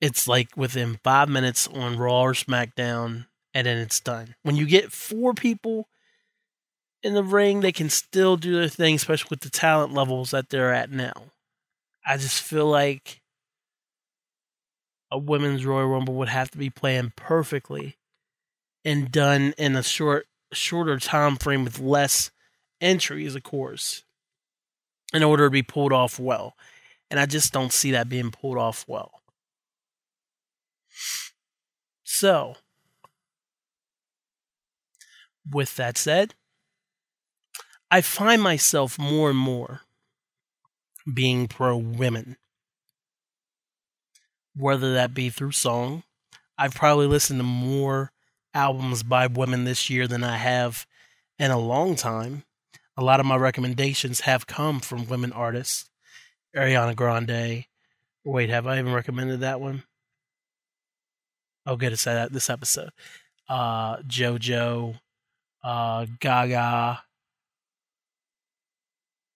it's 0.00 0.28
like 0.28 0.56
within 0.56 1.00
five 1.02 1.28
minutes 1.28 1.66
on 1.68 1.98
raw 1.98 2.22
or 2.22 2.32
smackdown 2.34 3.26
and 3.54 3.66
then 3.66 3.78
it's 3.78 4.00
done 4.00 4.34
when 4.42 4.56
you 4.56 4.66
get 4.66 4.92
four 4.92 5.34
people 5.34 5.88
in 7.02 7.14
the 7.14 7.24
ring 7.24 7.60
they 7.60 7.72
can 7.72 7.90
still 7.90 8.36
do 8.36 8.54
their 8.54 8.68
thing 8.68 8.94
especially 8.94 9.28
with 9.30 9.40
the 9.40 9.50
talent 9.50 9.92
levels 9.92 10.30
that 10.30 10.48
they're 10.50 10.72
at 10.72 10.90
now 10.90 11.12
i 12.06 12.16
just 12.16 12.40
feel 12.40 12.66
like 12.66 13.22
a 15.12 15.18
women's 15.18 15.66
Royal 15.66 15.86
Rumble 15.86 16.14
would 16.14 16.30
have 16.30 16.50
to 16.52 16.58
be 16.58 16.70
planned 16.70 17.14
perfectly 17.16 17.98
and 18.82 19.12
done 19.12 19.52
in 19.58 19.76
a 19.76 19.82
short 19.82 20.26
shorter 20.54 20.98
time 20.98 21.36
frame 21.36 21.64
with 21.64 21.78
less 21.78 22.30
entries, 22.80 23.34
of 23.34 23.42
course, 23.42 24.04
in 25.12 25.22
order 25.22 25.44
to 25.46 25.50
be 25.50 25.62
pulled 25.62 25.92
off 25.92 26.18
well. 26.18 26.54
And 27.10 27.20
I 27.20 27.26
just 27.26 27.52
don't 27.52 27.74
see 27.74 27.90
that 27.90 28.08
being 28.08 28.30
pulled 28.30 28.56
off 28.56 28.86
well. 28.88 29.20
So, 32.02 32.56
with 35.50 35.76
that 35.76 35.96
said, 35.98 36.34
I 37.90 38.00
find 38.00 38.42
myself 38.42 38.98
more 38.98 39.30
and 39.30 39.38
more 39.38 39.82
being 41.12 41.48
pro 41.48 41.76
women 41.76 42.36
whether 44.56 44.94
that 44.94 45.14
be 45.14 45.30
through 45.30 45.52
song. 45.52 46.02
I've 46.58 46.74
probably 46.74 47.06
listened 47.06 47.40
to 47.40 47.44
more 47.44 48.12
albums 48.54 49.02
by 49.02 49.26
women 49.26 49.64
this 49.64 49.88
year 49.88 50.06
than 50.06 50.22
I 50.22 50.36
have 50.36 50.86
in 51.38 51.50
a 51.50 51.58
long 51.58 51.96
time. 51.96 52.44
A 52.96 53.02
lot 53.02 53.20
of 53.20 53.26
my 53.26 53.36
recommendations 53.36 54.20
have 54.20 54.46
come 54.46 54.80
from 54.80 55.08
women 55.08 55.32
artists. 55.32 55.88
Ariana 56.54 56.94
Grande. 56.94 57.64
Wait, 58.24 58.50
have 58.50 58.66
I 58.66 58.78
even 58.78 58.92
recommended 58.92 59.40
that 59.40 59.60
one? 59.60 59.84
Oh, 61.64 61.76
good. 61.76 61.92
It's 61.92 62.04
that 62.04 62.32
this 62.32 62.50
episode. 62.50 62.90
Uh, 63.48 63.96
JoJo, 64.02 65.00
uh, 65.62 66.06
Gaga. 66.20 67.02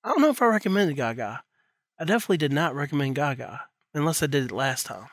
I 0.05 0.09
don't 0.09 0.20
know 0.20 0.31
if 0.31 0.43
I 0.43 0.47
recommended 0.47 0.97
Gaga. 0.97 1.43
I 1.99 2.05
definitely 2.05 2.37
did 2.37 2.53
not 2.53 2.74
recommend 2.74 3.16
Gaga 3.16 3.62
unless 3.95 4.22
I 4.22 4.27
did 4.27 4.45
it 4.45 4.53
last 4.53 4.87
time. 4.87 5.09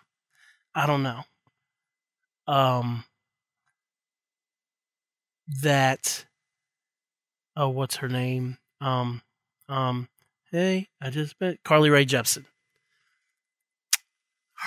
I 0.76 0.86
don't 0.86 1.03
know. 1.03 1.22
Um, 2.47 3.05
that. 5.61 6.26
Oh, 7.55 7.70
what's 7.70 7.97
her 7.97 8.09
name? 8.09 8.57
Um, 8.82 9.22
um, 9.70 10.09
hey, 10.51 10.88
I 10.99 11.09
just 11.09 11.39
met 11.39 11.64
Carly 11.64 11.89
Rae 11.89 12.05
Jepsen. 12.05 12.45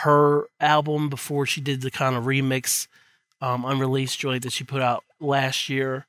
Her 0.03 0.47
album 0.61 1.09
before 1.09 1.47
she 1.47 1.61
did 1.61 1.81
the 1.81 1.91
kind 1.91 2.17
of 2.17 2.25
remix, 2.25 2.87
um, 3.41 3.65
unreleased 3.65 4.19
joint 4.19 4.43
that 4.45 4.53
she 4.53 4.65
put 4.65 4.83
out 4.83 5.05
last 5.21 5.69
year. 5.69 6.07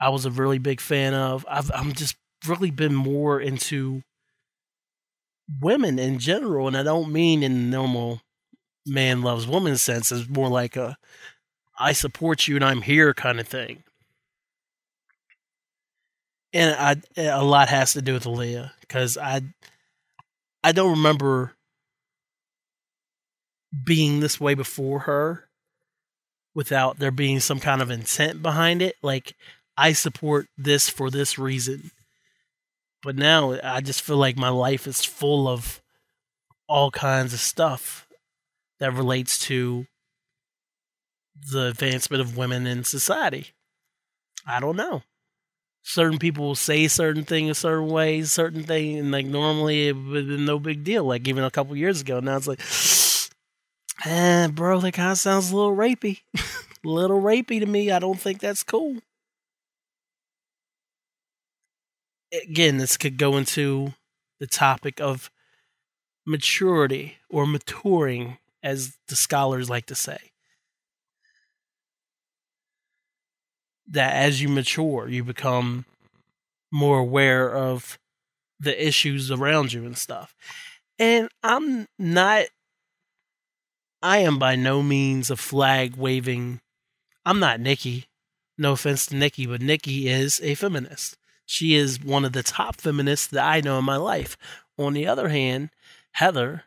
I 0.00 0.08
was 0.08 0.24
a 0.24 0.30
really 0.30 0.58
big 0.58 0.80
fan 0.80 1.14
of. 1.14 1.44
I've 1.48 1.70
I'm 1.74 1.92
just 1.92 2.16
really 2.46 2.70
been 2.70 2.94
more 2.94 3.40
into 3.40 4.02
women 5.60 5.98
in 5.98 6.18
general, 6.18 6.66
and 6.66 6.76
I 6.76 6.82
don't 6.82 7.12
mean 7.12 7.42
in 7.42 7.70
normal 7.70 8.22
man 8.86 9.22
loves 9.22 9.46
woman 9.46 9.76
sense. 9.76 10.10
It's 10.10 10.28
more 10.28 10.48
like 10.48 10.76
a 10.76 10.96
I 11.78 11.92
support 11.92 12.46
you 12.46 12.56
and 12.56 12.64
I'm 12.64 12.82
here 12.82 13.14
kind 13.14 13.40
of 13.40 13.48
thing. 13.48 13.82
And 16.52 16.74
I 16.78 16.96
a 17.20 17.44
lot 17.44 17.68
has 17.68 17.92
to 17.92 18.02
do 18.02 18.14
with 18.14 18.24
Aaliyah 18.24 18.72
because 18.80 19.16
I 19.16 19.42
I 20.64 20.72
don't 20.72 20.90
remember 20.90 21.52
being 23.84 24.20
this 24.20 24.40
way 24.40 24.54
before 24.54 25.00
her 25.00 25.48
without 26.54 26.98
there 26.98 27.12
being 27.12 27.38
some 27.38 27.60
kind 27.60 27.80
of 27.80 27.90
intent 27.90 28.42
behind 28.42 28.82
it. 28.82 28.96
Like 29.00 29.36
I 29.80 29.94
support 29.94 30.46
this 30.58 30.90
for 30.90 31.10
this 31.10 31.38
reason. 31.38 31.90
But 33.02 33.16
now 33.16 33.58
I 33.64 33.80
just 33.80 34.02
feel 34.02 34.18
like 34.18 34.36
my 34.36 34.50
life 34.50 34.86
is 34.86 35.06
full 35.06 35.48
of 35.48 35.80
all 36.68 36.90
kinds 36.90 37.32
of 37.32 37.40
stuff 37.40 38.06
that 38.78 38.92
relates 38.92 39.38
to 39.46 39.86
the 41.50 41.68
advancement 41.68 42.20
of 42.20 42.36
women 42.36 42.66
in 42.66 42.84
society. 42.84 43.54
I 44.46 44.60
don't 44.60 44.76
know. 44.76 45.02
Certain 45.82 46.18
people 46.18 46.48
will 46.48 46.54
say 46.54 46.86
certain 46.86 47.24
things 47.24 47.56
certain 47.56 47.88
ways, 47.88 48.34
certain 48.34 48.64
thing, 48.64 48.98
and 48.98 49.10
like 49.10 49.24
normally 49.24 49.88
it 49.88 49.96
would 49.96 50.28
be 50.28 50.36
no 50.36 50.58
big 50.58 50.84
deal. 50.84 51.04
Like 51.04 51.26
even 51.26 51.42
a 51.42 51.50
couple 51.50 51.74
years 51.74 52.02
ago, 52.02 52.20
now 52.20 52.36
it's 52.36 52.46
like, 52.46 52.60
eh, 54.04 54.48
bro, 54.48 54.78
that 54.80 54.92
kind 54.92 55.12
of 55.12 55.18
sounds 55.18 55.50
a 55.50 55.56
little 55.56 55.74
rapey, 55.74 56.20
a 56.36 56.42
little 56.84 57.22
rapey 57.22 57.60
to 57.60 57.66
me. 57.66 57.90
I 57.90 57.98
don't 57.98 58.20
think 58.20 58.40
that's 58.40 58.62
cool. 58.62 58.98
Again, 62.32 62.78
this 62.78 62.96
could 62.96 63.16
go 63.18 63.36
into 63.36 63.94
the 64.38 64.46
topic 64.46 65.00
of 65.00 65.30
maturity 66.26 67.16
or 67.28 67.46
maturing, 67.46 68.38
as 68.62 68.96
the 69.08 69.16
scholars 69.16 69.70
like 69.70 69.86
to 69.86 69.94
say. 69.94 70.18
That 73.88 74.14
as 74.14 74.40
you 74.40 74.48
mature, 74.48 75.08
you 75.08 75.24
become 75.24 75.84
more 76.72 76.98
aware 77.00 77.54
of 77.54 77.98
the 78.60 78.86
issues 78.86 79.30
around 79.30 79.72
you 79.72 79.84
and 79.84 79.96
stuff. 79.96 80.34
And 80.98 81.28
I'm 81.42 81.88
not 81.98 82.46
I 84.02 84.18
am 84.18 84.38
by 84.38 84.56
no 84.56 84.82
means 84.82 85.30
a 85.30 85.36
flag 85.36 85.96
waving 85.96 86.60
I'm 87.26 87.38
not 87.38 87.60
Nikki. 87.60 88.06
No 88.56 88.72
offense 88.72 89.06
to 89.06 89.16
Nikki, 89.16 89.46
but 89.46 89.60
Nikki 89.60 90.08
is 90.08 90.40
a 90.42 90.54
feminist. 90.54 91.16
She 91.50 91.74
is 91.74 92.00
one 92.00 92.24
of 92.24 92.32
the 92.32 92.44
top 92.44 92.80
feminists 92.80 93.26
that 93.26 93.44
I 93.44 93.60
know 93.60 93.80
in 93.80 93.84
my 93.84 93.96
life. 93.96 94.36
On 94.78 94.92
the 94.92 95.08
other 95.08 95.30
hand, 95.30 95.70
Heather, 96.12 96.62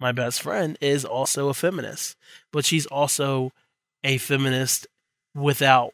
my 0.00 0.10
best 0.10 0.42
friend, 0.42 0.76
is 0.80 1.04
also 1.04 1.50
a 1.50 1.54
feminist, 1.54 2.16
but 2.52 2.64
she's 2.64 2.84
also 2.86 3.52
a 4.02 4.18
feminist 4.18 4.88
without 5.36 5.92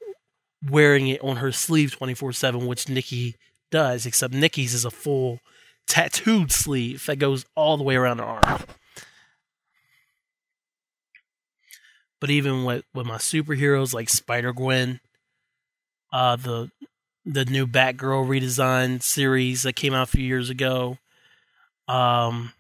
wearing 0.66 1.06
it 1.08 1.22
on 1.22 1.36
her 1.36 1.52
sleeve 1.52 1.92
24 1.92 2.32
7, 2.32 2.66
which 2.66 2.88
Nikki 2.88 3.36
does, 3.70 4.06
except 4.06 4.32
Nikki's 4.32 4.72
is 4.72 4.86
a 4.86 4.90
full 4.90 5.40
tattooed 5.86 6.50
sleeve 6.50 7.04
that 7.04 7.18
goes 7.18 7.44
all 7.54 7.76
the 7.76 7.84
way 7.84 7.96
around 7.96 8.20
her 8.20 8.24
arm. 8.24 8.62
But 12.22 12.30
even 12.30 12.64
with, 12.64 12.84
with 12.94 13.04
my 13.04 13.18
superheroes 13.18 13.92
like 13.92 14.08
Spider 14.08 14.54
Gwen, 14.54 15.00
uh, 16.10 16.36
the 16.36 16.70
the 17.32 17.44
new 17.44 17.66
Batgirl 17.66 18.26
redesign 18.26 19.02
series 19.02 19.62
that 19.62 19.74
came 19.74 19.94
out 19.94 20.08
a 20.08 20.10
few 20.10 20.24
years 20.24 20.50
ago, 20.50 20.98
um, 21.88 22.52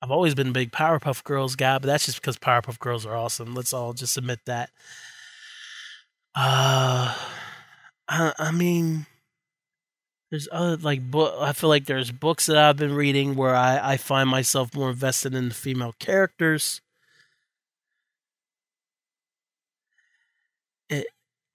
I've 0.00 0.10
always 0.10 0.34
been 0.34 0.48
a 0.48 0.52
big 0.52 0.70
Powerpuff 0.70 1.24
Girls 1.24 1.56
guy, 1.56 1.78
but 1.78 1.86
that's 1.86 2.04
just 2.06 2.20
because 2.20 2.36
Powerpuff 2.36 2.78
Girls 2.78 3.06
are 3.06 3.16
awesome. 3.16 3.54
Let's 3.54 3.72
all 3.72 3.92
just 3.94 4.16
admit 4.18 4.40
that. 4.44 4.70
Uh, 6.36 7.14
I, 8.08 8.32
I 8.38 8.50
mean, 8.50 9.06
there's 10.30 10.48
other 10.52 10.76
like 10.76 11.10
book. 11.10 11.34
I 11.40 11.52
feel 11.52 11.70
like 11.70 11.86
there's 11.86 12.10
books 12.10 12.46
that 12.46 12.56
I've 12.58 12.76
been 12.76 12.94
reading 12.94 13.34
where 13.34 13.54
I 13.54 13.92
I 13.92 13.96
find 13.96 14.28
myself 14.28 14.74
more 14.74 14.90
invested 14.90 15.34
in 15.34 15.48
the 15.48 15.54
female 15.54 15.94
characters. 15.98 16.80
It, 20.90 21.06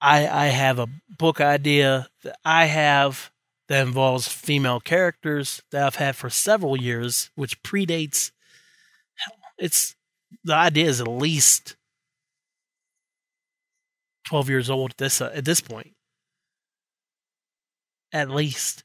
I 0.01 0.27
I 0.27 0.45
have 0.47 0.79
a 0.79 0.87
book 1.09 1.41
idea 1.41 2.07
that 2.23 2.37
I 2.45 2.65
have 2.65 3.31
that 3.67 3.85
involves 3.85 4.27
female 4.27 4.79
characters 4.79 5.61
that 5.71 5.85
I've 5.85 5.95
had 5.95 6.15
for 6.15 6.29
several 6.29 6.77
years, 6.79 7.29
which 7.35 7.61
predates. 7.63 8.31
It's 9.57 9.95
the 10.43 10.55
idea 10.55 10.85
is 10.85 11.01
at 11.01 11.07
least 11.07 11.75
twelve 14.23 14.49
years 14.49 14.69
old 14.69 14.91
at 14.91 14.97
this 14.97 15.21
uh, 15.21 15.31
at 15.33 15.43
this 15.45 15.59
point, 15.61 15.93
at 18.11 18.29
least. 18.29 18.83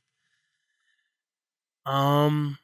Um, 1.86 2.58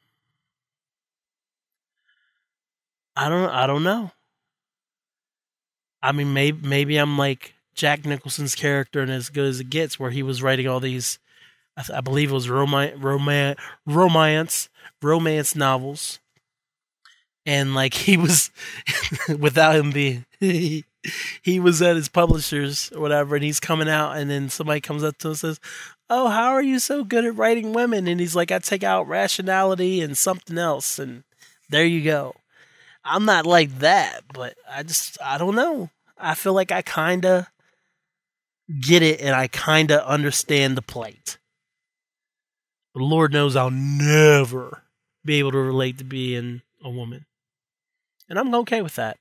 I 3.15 3.29
don't 3.29 3.49
I 3.49 3.67
don't 3.67 3.83
know. 3.83 4.11
I 6.01 6.11
mean, 6.11 6.33
maybe 6.33 6.67
maybe 6.67 6.97
I'm 6.97 7.17
like 7.17 7.53
Jack 7.81 8.05
Nicholson's 8.05 8.53
character 8.53 9.01
and 9.01 9.09
as 9.09 9.29
good 9.29 9.47
as 9.47 9.59
it 9.59 9.71
gets, 9.71 9.99
where 9.99 10.11
he 10.11 10.21
was 10.21 10.43
writing 10.43 10.67
all 10.67 10.79
these 10.79 11.17
I, 11.75 11.97
I 11.97 12.01
believe 12.01 12.29
it 12.29 12.35
was 12.35 12.47
romance, 12.47 13.01
romance, 13.01 13.59
romance, 13.87 14.69
romance 15.01 15.55
novels, 15.55 16.19
and 17.43 17.73
like 17.73 17.95
he 17.95 18.17
was 18.17 18.51
without 19.39 19.77
him 19.77 19.89
being. 19.89 20.25
He, 20.39 20.85
he 21.41 21.59
was 21.59 21.81
at 21.81 21.95
his 21.95 22.07
publishers 22.07 22.91
or 22.91 23.01
whatever, 23.01 23.33
and 23.35 23.43
he's 23.43 23.59
coming 23.59 23.89
out, 23.89 24.15
and 24.15 24.29
then 24.29 24.49
somebody 24.49 24.79
comes 24.79 25.03
up 25.03 25.17
to 25.17 25.29
him 25.29 25.31
and 25.31 25.39
says, 25.39 25.59
"Oh, 26.07 26.27
how 26.27 26.51
are 26.51 26.61
you 26.61 26.77
so 26.77 27.03
good 27.03 27.25
at 27.25 27.35
writing 27.35 27.73
women?" 27.73 28.07
And 28.07 28.19
he's 28.19 28.35
like, 28.35 28.51
"I 28.51 28.59
take 28.59 28.83
out 28.83 29.07
rationality 29.07 30.01
and 30.01 30.15
something 30.15 30.59
else, 30.59 30.99
and 30.99 31.23
there 31.67 31.85
you 31.85 32.03
go." 32.03 32.35
I'm 33.03 33.25
not 33.25 33.47
like 33.47 33.79
that, 33.79 34.21
but 34.31 34.53
I 34.71 34.83
just 34.83 35.17
I 35.19 35.39
don't 35.39 35.55
know. 35.55 35.89
I 36.19 36.35
feel 36.35 36.53
like 36.53 36.71
I 36.71 36.83
kind 36.83 37.25
of 37.25 37.47
get 38.79 39.01
it, 39.01 39.21
and 39.21 39.35
I 39.35 39.47
kind 39.47 39.91
of 39.91 40.01
understand 40.01 40.77
the 40.77 40.81
plight. 40.81 41.37
But 42.93 43.03
Lord 43.03 43.33
knows 43.33 43.55
I'll 43.55 43.71
never 43.71 44.83
be 45.23 45.39
able 45.39 45.51
to 45.51 45.57
relate 45.57 45.97
to 45.99 46.03
being 46.03 46.61
a 46.83 46.89
woman. 46.89 47.25
And 48.29 48.39
I'm 48.39 48.53
okay 48.55 48.81
with 48.81 48.95
that. 48.95 49.17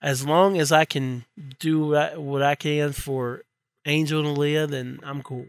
As 0.00 0.26
long 0.26 0.58
as 0.58 0.70
I 0.70 0.84
can 0.84 1.24
do 1.58 1.88
what 2.16 2.42
I 2.42 2.54
can 2.54 2.92
for 2.92 3.42
Angel 3.84 4.24
and 4.24 4.36
Aaliyah, 4.36 4.68
then 4.68 5.00
I'm 5.02 5.22
cool. 5.22 5.46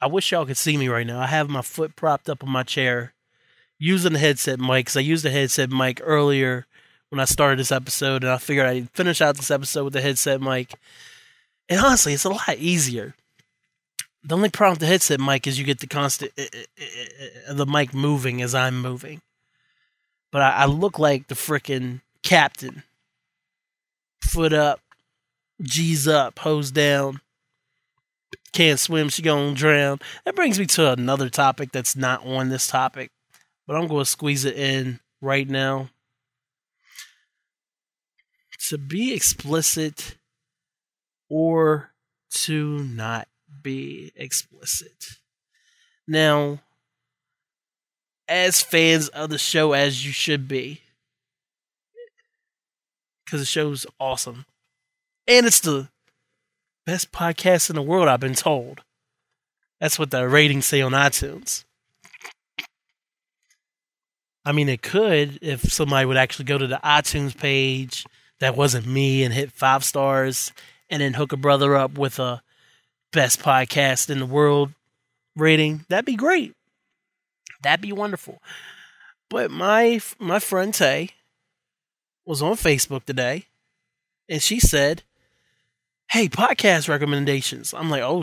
I 0.00 0.06
wish 0.06 0.30
y'all 0.30 0.46
could 0.46 0.56
see 0.56 0.76
me 0.76 0.88
right 0.88 1.06
now. 1.06 1.20
I 1.20 1.26
have 1.26 1.48
my 1.48 1.62
foot 1.62 1.96
propped 1.96 2.28
up 2.28 2.44
on 2.44 2.50
my 2.50 2.62
chair 2.62 3.14
using 3.78 4.12
the 4.12 4.18
headset 4.18 4.60
mic 4.60 4.86
because 4.86 4.96
I 4.96 5.00
used 5.00 5.24
the 5.24 5.30
headset 5.30 5.70
mic 5.70 6.00
earlier 6.04 6.66
when 7.14 7.20
I 7.20 7.26
started 7.26 7.58
this 7.58 7.72
episode, 7.72 8.24
and 8.24 8.32
I 8.32 8.38
figured 8.38 8.66
I'd 8.66 8.90
finish 8.90 9.20
out 9.20 9.36
this 9.36 9.50
episode 9.50 9.84
with 9.84 9.92
the 9.92 10.00
headset 10.00 10.40
mic. 10.40 10.74
And 11.68 11.80
honestly, 11.80 12.12
it's 12.12 12.24
a 12.24 12.30
lot 12.30 12.58
easier 12.58 13.14
the 14.24 14.34
only 14.34 14.48
problem 14.48 14.72
with 14.72 14.80
the 14.80 14.86
headset 14.86 15.20
mic 15.20 15.46
is 15.46 15.58
you 15.58 15.64
get 15.64 15.80
the 15.80 15.86
constant 15.86 16.32
uh, 16.38 16.42
uh, 16.42 17.50
uh, 17.50 17.54
the 17.54 17.66
mic 17.66 17.92
moving 17.92 18.40
as 18.40 18.54
I'm 18.54 18.80
moving. 18.80 19.20
But 20.32 20.42
I, 20.42 20.50
I 20.50 20.64
look 20.66 20.98
like 20.98 21.28
the 21.28 21.34
freaking 21.34 22.00
captain. 22.22 22.82
Foot 24.22 24.54
up, 24.54 24.80
G's 25.62 26.08
up, 26.08 26.38
hose 26.38 26.70
down. 26.70 27.20
Can't 28.52 28.80
swim, 28.80 29.10
she 29.10 29.20
gonna 29.20 29.54
drown. 29.54 30.00
That 30.24 30.34
brings 30.34 30.58
me 30.58 30.66
to 30.66 30.92
another 30.92 31.28
topic 31.28 31.72
that's 31.72 31.94
not 31.94 32.24
on 32.24 32.48
this 32.48 32.68
topic, 32.68 33.10
but 33.66 33.76
I'm 33.76 33.86
gonna 33.86 34.06
squeeze 34.06 34.44
it 34.44 34.56
in 34.56 35.00
right 35.20 35.48
now. 35.48 35.90
To 38.68 38.78
be 38.78 39.12
explicit 39.12 40.16
or 41.28 41.92
to 42.30 42.78
not 42.78 43.28
be 43.62 44.12
explicit. 44.16 45.18
Now, 46.08 46.60
as 48.28 48.62
fans 48.62 49.08
of 49.08 49.30
the 49.30 49.38
show, 49.38 49.72
as 49.72 50.06
you 50.06 50.12
should 50.12 50.48
be, 50.48 50.80
because 53.24 53.40
the 53.40 53.46
show's 53.46 53.86
awesome. 54.00 54.46
And 55.26 55.46
it's 55.46 55.60
the 55.60 55.88
best 56.86 57.12
podcast 57.12 57.70
in 57.70 57.76
the 57.76 57.82
world, 57.82 58.08
I've 58.08 58.20
been 58.20 58.34
told. 58.34 58.82
That's 59.80 59.98
what 59.98 60.10
the 60.10 60.28
ratings 60.28 60.66
say 60.66 60.80
on 60.80 60.92
iTunes. 60.92 61.64
I 64.44 64.52
mean, 64.52 64.68
it 64.68 64.82
could 64.82 65.38
if 65.42 65.72
somebody 65.72 66.06
would 66.06 66.16
actually 66.16 66.44
go 66.44 66.58
to 66.58 66.66
the 66.66 66.80
iTunes 66.84 67.36
page 67.36 68.06
that 68.40 68.56
wasn't 68.56 68.86
me 68.86 69.22
and 69.22 69.32
hit 69.34 69.52
five 69.52 69.84
stars 69.84 70.52
and 70.90 71.00
then 71.00 71.14
hook 71.14 71.32
a 71.32 71.36
brother 71.36 71.76
up 71.76 71.96
with 71.98 72.18
a 72.18 72.42
best 73.12 73.40
podcast 73.40 74.10
in 74.10 74.18
the 74.18 74.26
world 74.26 74.72
rating, 75.36 75.84
that'd 75.88 76.04
be 76.04 76.16
great. 76.16 76.54
That'd 77.62 77.80
be 77.80 77.92
wonderful. 77.92 78.42
But 79.30 79.50
my 79.50 80.00
my 80.18 80.38
friend 80.38 80.72
Tay 80.72 81.10
was 82.26 82.42
on 82.42 82.54
Facebook 82.54 83.04
today, 83.04 83.46
and 84.28 84.42
she 84.42 84.60
said, 84.60 85.02
"Hey, 86.10 86.28
podcast 86.28 86.88
recommendations." 86.88 87.72
I'm 87.72 87.90
like, 87.90 88.02
"Oh, 88.02 88.22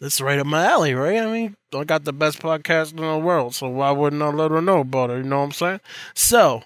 that's 0.00 0.20
right 0.20 0.38
up 0.38 0.46
my 0.46 0.64
alley, 0.66 0.92
right? 0.94 1.18
I 1.18 1.26
mean, 1.26 1.56
I 1.72 1.84
got 1.84 2.04
the 2.04 2.12
best 2.12 2.40
podcast 2.40 2.90
in 2.90 2.96
the 2.98 3.18
world, 3.18 3.54
so 3.54 3.68
why 3.68 3.92
wouldn't 3.92 4.22
I 4.22 4.28
let 4.28 4.50
her 4.50 4.60
know 4.60 4.80
about 4.80 5.10
it? 5.10 5.18
You 5.18 5.22
know 5.22 5.38
what 5.38 5.44
I'm 5.44 5.52
saying?" 5.52 5.80
So, 6.14 6.64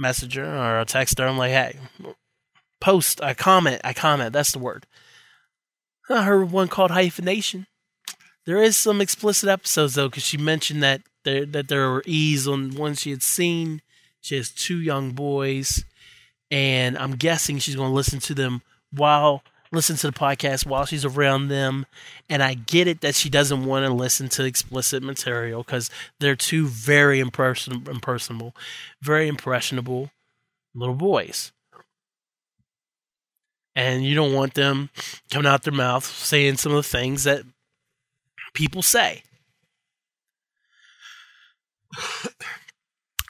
messenger 0.00 0.44
or 0.44 0.80
a 0.80 0.86
texter, 0.86 1.28
I'm 1.28 1.38
like, 1.38 1.52
"Hey, 1.52 1.78
post, 2.80 3.22
I 3.22 3.34
comment, 3.34 3.80
I 3.84 3.92
comment. 3.92 4.32
That's 4.32 4.52
the 4.52 4.58
word. 4.58 4.86
I 6.08 6.24
heard 6.24 6.50
one 6.50 6.68
called 6.68 6.90
hyphenation. 6.90 7.66
There 8.46 8.60
is 8.62 8.76
some 8.76 9.00
explicit 9.00 9.48
episodes 9.48 9.94
though, 9.94 10.08
because 10.08 10.24
she 10.24 10.36
mentioned 10.36 10.82
that 10.82 11.02
there 11.24 11.46
that 11.46 11.68
there 11.68 11.90
were 11.90 12.02
E's 12.06 12.48
on 12.48 12.74
one 12.74 12.94
she 12.94 13.10
had 13.10 13.22
seen. 13.22 13.82
She 14.20 14.36
has 14.36 14.50
two 14.50 14.78
young 14.80 15.12
boys, 15.12 15.84
and 16.50 16.98
I'm 16.98 17.12
guessing 17.12 17.58
she's 17.58 17.76
going 17.76 17.90
to 17.90 17.94
listen 17.94 18.18
to 18.20 18.34
them 18.34 18.62
while 18.90 19.42
listen 19.72 19.96
to 19.96 20.08
the 20.08 20.18
podcast 20.18 20.66
while 20.66 20.84
she's 20.86 21.04
around 21.04 21.48
them. 21.48 21.86
And 22.28 22.42
I 22.42 22.54
get 22.54 22.86
it 22.86 23.00
that 23.02 23.14
she 23.14 23.30
doesn't 23.30 23.64
want 23.64 23.86
to 23.86 23.92
listen 23.92 24.28
to 24.30 24.44
explicit 24.44 25.02
material 25.02 25.62
because 25.62 25.90
they're 26.18 26.36
two 26.36 26.66
very 26.66 27.22
imperson- 27.22 27.88
impersonable, 27.88 28.54
very 29.00 29.28
impressionable 29.28 30.10
little 30.74 30.94
boys 30.94 31.52
and 33.74 34.04
you 34.04 34.14
don't 34.14 34.34
want 34.34 34.54
them 34.54 34.90
coming 35.30 35.46
out 35.46 35.62
their 35.62 35.72
mouth 35.72 36.04
saying 36.04 36.56
some 36.56 36.72
of 36.72 36.76
the 36.76 36.82
things 36.82 37.24
that 37.24 37.42
people 38.54 38.82
say. 38.82 39.22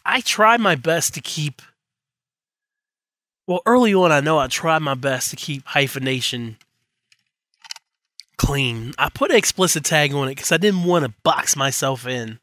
I 0.05 0.21
try 0.23 0.57
my 0.57 0.75
best 0.75 1.15
to 1.15 1.21
keep. 1.21 1.63
Well, 3.51 3.63
early 3.67 3.93
on, 3.93 4.13
I 4.13 4.21
know 4.21 4.39
I 4.39 4.47
tried 4.47 4.79
my 4.79 4.95
best 4.95 5.31
to 5.31 5.37
keep 5.37 5.67
hyphenation 5.67 6.57
clean. 8.39 8.93
I 8.97 9.09
put 9.09 9.33
an 9.33 9.37
explicit 9.37 9.83
tag 9.83 10.15
on 10.15 10.29
it 10.29 10.37
because 10.37 10.53
I 10.53 10.57
didn't 10.57 10.85
want 10.85 11.05
to 11.05 11.13
box 11.25 11.57
myself 11.57 12.07
in. 12.07 12.39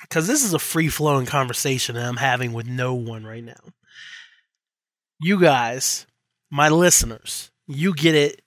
Because 0.00 0.26
this 0.26 0.42
is 0.42 0.52
a 0.52 0.58
free 0.58 0.88
flowing 0.88 1.26
conversation 1.26 1.94
that 1.94 2.04
I'm 2.04 2.16
having 2.16 2.52
with 2.52 2.66
no 2.66 2.94
one 2.94 3.24
right 3.24 3.44
now. 3.44 3.72
You 5.20 5.38
guys, 5.38 6.08
my 6.50 6.68
listeners, 6.68 7.52
you 7.68 7.94
get 7.94 8.16
it 8.16 8.42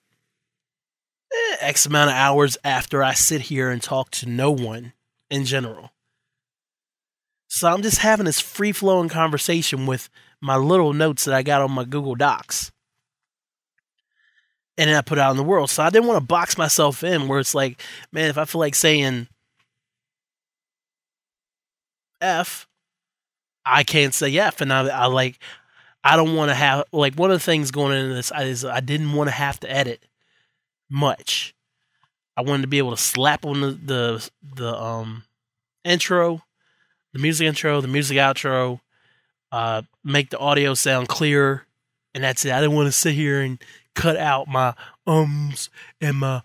eh, 1.32 1.56
X 1.60 1.86
amount 1.86 2.10
of 2.10 2.16
hours 2.16 2.58
after 2.62 3.02
I 3.02 3.14
sit 3.14 3.40
here 3.40 3.70
and 3.70 3.82
talk 3.82 4.10
to 4.10 4.28
no 4.28 4.50
one 4.50 4.92
in 5.30 5.46
general. 5.46 5.92
So 7.48 7.68
I'm 7.68 7.82
just 7.82 7.98
having 7.98 8.26
this 8.26 8.40
free 8.40 8.72
flowing 8.72 9.08
conversation 9.08 9.86
with 9.86 10.08
my 10.40 10.56
little 10.56 10.92
notes 10.92 11.24
that 11.24 11.34
I 11.34 11.42
got 11.42 11.62
on 11.62 11.72
my 11.72 11.84
Google 11.84 12.14
Docs. 12.14 12.72
And 14.78 14.90
then 14.90 14.96
I 14.96 15.00
put 15.00 15.18
out 15.18 15.30
in 15.30 15.36
the 15.36 15.42
world. 15.42 15.70
So 15.70 15.82
I 15.82 15.90
didn't 15.90 16.08
want 16.08 16.20
to 16.20 16.26
box 16.26 16.58
myself 16.58 17.02
in 17.02 17.28
where 17.28 17.38
it's 17.38 17.54
like, 17.54 17.80
man, 18.12 18.28
if 18.28 18.36
I 18.36 18.44
feel 18.44 18.58
like 18.58 18.74
saying 18.74 19.28
F, 22.20 22.66
I 23.64 23.84
can't 23.84 24.12
say 24.12 24.36
F. 24.36 24.60
And 24.60 24.72
I, 24.72 24.86
I 24.88 25.06
like, 25.06 25.38
I 26.04 26.16
don't 26.16 26.36
want 26.36 26.50
to 26.50 26.54
have, 26.54 26.84
like, 26.92 27.14
one 27.14 27.30
of 27.30 27.38
the 27.38 27.44
things 27.44 27.70
going 27.70 27.98
into 27.98 28.14
this 28.14 28.30
is 28.38 28.64
I 28.64 28.80
didn't 28.80 29.12
want 29.12 29.28
to 29.28 29.34
have 29.34 29.58
to 29.60 29.70
edit 29.70 30.04
much. 30.90 31.54
I 32.36 32.42
wanted 32.42 32.62
to 32.62 32.68
be 32.68 32.78
able 32.78 32.90
to 32.90 32.96
slap 32.96 33.46
on 33.46 33.60
the, 33.60 33.70
the, 33.70 34.30
the 34.54 34.76
um, 34.76 35.24
intro, 35.84 36.42
the 37.16 37.22
music 37.22 37.46
intro, 37.46 37.80
the 37.80 37.88
music 37.88 38.18
outro, 38.18 38.78
uh, 39.50 39.80
make 40.04 40.28
the 40.28 40.38
audio 40.38 40.74
sound 40.74 41.08
clearer, 41.08 41.66
and 42.14 42.22
that's 42.22 42.44
it. 42.44 42.52
I 42.52 42.60
didn't 42.60 42.76
want 42.76 42.88
to 42.88 42.92
sit 42.92 43.14
here 43.14 43.40
and 43.40 43.58
cut 43.94 44.18
out 44.18 44.48
my 44.48 44.74
ums 45.06 45.70
and 45.98 46.18
my 46.18 46.42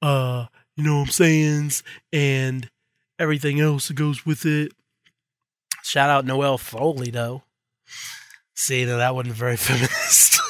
uh, 0.00 0.46
you 0.76 0.84
know 0.84 1.00
what 1.00 1.08
I'm 1.08 1.12
sayings 1.12 1.82
and 2.10 2.70
everything 3.18 3.60
else 3.60 3.88
that 3.88 3.94
goes 3.94 4.24
with 4.24 4.46
it. 4.46 4.72
Shout 5.82 6.08
out 6.08 6.24
Noelle 6.24 6.56
Foley 6.56 7.10
though. 7.10 7.42
See, 8.54 8.84
that 8.84 8.96
that 8.96 9.14
wasn't 9.14 9.34
very 9.34 9.56
feminist. 9.58 10.40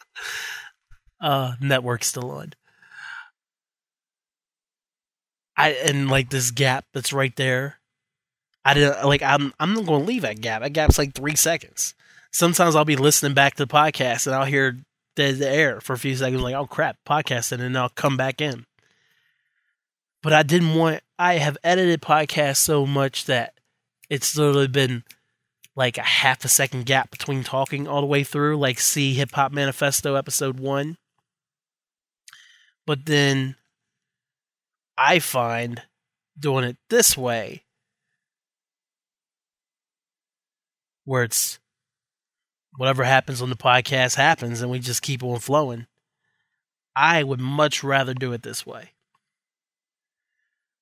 uh, 1.20 1.56
network 1.60 2.04
still 2.04 2.30
on. 2.30 2.54
I 5.58 5.72
and 5.72 6.08
like 6.08 6.30
this 6.30 6.50
gap 6.52 6.86
that's 6.94 7.12
right 7.12 7.36
there 7.36 7.77
I 8.68 8.74
didn't 8.74 9.02
like. 9.06 9.22
I'm 9.22 9.54
I'm 9.58 9.72
not 9.72 9.86
going 9.86 10.02
to 10.02 10.06
leave 10.06 10.20
that 10.22 10.42
gap. 10.42 10.60
That 10.60 10.74
gap's 10.74 10.98
like 10.98 11.14
three 11.14 11.36
seconds. 11.36 11.94
Sometimes 12.32 12.76
I'll 12.76 12.84
be 12.84 12.96
listening 12.96 13.32
back 13.32 13.54
to 13.54 13.64
the 13.64 13.72
podcast 13.72 14.26
and 14.26 14.36
I'll 14.36 14.44
hear 14.44 14.82
dead 15.16 15.40
air 15.40 15.80
for 15.80 15.94
a 15.94 15.98
few 15.98 16.14
seconds, 16.14 16.42
like, 16.42 16.54
oh 16.54 16.66
crap, 16.66 16.98
podcasting, 17.08 17.52
and 17.52 17.62
then 17.62 17.76
I'll 17.78 17.88
come 17.88 18.18
back 18.18 18.42
in. 18.42 18.66
But 20.22 20.34
I 20.34 20.42
didn't 20.42 20.74
want. 20.74 21.00
I 21.18 21.38
have 21.38 21.56
edited 21.64 22.02
podcasts 22.02 22.58
so 22.58 22.84
much 22.84 23.24
that 23.24 23.54
it's 24.10 24.36
literally 24.36 24.68
been 24.68 25.02
like 25.74 25.96
a 25.96 26.02
half 26.02 26.44
a 26.44 26.48
second 26.48 26.84
gap 26.84 27.10
between 27.10 27.44
talking 27.44 27.88
all 27.88 28.02
the 28.02 28.06
way 28.06 28.22
through, 28.22 28.58
like 28.58 28.80
see 28.80 29.14
Hip 29.14 29.30
Hop 29.32 29.50
Manifesto 29.50 30.14
episode 30.14 30.60
one. 30.60 30.98
But 32.86 33.06
then 33.06 33.56
I 34.98 35.20
find 35.20 35.84
doing 36.38 36.64
it 36.64 36.76
this 36.90 37.16
way 37.16 37.62
where 41.08 41.22
it's 41.22 41.58
whatever 42.76 43.02
happens 43.02 43.40
on 43.40 43.48
the 43.48 43.56
podcast 43.56 44.14
happens 44.16 44.60
and 44.60 44.70
we 44.70 44.78
just 44.78 45.00
keep 45.00 45.24
on 45.24 45.38
flowing. 45.38 45.86
I 46.94 47.22
would 47.22 47.40
much 47.40 47.82
rather 47.82 48.12
do 48.12 48.34
it 48.34 48.42
this 48.42 48.66
way. 48.66 48.90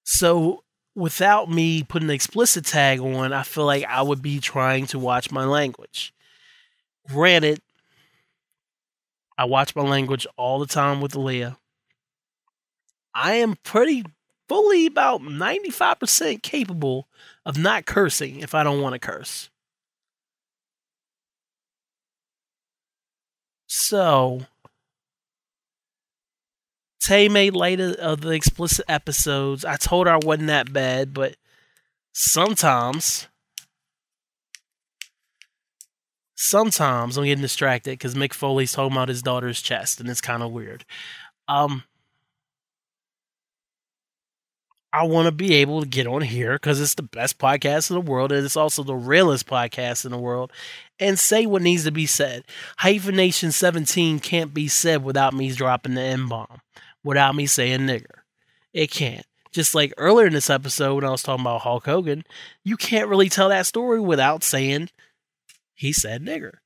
So, 0.03 0.65
without 0.97 1.49
me 1.49 1.85
putting 1.85 2.09
an 2.09 2.15
explicit 2.15 2.65
tag 2.65 2.99
on, 2.99 3.33
I 3.33 3.45
feel 3.45 3.67
like 3.67 3.85
I 3.85 4.03
would 4.03 4.21
be 4.21 4.41
trying 4.41 4.87
to 4.87 4.99
watch 4.99 5.31
my 5.31 5.45
language. 5.45 6.13
Granted, 7.09 7.61
I 9.39 9.45
watch 9.45 9.77
my 9.77 9.83
language 9.83 10.27
all 10.37 10.59
the 10.59 10.67
time 10.67 11.01
with 11.01 11.15
Leah. 11.15 11.57
I 13.15 13.35
am 13.35 13.59
pretty 13.63 14.05
fully 14.49 14.87
about 14.87 15.21
95% 15.21 16.43
capable 16.43 17.07
of 17.45 17.57
not 17.57 17.87
cursing 17.87 18.41
if 18.41 18.57
I 18.57 18.65
don't 18.65 18.81
want 18.81 18.95
to 18.95 18.99
curse. 18.99 19.51
So, 23.79 24.41
Tay 27.05 27.29
made 27.29 27.55
light 27.55 27.79
of 27.79 28.23
the 28.23 28.31
explicit 28.31 28.87
episodes. 28.89 29.67
I 29.67 29.77
told 29.77 30.07
her 30.07 30.15
I 30.15 30.19
wasn't 30.25 30.47
that 30.47 30.73
bad, 30.73 31.13
but 31.13 31.37
sometimes, 32.15 33.29
sometimes 36.37 37.19
I'm 37.19 37.25
getting 37.25 37.43
distracted 37.43 37.91
because 37.91 38.15
Mick 38.15 38.33
Foley's 38.33 38.73
talking 38.73 38.97
about 38.97 39.11
his 39.11 39.23
daughter's 39.23 39.61
chest, 39.61 40.01
and 40.01 40.09
it's 40.09 40.23
kind 40.23 40.43
of 40.43 40.53
weird. 40.53 40.87
Um, 41.47 41.85
I 44.97 45.03
want 45.03 45.27
to 45.27 45.33
be 45.33 45.57
able 45.57 45.83
to 45.83 45.87
get 45.87 46.07
on 46.07 46.23
here 46.23 46.55
because 46.55 46.81
it's 46.81 46.95
the 46.95 47.03
best 47.03 47.39
podcast 47.39 47.91
in 47.91 47.95
the 47.97 48.01
world 48.01 48.33
and 48.33 48.47
it's 48.47 48.57
also 48.57 48.83
the 48.83 48.95
realest 48.95 49.47
podcast 49.47 50.07
in 50.07 50.11
the 50.11 50.17
world 50.17 50.51
and 50.99 51.19
say 51.19 51.47
what 51.47 51.63
needs 51.63 51.85
to 51.85 51.91
be 51.91 52.07
said. 52.07 52.45
Hyphenation 52.79 53.53
17 53.53 54.21
can't 54.21 54.55
be 54.55 54.69
said 54.69 55.05
without 55.05 55.35
me 55.35 55.51
dropping 55.53 55.95
the 55.95 56.01
N 56.01 56.29
bomb, 56.29 56.61
without 57.05 57.35
me 57.35 57.47
saying 57.47 57.81
nigger. 57.81 58.23
It 58.73 58.91
can't. 58.91 59.27
Just 59.53 59.75
like 59.75 59.95
earlier 59.97 60.27
in 60.27 60.35
this 60.35 60.51
episode 60.51 60.97
when 60.97 61.05
I 61.05 61.11
was 61.11 61.23
talking 61.23 61.43
about 61.43 61.63
Hulk 61.63 61.87
Hogan, 61.87 62.25
you 62.63 62.77
can't 62.77 63.09
really 63.09 63.29
tell 63.29 63.49
that 63.49 63.67
story 63.67 64.01
without 64.01 64.43
saying 64.43 64.91
he 65.75 65.93
said 65.93 66.23
nigger. 66.23 66.59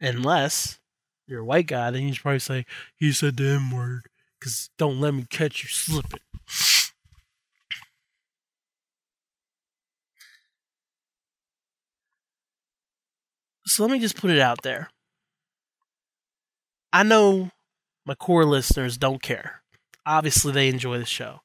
Unless 0.00 0.78
you're 1.26 1.40
a 1.40 1.44
white 1.44 1.66
guy, 1.66 1.90
then 1.90 2.02
you 2.08 2.14
should 2.14 2.22
probably 2.22 2.38
say 2.38 2.64
he 2.96 3.12
said 3.12 3.36
the 3.36 3.46
N 3.46 3.70
word 3.70 4.08
because 4.38 4.70
don't 4.78 5.00
let 5.00 5.12
me 5.12 5.26
catch 5.28 5.62
you 5.62 5.68
slipping. 5.68 6.20
So 13.70 13.84
let 13.84 13.92
me 13.92 14.00
just 14.00 14.16
put 14.16 14.32
it 14.32 14.40
out 14.40 14.62
there. 14.62 14.90
I 16.92 17.04
know 17.04 17.50
my 18.04 18.16
core 18.16 18.44
listeners 18.44 18.98
don't 18.98 19.22
care. 19.22 19.62
Obviously, 20.04 20.50
they 20.50 20.68
enjoy 20.68 20.98
the 20.98 21.04
show. 21.04 21.42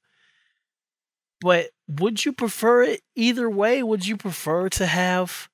But 1.39 1.69
would 1.87 2.25
you 2.25 2.33
prefer 2.33 2.81
it 2.81 3.01
either 3.15 3.47
way? 3.47 3.83
Would 3.83 4.07
you 4.07 4.17
prefer 4.17 4.69
to 4.69 4.87
have 4.87 5.49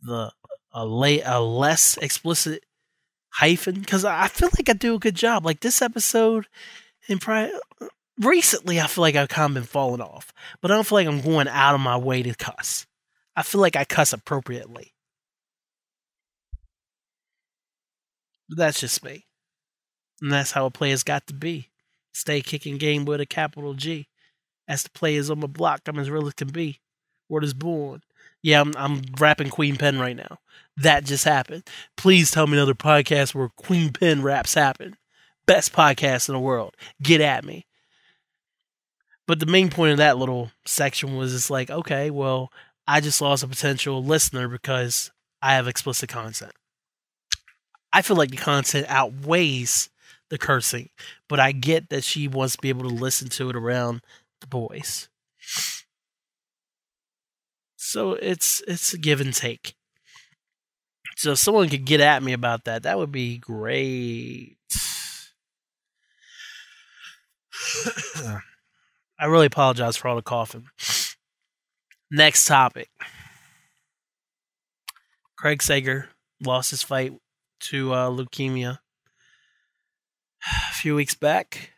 the 0.00 0.32
a, 0.72 0.84
lay, 0.84 1.20
a 1.20 1.40
less 1.40 1.96
explicit 1.98 2.64
hyphen? 3.28 3.76
Because 3.76 4.04
I 4.04 4.26
feel 4.26 4.48
like 4.58 4.68
I 4.68 4.72
do 4.72 4.96
a 4.96 4.98
good 4.98 5.14
job. 5.14 5.44
Like 5.44 5.60
this 5.60 5.80
episode, 5.80 6.48
and 7.08 7.20
probably 7.20 7.52
recently, 8.18 8.80
I 8.80 8.88
feel 8.88 9.02
like 9.02 9.14
I've 9.14 9.28
kind 9.28 9.50
of 9.50 9.54
been 9.54 9.62
falling 9.62 10.00
off. 10.00 10.32
But 10.60 10.72
I 10.72 10.74
don't 10.74 10.88
feel 10.88 10.96
like 10.96 11.06
I'm 11.06 11.20
going 11.20 11.46
out 11.46 11.76
of 11.76 11.80
my 11.80 11.96
way 11.96 12.24
to 12.24 12.34
cuss. 12.34 12.84
I 13.36 13.44
feel 13.44 13.60
like 13.60 13.76
I 13.76 13.84
cuss 13.84 14.12
appropriately. 14.12 14.91
But 18.52 18.58
that's 18.58 18.80
just 18.80 19.02
me. 19.02 19.24
And 20.20 20.30
that's 20.30 20.52
how 20.52 20.66
a 20.66 20.70
player's 20.70 21.02
got 21.02 21.26
to 21.28 21.34
be. 21.34 21.70
Stay 22.12 22.42
kicking 22.42 22.76
game 22.76 23.06
with 23.06 23.18
a 23.18 23.24
capital 23.24 23.72
G. 23.72 24.08
As 24.68 24.82
the 24.82 24.90
players 24.90 25.30
on 25.30 25.40
my 25.40 25.46
block, 25.46 25.80
I'm 25.86 25.98
as 25.98 26.10
real 26.10 26.26
as 26.26 26.34
can 26.34 26.48
be. 26.48 26.80
Word 27.30 27.44
is 27.44 27.54
born. 27.54 28.02
Yeah, 28.42 28.60
I'm 28.60 28.74
I'm 28.76 29.00
rapping 29.18 29.48
Queen 29.48 29.76
Pen 29.76 29.98
right 29.98 30.14
now. 30.14 30.38
That 30.76 31.04
just 31.04 31.24
happened. 31.24 31.66
Please 31.96 32.30
tell 32.30 32.46
me 32.46 32.58
another 32.58 32.74
podcast 32.74 33.34
where 33.34 33.48
Queen 33.48 33.90
Pen 33.90 34.20
raps 34.20 34.52
happen. 34.52 34.98
Best 35.46 35.72
podcast 35.72 36.28
in 36.28 36.34
the 36.34 36.38
world. 36.40 36.76
Get 37.02 37.22
at 37.22 37.42
me. 37.42 37.64
But 39.26 39.40
the 39.40 39.46
main 39.46 39.70
point 39.70 39.92
of 39.92 39.98
that 39.98 40.18
little 40.18 40.50
section 40.66 41.16
was 41.16 41.34
it's 41.34 41.48
like, 41.48 41.70
okay, 41.70 42.10
well, 42.10 42.52
I 42.86 43.00
just 43.00 43.22
lost 43.22 43.44
a 43.44 43.48
potential 43.48 44.04
listener 44.04 44.46
because 44.46 45.10
I 45.40 45.54
have 45.54 45.66
explicit 45.66 46.10
content. 46.10 46.52
I 47.92 48.02
feel 48.02 48.16
like 48.16 48.30
the 48.30 48.36
content 48.36 48.86
outweighs 48.88 49.90
the 50.30 50.38
cursing, 50.38 50.88
but 51.28 51.38
I 51.38 51.52
get 51.52 51.90
that 51.90 52.04
she 52.04 52.26
wants 52.26 52.56
to 52.56 52.62
be 52.62 52.70
able 52.70 52.88
to 52.88 52.94
listen 52.94 53.28
to 53.30 53.50
it 53.50 53.56
around 53.56 54.00
the 54.40 54.46
boys. 54.46 55.08
So 57.76 58.12
it's 58.12 58.62
it's 58.66 58.94
a 58.94 58.98
give 58.98 59.20
and 59.20 59.34
take. 59.34 59.74
So 61.16 61.32
if 61.32 61.38
someone 61.38 61.68
could 61.68 61.84
get 61.84 62.00
at 62.00 62.22
me 62.22 62.32
about 62.32 62.64
that, 62.64 62.84
that 62.84 62.98
would 62.98 63.12
be 63.12 63.38
great. 63.38 64.56
I 69.18 69.26
really 69.26 69.46
apologize 69.46 69.96
for 69.96 70.08
all 70.08 70.16
the 70.16 70.22
coughing. 70.22 70.68
Next 72.10 72.46
topic. 72.46 72.88
Craig 75.36 75.62
Sager 75.62 76.08
lost 76.44 76.70
his 76.70 76.82
fight 76.82 77.12
to 77.62 77.92
uh, 77.92 78.10
leukemia 78.10 78.78
a 80.70 80.74
few 80.74 80.94
weeks 80.94 81.14
back. 81.14 81.72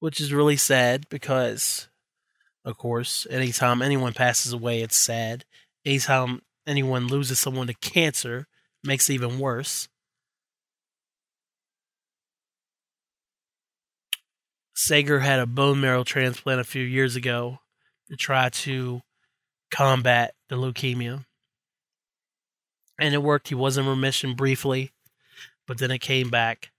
which 0.00 0.20
is 0.20 0.32
really 0.32 0.56
sad 0.56 1.08
because, 1.08 1.88
of 2.64 2.78
course, 2.78 3.26
anytime 3.30 3.82
anyone 3.82 4.12
passes 4.12 4.52
away, 4.52 4.82
it's 4.82 4.96
sad. 4.96 5.44
Anytime 5.84 6.42
anyone 6.66 7.08
loses 7.08 7.38
someone 7.38 7.66
to 7.66 7.74
cancer, 7.74 8.46
makes 8.84 9.08
it 9.10 9.14
even 9.14 9.38
worse. 9.38 9.88
Sager 14.74 15.20
had 15.20 15.40
a 15.40 15.46
bone 15.46 15.80
marrow 15.80 16.04
transplant 16.04 16.60
a 16.60 16.64
few 16.64 16.84
years 16.84 17.16
ago 17.16 17.58
to 18.08 18.16
try 18.16 18.48
to 18.48 19.00
combat 19.72 20.34
the 20.48 20.56
leukemia. 20.56 21.24
And 22.98 23.14
it 23.14 23.22
worked. 23.22 23.48
He 23.48 23.54
was 23.54 23.78
in 23.78 23.86
remission 23.86 24.34
briefly, 24.34 24.92
but 25.66 25.78
then 25.78 25.90
it 25.90 26.00
came 26.00 26.30
back. 26.30 26.70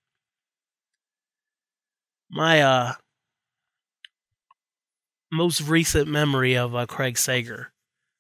My 2.30 2.62
uh 2.62 2.94
most 5.32 5.62
recent 5.62 6.08
memory 6.08 6.56
of 6.56 6.76
uh, 6.76 6.86
Craig 6.86 7.18
Sager 7.18 7.72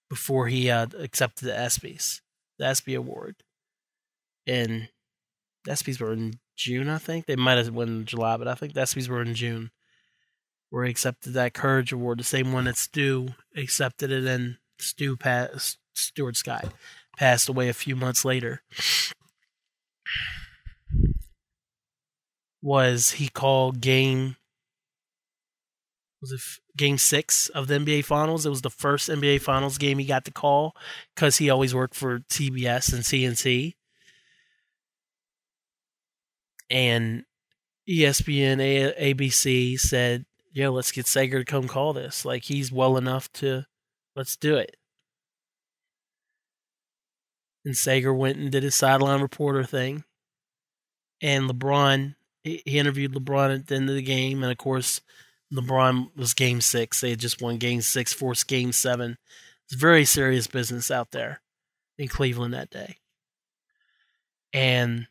before 0.09 0.47
he 0.47 0.69
uh, 0.69 0.87
accepted 0.99 1.45
the 1.45 1.53
ESPYS, 1.53 2.21
the 2.57 2.65
ESPY 2.65 2.95
award. 2.95 3.37
And 4.47 4.89
the 5.65 5.71
ESPYs 5.71 5.99
were 5.99 6.13
in 6.13 6.39
June, 6.55 6.89
I 6.89 6.97
think. 6.97 7.25
They 7.25 7.35
might 7.35 7.57
have 7.57 7.73
won 7.73 7.87
in 7.87 8.05
July, 8.05 8.37
but 8.37 8.47
I 8.47 8.55
think 8.55 8.73
the 8.73 8.81
ESPYs 8.81 9.07
were 9.07 9.21
in 9.21 9.35
June. 9.35 9.71
Where 10.69 10.85
he 10.85 10.91
accepted 10.91 11.33
that 11.33 11.55
Courage 11.55 11.91
Award, 11.91 12.19
the 12.19 12.23
same 12.23 12.53
one 12.53 12.65
that 12.65 12.77
Stu 12.77 13.29
accepted 13.57 14.11
it, 14.11 14.25
in 14.25 14.57
Stu 14.77 15.17
passed, 15.17 15.79
Stuart 15.95 16.37
Scott 16.37 16.71
passed 17.19 17.49
away 17.49 17.67
a 17.67 17.73
few 17.73 17.97
months 17.97 18.23
later. 18.23 18.61
Was 22.61 23.11
he 23.11 23.27
called 23.27 23.81
game 23.81 24.37
was 26.21 26.31
it 26.33 26.41
game 26.75 26.97
six 26.97 27.47
of 27.49 27.67
the 27.67 27.75
NBA 27.75 28.03
Finals? 28.03 28.45
It 28.45 28.49
was 28.49 28.61
the 28.61 28.69
first 28.69 29.09
NBA 29.09 29.41
Finals 29.41 29.77
game 29.77 29.99
he 29.99 30.05
got 30.05 30.25
to 30.25 30.31
call 30.31 30.75
because 31.15 31.37
he 31.37 31.49
always 31.49 31.73
worked 31.73 31.95
for 31.95 32.19
TBS 32.19 32.93
and 32.93 33.03
CNC. 33.03 33.75
And 36.69 37.23
ESPN, 37.89 38.59
A- 38.59 39.13
ABC 39.13 39.79
said, 39.79 40.25
"Yeah, 40.51 40.69
let's 40.69 40.91
get 40.91 41.07
Sager 41.07 41.39
to 41.39 41.45
come 41.45 41.67
call 41.67 41.93
this. 41.93 42.25
Like 42.25 42.43
he's 42.43 42.71
well 42.71 42.97
enough 42.97 43.31
to, 43.33 43.65
let's 44.15 44.35
do 44.35 44.55
it." 44.57 44.75
And 47.65 47.75
Sager 47.75 48.13
went 48.13 48.37
and 48.37 48.51
did 48.51 48.63
his 48.63 48.75
sideline 48.75 49.21
reporter 49.21 49.63
thing. 49.63 50.03
And 51.21 51.49
LeBron, 51.49 52.15
he 52.43 52.61
interviewed 52.65 53.13
LeBron 53.13 53.53
at 53.53 53.67
the 53.67 53.75
end 53.75 53.89
of 53.89 53.95
the 53.95 54.01
game, 54.01 54.41
and 54.41 54.51
of 54.51 54.57
course 54.57 55.01
LeBron 55.53 56.15
was 56.15 56.33
game 56.33 56.61
six. 56.61 57.01
They 57.01 57.11
had 57.11 57.19
just 57.19 57.41
won 57.41 57.57
game 57.57 57.81
six, 57.81 58.13
forced 58.13 58.47
game 58.47 58.71
seven. 58.71 59.17
It's 59.65 59.79
very 59.79 60.05
serious 60.05 60.47
business 60.47 60.89
out 60.89 61.11
there 61.11 61.41
in 61.97 62.07
Cleveland 62.07 62.53
that 62.53 62.69
day. 62.69 62.97
And 64.53 65.07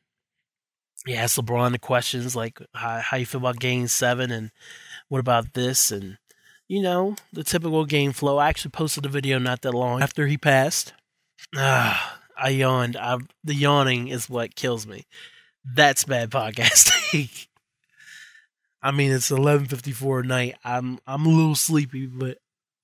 he 1.06 1.14
asked 1.14 1.38
LeBron 1.38 1.72
the 1.72 1.78
questions 1.78 2.34
like 2.34 2.58
how, 2.74 2.98
how 2.98 3.16
you 3.18 3.26
feel 3.26 3.40
about 3.40 3.60
game 3.60 3.86
seven 3.88 4.30
and 4.30 4.50
what 5.08 5.20
about 5.20 5.54
this 5.54 5.92
and 5.92 6.18
you 6.68 6.82
know, 6.82 7.16
the 7.32 7.42
typical 7.42 7.86
game 7.86 8.12
flow. 8.12 8.36
I 8.36 8.50
actually 8.50 8.72
posted 8.72 9.06
a 9.06 9.08
video 9.08 9.38
not 9.38 9.62
that 9.62 9.72
long 9.72 10.02
after 10.02 10.26
he 10.26 10.36
passed. 10.36 10.92
Ah, 11.56 12.17
I 12.38 12.50
yawned. 12.50 12.96
I, 12.96 13.18
the 13.44 13.54
yawning 13.54 14.08
is 14.08 14.30
what 14.30 14.54
kills 14.54 14.86
me. 14.86 15.06
That's 15.64 16.04
bad 16.04 16.30
podcasting. 16.30 17.46
I 18.82 18.92
mean, 18.92 19.10
it's 19.10 19.30
eleven 19.30 19.66
fifty 19.66 19.92
four 19.92 20.20
at 20.20 20.26
night. 20.26 20.56
I'm 20.64 20.98
I'm 21.06 21.26
a 21.26 21.30
little 21.30 21.56
sleepy, 21.56 22.06
but 22.06 22.38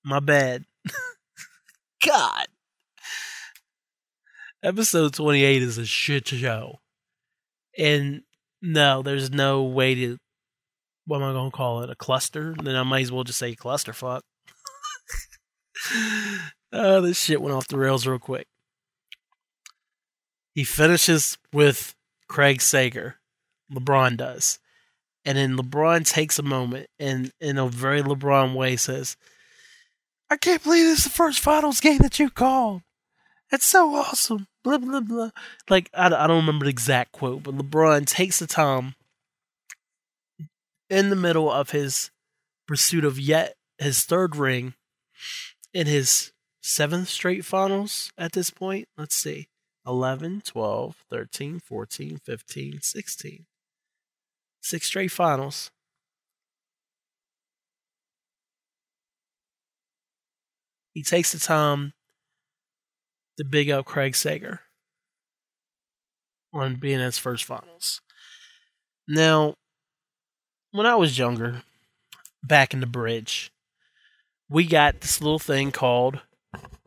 my 0.05 0.21
bad. 0.21 0.65
God, 2.05 2.47
episode 4.63 5.15
twenty 5.15 5.45
eight 5.45 5.63
is 5.63 5.79
a 5.79 5.87
shit 5.87 6.27
show, 6.27 6.81
and 7.79 8.23
no, 8.61 9.03
there's 9.03 9.31
no 9.31 9.63
way 9.63 9.95
to. 9.95 10.19
What 11.07 11.23
am 11.23 11.31
I 11.31 11.33
gonna 11.33 11.51
call 11.51 11.83
it? 11.83 11.91
A 11.91 11.95
cluster? 11.95 12.57
Then 12.61 12.75
I 12.75 12.83
might 12.83 13.03
as 13.03 13.13
well 13.13 13.25
just 13.25 13.39
say 13.39 13.55
clusterfuck. 13.55 14.23
oh, 16.73 17.01
this 17.03 17.21
shit 17.21 17.41
went 17.41 17.55
off 17.55 17.69
the 17.69 17.79
rails 17.79 18.07
real 18.07 18.19
quick. 18.19 18.49
He 20.55 20.63
finishes 20.63 21.37
with 21.53 21.97
Craig 22.29 22.61
Sager. 22.61 23.17
LeBron 23.73 24.17
does. 24.17 24.61
And 25.25 25.37
then 25.37 25.57
LeBron 25.57 26.07
takes 26.07 26.39
a 26.39 26.43
moment 26.43 26.89
and 26.99 27.33
in 27.41 27.59
a 27.59 27.69
very 27.69 28.03
LeBron 28.03 28.55
way 28.55 28.77
says, 28.77 29.17
I 30.31 30.37
can't 30.37 30.63
believe 30.63 30.85
this 30.85 30.99
is 30.99 31.05
the 31.05 31.11
first 31.11 31.41
finals 31.41 31.81
game 31.81 31.99
that 31.99 32.19
you 32.19 32.31
called. 32.31 32.83
It's 33.51 33.67
so 33.67 33.95
awesome. 33.95 34.47
Blah, 34.63 34.79
blah, 34.79 35.01
blah. 35.01 35.31
Like, 35.69 35.91
I, 35.93 36.07
I 36.07 36.27
don't 36.27 36.47
remember 36.47 36.65
the 36.65 36.71
exact 36.71 37.13
quote, 37.13 37.43
but 37.43 37.57
LeBron 37.57 38.07
takes 38.07 38.39
the 38.39 38.47
time 38.47 38.95
in 40.89 41.11
the 41.11 41.17
middle 41.17 41.51
of 41.51 41.71
his 41.71 42.11
pursuit 42.67 43.05
of 43.05 43.19
yet 43.19 43.57
his 43.79 44.05
third 44.05 44.37
ring 44.37 44.75
in 45.73 45.87
his 45.87 46.33
seventh 46.63 47.09
straight 47.09 47.45
finals 47.45 48.13
at 48.17 48.33
this 48.33 48.51
point. 48.51 48.89
Let's 48.97 49.17
see 49.17 49.49
11, 49.87 50.43
12, 50.45 50.97
13, 51.11 51.61
14, 51.61 52.19
15, 52.19 52.81
16 52.81 53.47
six 54.65 54.87
straight 54.87 55.11
finals. 55.11 55.71
He 60.95 61.03
takes 61.03 61.33
the 61.33 61.39
time 61.39 61.93
to 63.37 63.45
big 63.45 63.69
up 63.69 63.85
Craig 63.85 64.17
Sager 64.17 64.61
on 66.53 66.77
being 66.77 67.01
his 67.01 67.19
first 67.19 67.45
finals. 67.45 68.01
Now, 69.07 69.55
when 70.71 70.87
I 70.87 70.95
was 70.95 71.19
younger, 71.19 71.63
back 72.43 72.73
in 72.73 72.81
the 72.81 72.87
bridge, 72.87 73.51
we 74.49 74.67
got 74.67 75.01
this 75.01 75.21
little 75.21 75.39
thing 75.39 75.73
called 75.73 76.21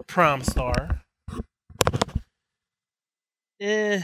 Prime 0.07 0.41
Star. 0.41 1.03
Eh, 3.59 4.01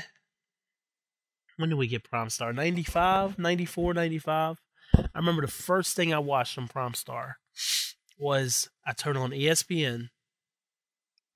when 1.58 1.70
did 1.70 1.78
we 1.78 1.88
get 1.88 2.10
Prime 2.10 2.30
Star? 2.30 2.54
95, 2.54 3.38
94, 3.38 3.93
95. 3.93 4.58
I 4.95 5.08
remember 5.16 5.43
the 5.43 5.51
first 5.51 5.95
thing 5.95 6.14
I 6.14 6.20
watched 6.20 6.58
on 6.58 6.68
Prime 6.68 6.93
Star 6.93 7.38
was 8.18 8.70
I 8.86 8.93
turned 8.93 9.18
on 9.18 9.32
ESPN. 9.32 10.10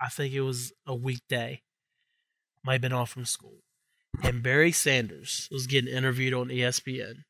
I 0.01 0.09
think 0.09 0.34
it 0.34 0.41
was 0.41 0.74
a 0.86 0.95
weekday. 0.95 1.61
Might 2.63 2.74
have 2.74 2.82
been 2.82 2.93
off 2.93 3.11
from 3.11 3.26
school. 3.26 3.59
And 4.24 4.41
Barry 4.41 4.72
Sanders 4.72 5.47
was 5.51 5.68
getting 5.68 5.93
interviewed 5.93 6.34
on 6.34 6.47
ESPN. 6.47 7.24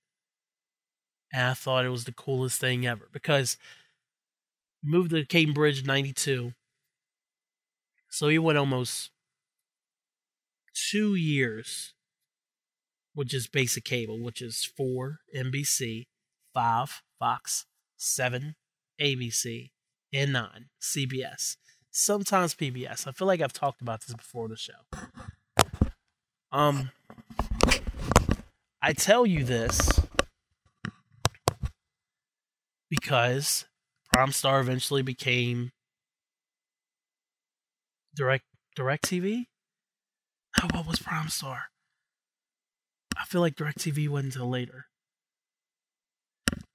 And 1.33 1.47
I 1.47 1.53
thought 1.53 1.85
it 1.85 1.89
was 1.89 2.05
the 2.05 2.13
coolest 2.13 2.61
thing 2.61 2.87
ever 2.87 3.09
because 3.11 3.57
moved 4.81 5.11
to 5.11 5.25
Cambridge 5.25 5.85
92. 5.85 6.53
So 8.09 8.29
he 8.29 8.39
went 8.39 8.57
almost 8.57 9.11
two 10.91 11.15
years 11.15 11.93
which 13.17 13.33
is 13.33 13.47
basic 13.47 13.83
cable, 13.83 14.21
which 14.21 14.43
is 14.43 14.63
4 14.63 15.21
NBC, 15.35 16.05
5 16.53 17.01
Fox, 17.17 17.65
7 17.97 18.55
ABC, 19.01 19.71
and 20.13 20.33
9 20.33 20.65
CBS. 20.79 21.57
Sometimes 21.89 22.53
PBS. 22.53 23.07
I 23.07 23.11
feel 23.13 23.25
like 23.25 23.41
I've 23.41 23.53
talked 23.53 23.81
about 23.81 24.01
this 24.05 24.15
before 24.15 24.47
the 24.47 24.55
show. 24.55 25.89
Um 26.51 26.91
I 28.83 28.93
tell 28.93 29.25
you 29.25 29.43
this 29.43 29.99
because 32.87 33.65
Prime 34.13 34.31
Star 34.31 34.59
eventually 34.59 35.01
became 35.01 35.71
Direct 38.15 38.45
Direct 38.75 39.03
TV. 39.03 39.47
What 40.61 40.87
was 40.87 40.99
Prime 40.99 41.29
Star? 41.29 41.65
I 43.17 43.25
feel 43.25 43.41
like 43.41 43.55
DirecTV 43.55 44.09
went 44.09 44.25
until 44.25 44.49
later. 44.49 44.85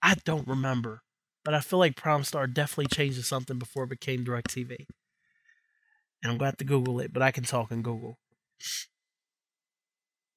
I 0.02 0.16
don't 0.24 0.46
remember, 0.46 1.02
but 1.44 1.54
I 1.54 1.60
feel 1.60 1.78
like 1.78 1.96
Prime 1.96 2.24
Star 2.24 2.46
definitely 2.46 2.86
changed 2.86 3.18
to 3.18 3.24
something 3.24 3.58
before 3.58 3.84
it 3.84 3.90
became 3.90 4.24
DirecTV. 4.24 4.86
And 6.22 6.32
I'm 6.32 6.38
have 6.40 6.56
to 6.58 6.64
Google 6.64 7.00
it, 7.00 7.12
but 7.12 7.22
I 7.22 7.32
can 7.32 7.44
talk 7.44 7.72
in 7.72 7.82
Google. 7.82 8.18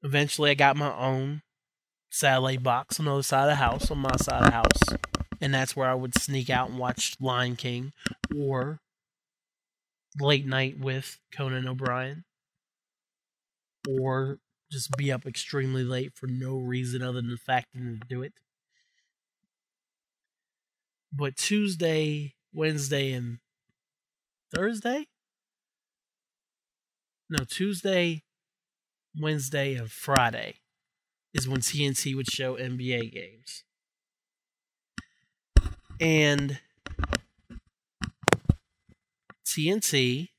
Eventually, 0.04 0.52
I 0.52 0.56
got 0.56 0.78
my 0.78 0.96
own 0.96 1.42
satellite 2.12 2.64
box 2.64 3.00
on 3.00 3.06
the 3.06 3.14
other 3.14 3.24
side 3.24 3.44
of 3.44 3.50
the 3.50 3.56
house, 3.56 3.92
on 3.92 4.00
my 4.00 4.16
side 4.18 4.44
of 4.44 4.46
the 4.46 4.52
house. 4.52 4.98
And 5.42 5.54
that's 5.54 5.76
where 5.76 5.90
I 5.90 5.96
would 5.96 6.18
sneak 6.18 6.50
out 6.50 6.70
and 6.70 6.80
watch 6.80 7.16
Lion 7.20 7.56
King 7.56 7.94
or 8.36 8.80
Late 10.20 10.48
Night 10.48 10.80
with 10.80 11.20
Conan 11.32 11.68
O'Brien 11.68 12.24
or 13.88 14.40
just 14.72 14.96
be 14.98 15.12
up 15.12 15.26
extremely 15.26 15.84
late 15.84 16.14
for 16.16 16.28
no 16.28 16.58
reason 16.58 17.02
other 17.02 17.22
than 17.22 17.30
the 17.30 17.38
fact 17.38 17.68
to 17.74 18.00
do 18.08 18.22
it. 18.22 18.34
but 21.16 21.38
Tuesday, 21.38 22.36
Wednesday, 22.54 23.12
and 23.14 23.40
Thursday? 24.54 25.08
No, 27.30 27.44
Tuesday, 27.46 28.24
Wednesday, 29.20 29.76
and 29.76 29.90
Friday 29.90 30.56
is 31.34 31.48
when 31.48 31.62
TNT 31.62 32.16
would 32.16 32.30
show 32.30 32.56
NBA 32.56 33.14
games. 33.14 33.64
And 36.00 36.60
TNT 39.46 40.30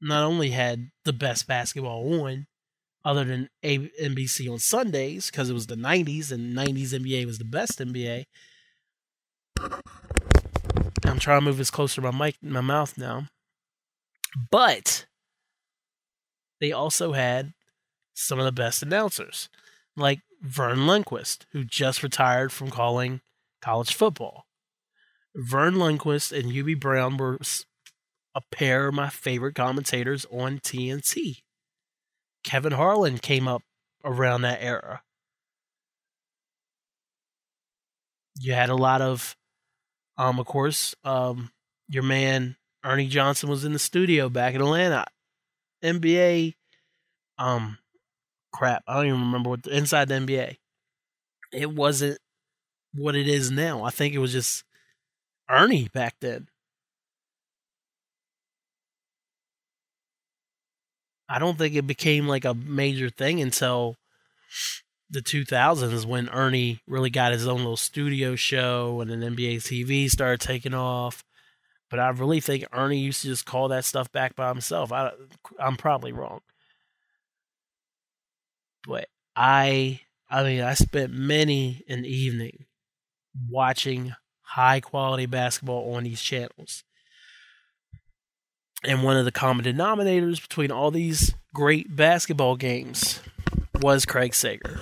not 0.00 0.24
only 0.24 0.50
had 0.50 0.90
the 1.04 1.12
best 1.12 1.46
basketball 1.46 2.22
on, 2.22 2.46
other 3.04 3.24
than 3.24 3.48
A- 3.62 3.90
NBC 4.02 4.50
on 4.50 4.58
Sundays, 4.58 5.30
because 5.30 5.48
it 5.48 5.54
was 5.54 5.66
the 5.66 5.76
90s 5.76 6.32
and 6.32 6.56
90s 6.56 6.92
NBA 6.92 7.24
was 7.24 7.38
the 7.38 7.44
best 7.44 7.78
NBA. 7.78 8.24
I'm 11.04 11.18
trying 11.18 11.38
to 11.38 11.44
move 11.44 11.56
this 11.56 11.70
closer 11.70 12.00
to 12.00 12.12
my 12.12 12.26
mic, 12.26 12.36
my 12.42 12.60
mouth 12.60 12.98
now. 12.98 13.28
But 14.50 15.06
they 16.60 16.72
also 16.72 17.12
had 17.12 17.54
some 18.12 18.38
of 18.38 18.44
the 18.44 18.52
best 18.52 18.82
announcers, 18.82 19.48
like 19.96 20.20
Verne 20.42 20.80
Lundquist, 20.80 21.44
who 21.52 21.64
just 21.64 22.02
retired 22.02 22.52
from 22.52 22.70
calling 22.70 23.20
college 23.62 23.94
football. 23.94 24.46
Verne 25.34 25.74
Lundquist 25.74 26.36
and 26.36 26.50
Hubie 26.52 26.78
Brown 26.78 27.16
were 27.16 27.38
a 28.36 28.42
pair 28.52 28.86
of 28.86 28.94
my 28.94 29.08
favorite 29.08 29.54
commentators 29.54 30.26
on 30.30 30.58
TNT. 30.58 31.38
Kevin 32.44 32.72
Harlan 32.72 33.16
came 33.16 33.48
up 33.48 33.62
around 34.04 34.42
that 34.42 34.62
era. 34.62 35.00
You 38.38 38.52
had 38.52 38.68
a 38.68 38.76
lot 38.76 39.00
of, 39.00 39.34
um, 40.18 40.38
of 40.38 40.44
course, 40.44 40.94
um, 41.02 41.50
your 41.88 42.02
man 42.02 42.56
Ernie 42.84 43.08
Johnson 43.08 43.48
was 43.48 43.64
in 43.64 43.72
the 43.72 43.78
studio 43.78 44.28
back 44.28 44.54
in 44.54 44.60
Atlanta. 44.60 45.06
NBA, 45.82 46.54
um, 47.38 47.78
crap, 48.52 48.82
I 48.86 48.96
don't 48.96 49.06
even 49.06 49.20
remember 49.20 49.48
what 49.48 49.62
the, 49.62 49.74
inside 49.74 50.08
the 50.08 50.14
NBA. 50.16 50.56
It 51.52 51.72
wasn't 51.72 52.18
what 52.92 53.16
it 53.16 53.28
is 53.28 53.50
now. 53.50 53.82
I 53.82 53.90
think 53.90 54.14
it 54.14 54.18
was 54.18 54.32
just 54.32 54.62
Ernie 55.48 55.88
back 55.88 56.16
then. 56.20 56.48
I 61.28 61.38
don't 61.38 61.58
think 61.58 61.74
it 61.74 61.86
became 61.86 62.28
like 62.28 62.44
a 62.44 62.54
major 62.54 63.10
thing 63.10 63.40
until 63.40 63.96
the 65.10 65.20
2000s 65.20 66.04
when 66.04 66.28
Ernie 66.28 66.80
really 66.86 67.10
got 67.10 67.32
his 67.32 67.46
own 67.46 67.58
little 67.58 67.76
studio 67.76 68.36
show 68.36 69.00
and 69.00 69.10
then 69.10 69.20
NBA 69.36 69.56
TV 69.56 70.10
started 70.10 70.40
taking 70.40 70.74
off. 70.74 71.24
But 71.88 72.00
I 72.00 72.08
really 72.08 72.40
think 72.40 72.64
Ernie 72.72 72.98
used 72.98 73.22
to 73.22 73.28
just 73.28 73.46
call 73.46 73.68
that 73.68 73.84
stuff 73.84 74.10
back 74.10 74.34
by 74.34 74.48
himself. 74.48 74.92
I, 74.92 75.12
I'm 75.58 75.76
probably 75.76 76.12
wrong. 76.12 76.40
But 78.86 79.08
I, 79.36 80.00
I 80.28 80.42
mean, 80.42 80.62
I 80.62 80.74
spent 80.74 81.12
many 81.12 81.84
an 81.88 82.04
evening 82.04 82.66
watching 83.48 84.14
high 84.42 84.80
quality 84.80 85.26
basketball 85.26 85.94
on 85.94 86.04
these 86.04 86.22
channels. 86.22 86.82
And 88.86 89.02
one 89.02 89.16
of 89.16 89.24
the 89.24 89.32
common 89.32 89.64
denominators 89.64 90.40
between 90.40 90.70
all 90.70 90.92
these 90.92 91.34
great 91.52 91.96
basketball 91.96 92.54
games 92.54 93.20
was 93.80 94.06
Craig 94.06 94.32
Sager. 94.32 94.78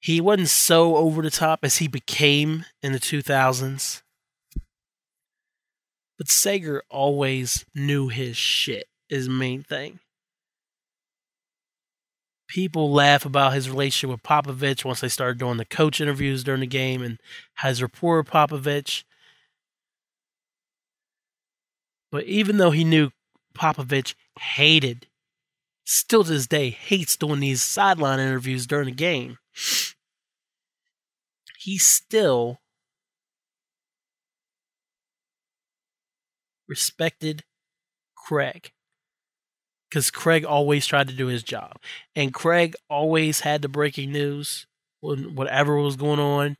He 0.00 0.20
wasn't 0.20 0.48
so 0.48 0.96
over 0.96 1.20
the 1.20 1.30
top 1.30 1.60
as 1.62 1.76
he 1.76 1.88
became 1.88 2.64
in 2.82 2.92
the 2.92 2.98
2000s. 2.98 4.02
But 6.16 6.28
Sager 6.28 6.82
always 6.88 7.66
knew 7.74 8.08
his 8.08 8.36
shit, 8.36 8.86
is 9.10 9.28
main 9.28 9.62
thing. 9.62 10.00
People 12.48 12.92
laugh 12.92 13.26
about 13.26 13.52
his 13.52 13.68
relationship 13.68 14.10
with 14.10 14.22
Popovich 14.22 14.84
once 14.84 15.00
they 15.00 15.08
started 15.08 15.38
doing 15.38 15.56
the 15.58 15.64
coach 15.64 16.00
interviews 16.00 16.44
during 16.44 16.60
the 16.60 16.66
game 16.66 17.02
and 17.02 17.18
his 17.60 17.82
rapport 17.82 18.18
with 18.18 18.28
Popovich. 18.28 19.04
But 22.14 22.26
even 22.26 22.58
though 22.58 22.70
he 22.70 22.84
knew 22.84 23.10
Popovich 23.58 24.14
hated, 24.38 25.08
still 25.82 26.22
to 26.22 26.30
this 26.30 26.46
day 26.46 26.70
hates 26.70 27.16
doing 27.16 27.40
these 27.40 27.60
sideline 27.60 28.20
interviews 28.20 28.68
during 28.68 28.86
the 28.86 28.92
game, 28.92 29.38
he 31.58 31.76
still 31.76 32.60
respected 36.68 37.42
Craig. 38.14 38.70
Because 39.90 40.12
Craig 40.12 40.44
always 40.44 40.86
tried 40.86 41.08
to 41.08 41.14
do 41.14 41.26
his 41.26 41.42
job, 41.42 41.78
and 42.14 42.32
Craig 42.32 42.76
always 42.88 43.40
had 43.40 43.60
the 43.60 43.68
breaking 43.68 44.12
news 44.12 44.68
when 45.00 45.34
whatever 45.34 45.78
was 45.78 45.96
going 45.96 46.20
on 46.20 46.58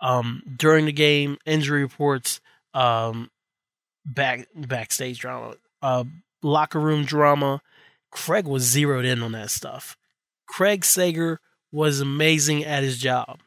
um, 0.00 0.42
during 0.56 0.86
the 0.86 0.92
game, 0.92 1.36
injury 1.44 1.82
reports, 1.82 2.40
um, 2.72 3.28
back 4.04 4.48
backstage 4.54 5.20
drama, 5.20 5.54
uh, 5.80 6.04
locker 6.42 6.80
room 6.80 7.04
drama. 7.04 7.60
Craig 8.10 8.46
was 8.46 8.62
zeroed 8.62 9.04
in 9.04 9.22
on 9.22 9.32
that 9.32 9.50
stuff. 9.50 9.96
Craig 10.46 10.84
Sager 10.84 11.40
was 11.70 12.00
amazing 12.00 12.64
at 12.64 12.82
his 12.82 12.98
job. 12.98 13.40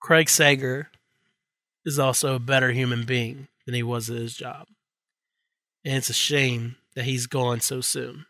Craig 0.00 0.30
Sager 0.30 0.90
is 1.84 1.98
also 1.98 2.34
a 2.34 2.40
better 2.40 2.72
human 2.72 3.04
being 3.04 3.48
than 3.66 3.74
he 3.74 3.82
was 3.82 4.08
at 4.08 4.16
his 4.16 4.34
job. 4.34 4.66
And 5.84 5.96
it's 5.96 6.10
a 6.10 6.14
shame 6.14 6.76
that 6.94 7.04
he's 7.04 7.26
gone 7.26 7.60
so 7.60 7.80
soon. 7.80 8.26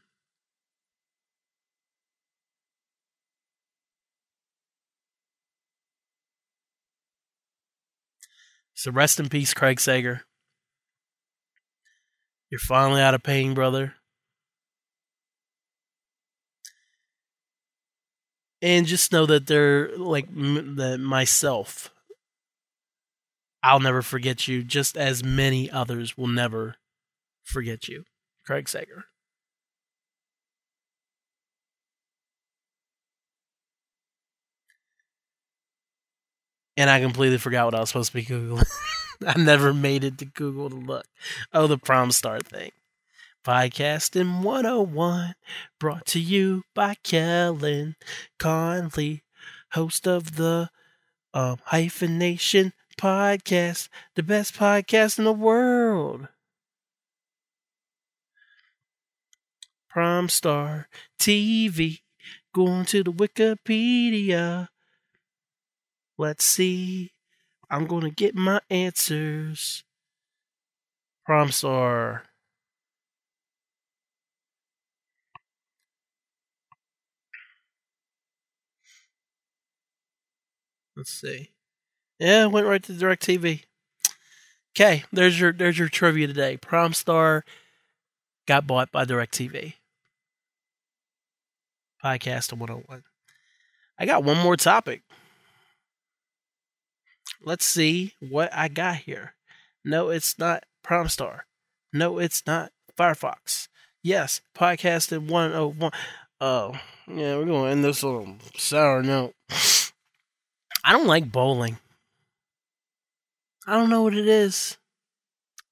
So 8.80 8.90
rest 8.90 9.20
in 9.20 9.28
peace, 9.28 9.52
Craig 9.52 9.78
Sager. 9.78 10.22
You're 12.48 12.60
finally 12.60 13.02
out 13.02 13.12
of 13.12 13.22
pain, 13.22 13.52
brother. 13.52 13.96
And 18.62 18.86
just 18.86 19.12
know 19.12 19.26
that 19.26 19.46
they're 19.46 19.94
like 19.98 20.34
that 20.34 20.96
myself. 20.98 21.90
I'll 23.62 23.80
never 23.80 24.00
forget 24.00 24.48
you, 24.48 24.64
just 24.64 24.96
as 24.96 25.22
many 25.22 25.70
others 25.70 26.16
will 26.16 26.28
never 26.28 26.76
forget 27.44 27.86
you. 27.86 28.04
Craig 28.46 28.66
Sager. 28.66 29.04
And 36.80 36.88
I 36.88 36.98
completely 36.98 37.36
forgot 37.36 37.66
what 37.66 37.74
I 37.74 37.80
was 37.80 37.90
supposed 37.90 38.12
to 38.12 38.14
be 38.14 38.24
Googling. 38.24 38.66
I 39.26 39.38
never 39.38 39.74
made 39.74 40.02
it 40.02 40.16
to 40.16 40.24
Google 40.24 40.70
to 40.70 40.76
look. 40.76 41.04
Oh, 41.52 41.66
the 41.66 41.76
Prime 41.76 42.10
Star 42.10 42.40
thing. 42.40 42.70
Podcasting 43.44 44.42
101, 44.42 45.34
brought 45.78 46.06
to 46.06 46.18
you 46.18 46.62
by 46.74 46.94
Kellen 47.02 47.96
Conley, 48.38 49.24
host 49.72 50.08
of 50.08 50.36
the 50.36 50.70
um, 51.34 51.58
Hyphenation 51.66 52.72
podcast, 52.98 53.90
the 54.14 54.22
best 54.22 54.54
podcast 54.54 55.18
in 55.18 55.26
the 55.26 55.34
world. 55.34 56.28
Prime 59.90 60.30
Star 60.30 60.88
TV, 61.18 62.00
going 62.54 62.86
to 62.86 63.04
the 63.04 63.12
Wikipedia. 63.12 64.68
Let's 66.20 66.44
see. 66.44 67.12
I'm 67.70 67.86
going 67.86 68.02
to 68.02 68.10
get 68.10 68.34
my 68.34 68.60
answers. 68.68 69.84
Prime 71.24 71.50
Star. 71.50 72.24
Let's 80.94 81.10
see. 81.10 81.52
Yeah, 82.18 82.44
went 82.44 82.66
right 82.66 82.82
to 82.82 82.92
DirecTV. 82.92 83.64
Okay, 84.76 85.04
there's 85.10 85.40
your 85.40 85.54
there's 85.54 85.78
your 85.78 85.88
trivia 85.88 86.26
today. 86.26 86.58
Prime 86.58 86.92
Star 86.92 87.46
got 88.46 88.66
bought 88.66 88.92
by 88.92 89.06
DirecTV. 89.06 89.72
Podcast 92.04 92.52
101. 92.52 93.04
I 93.98 94.04
got 94.04 94.22
one 94.22 94.36
more 94.36 94.58
topic. 94.58 95.00
Let's 97.42 97.64
see 97.64 98.14
what 98.20 98.50
I 98.54 98.68
got 98.68 98.96
here. 98.96 99.34
No, 99.84 100.10
it's 100.10 100.38
not 100.38 100.64
Prime 100.82 101.08
Star. 101.08 101.46
No, 101.92 102.18
it's 102.18 102.46
not 102.46 102.72
Firefox. 102.98 103.68
Yes, 104.02 104.40
Podcasting 104.54 105.28
101. 105.28 105.90
Oh, 106.40 106.74
yeah, 107.06 107.36
we're 107.36 107.46
gonna 107.46 107.70
end 107.70 107.84
this 107.84 108.04
on 108.04 108.38
sour 108.56 109.02
note. 109.02 109.34
I 110.84 110.92
don't 110.92 111.06
like 111.06 111.32
bowling. 111.32 111.78
I 113.66 113.74
don't 113.74 113.90
know 113.90 114.02
what 114.02 114.14
it 114.14 114.26
is. 114.26 114.78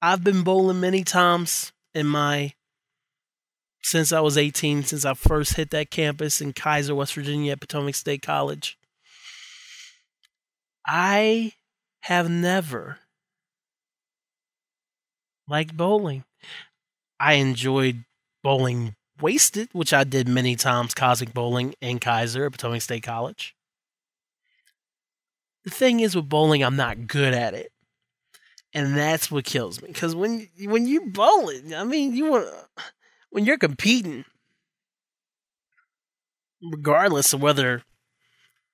I've 0.01 0.23
been 0.23 0.43
bowling 0.43 0.79
many 0.79 1.03
times 1.03 1.71
in 1.93 2.07
my 2.07 2.53
since 3.81 4.11
I 4.11 4.19
was 4.19 4.37
18, 4.37 4.83
since 4.83 5.05
I 5.05 5.13
first 5.13 5.55
hit 5.55 5.71
that 5.71 5.89
campus 5.89 6.41
in 6.41 6.53
Keyser, 6.53 6.95
West 6.95 7.13
Virginia 7.13 7.53
at 7.53 7.59
Potomac 7.61 7.95
State 7.95 8.21
College. 8.21 8.77
I 10.85 11.53
have 12.01 12.29
never 12.29 12.99
liked 15.47 15.75
bowling. 15.75 16.23
I 17.19 17.33
enjoyed 17.33 18.05
bowling 18.43 18.95
wasted, 19.19 19.69
which 19.73 19.93
I 19.93 20.03
did 20.03 20.27
many 20.27 20.55
times, 20.55 20.93
cosmic 20.93 21.33
bowling 21.33 21.75
in 21.81 21.99
Keyser 21.99 22.45
at 22.45 22.51
Potomac 22.53 22.81
State 22.81 23.03
College. 23.03 23.55
The 25.65 25.69
thing 25.69 25.99
is 25.99 26.15
with 26.15 26.29
bowling, 26.29 26.63
I'm 26.63 26.77
not 26.77 27.07
good 27.07 27.33
at 27.33 27.53
it. 27.53 27.71
And 28.73 28.95
that's 28.95 29.31
what 29.31 29.45
kills 29.45 29.81
me. 29.81 29.87
Because 29.87 30.15
when 30.15 30.47
when 30.65 30.85
you 30.87 31.07
bowling, 31.07 31.73
I 31.73 31.83
mean, 31.83 32.15
you 32.15 32.29
want 32.29 32.47
when 33.31 33.45
you're 33.45 33.57
competing, 33.57 34.25
regardless 36.61 37.33
of 37.33 37.41
whether 37.41 37.83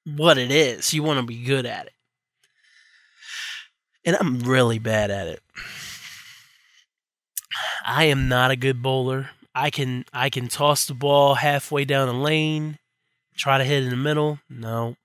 what 0.05 0.37
it 0.37 0.51
is, 0.51 0.93
you 0.93 1.01
want 1.01 1.19
to 1.19 1.25
be 1.25 1.43
good 1.43 1.65
at 1.65 1.87
it. 1.87 1.94
And 4.05 4.15
I'm 4.19 4.39
really 4.39 4.77
bad 4.77 5.09
at 5.09 5.27
it. 5.27 5.41
I 7.85 8.05
am 8.05 8.27
not 8.27 8.51
a 8.51 8.55
good 8.55 8.81
bowler. 8.81 9.31
I 9.53 9.69
can 9.69 10.05
I 10.13 10.29
can 10.29 10.47
toss 10.47 10.85
the 10.85 10.93
ball 10.93 11.35
halfway 11.35 11.85
down 11.85 12.07
the 12.07 12.13
lane, 12.13 12.77
try 13.35 13.57
to 13.57 13.63
hit 13.63 13.83
in 13.83 13.89
the 13.89 13.95
middle. 13.95 14.39
No. 14.49 14.97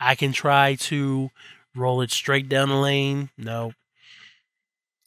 I 0.00 0.14
can 0.14 0.32
try 0.32 0.74
to 0.74 1.30
roll 1.74 2.00
it 2.00 2.10
straight 2.10 2.48
down 2.48 2.68
the 2.68 2.76
lane. 2.76 3.30
No. 3.36 3.74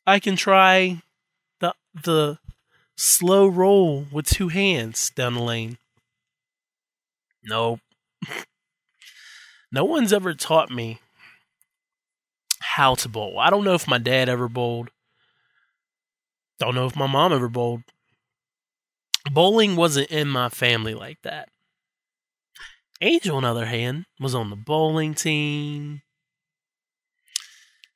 I 0.07 0.19
can 0.19 0.35
try 0.35 1.01
the 1.59 1.73
the 1.93 2.37
slow 2.95 3.47
roll 3.47 4.05
with 4.11 4.27
two 4.27 4.49
hands 4.49 5.09
down 5.09 5.33
the 5.33 5.41
lane. 5.41 5.77
Nope. 7.43 7.79
no 9.71 9.83
one's 9.83 10.13
ever 10.13 10.33
taught 10.33 10.71
me 10.71 10.99
how 12.75 12.93
to 12.93 13.07
bowl. 13.07 13.39
I 13.39 13.49
don't 13.49 13.63
know 13.63 13.73
if 13.73 13.87
my 13.87 13.97
dad 13.97 14.27
ever 14.27 14.49
bowled. 14.49 14.89
Don't 16.59 16.75
know 16.75 16.85
if 16.85 16.95
my 16.97 17.07
mom 17.07 17.31
ever 17.31 17.47
bowled. 17.47 17.83
Bowling 19.31 19.77
wasn't 19.77 20.11
in 20.11 20.27
my 20.27 20.49
family 20.49 20.93
like 20.93 21.21
that. 21.21 21.47
Angel, 22.99 23.37
on 23.37 23.43
the 23.43 23.49
other 23.49 23.65
hand, 23.65 24.07
was 24.19 24.35
on 24.35 24.49
the 24.49 24.57
bowling 24.57 25.13
team. 25.13 26.01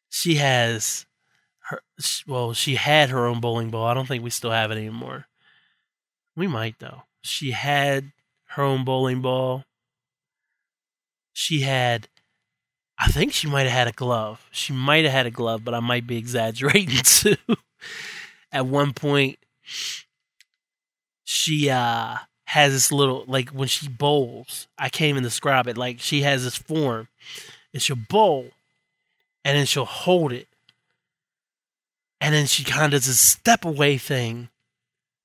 She 0.09 0.35
has 0.35 1.05
her 1.63 1.81
well, 2.25 2.53
she 2.53 2.75
had 2.75 3.09
her 3.09 3.27
own 3.27 3.41
bowling 3.41 3.71
ball. 3.71 3.85
I 3.85 3.93
don't 3.93 4.07
think 4.07 4.23
we 4.23 4.29
still 4.29 4.51
have 4.51 4.71
it 4.71 4.77
anymore. 4.77 5.25
We 6.37 6.47
might 6.47 6.79
though. 6.79 7.03
She 7.21 7.51
had 7.51 8.13
her 8.51 8.63
own 8.63 8.85
bowling 8.85 9.21
ball. 9.21 9.65
She 11.33 11.61
had 11.61 12.07
I 12.99 13.07
think 13.07 13.31
she 13.31 13.47
might 13.47 13.63
have 13.63 13.71
had 13.71 13.87
a 13.87 13.93
glove. 13.93 14.45
She 14.51 14.73
might 14.73 15.05
have 15.05 15.13
had 15.13 15.25
a 15.25 15.31
glove, 15.31 15.63
but 15.63 15.73
I 15.73 15.79
might 15.79 16.05
be 16.05 16.17
exaggerating 16.17 16.97
too. 17.03 17.37
At 18.51 18.65
one 18.65 18.93
point 18.93 19.39
she 21.23 21.69
uh 21.69 22.17
has 22.45 22.73
this 22.73 22.91
little 22.91 23.23
like 23.27 23.49
when 23.49 23.67
she 23.67 23.87
bowls, 23.87 24.67
I 24.77 24.89
can't 24.89 25.09
even 25.09 25.23
describe 25.23 25.67
it. 25.67 25.77
Like 25.77 25.99
she 25.99 26.23
has 26.23 26.43
this 26.43 26.57
form 26.57 27.07
and 27.73 27.81
she'll 27.81 27.95
bowl 27.95 28.49
and 29.45 29.57
then 29.57 29.65
she'll 29.65 29.85
hold 29.85 30.33
it 30.33 30.47
and 32.19 32.33
then 32.35 32.47
she 32.47 32.63
kind 32.63 32.85
of 32.85 32.91
does 32.91 33.07
a 33.07 33.13
step 33.13 33.63
away 33.63 33.97
thing 33.97 34.49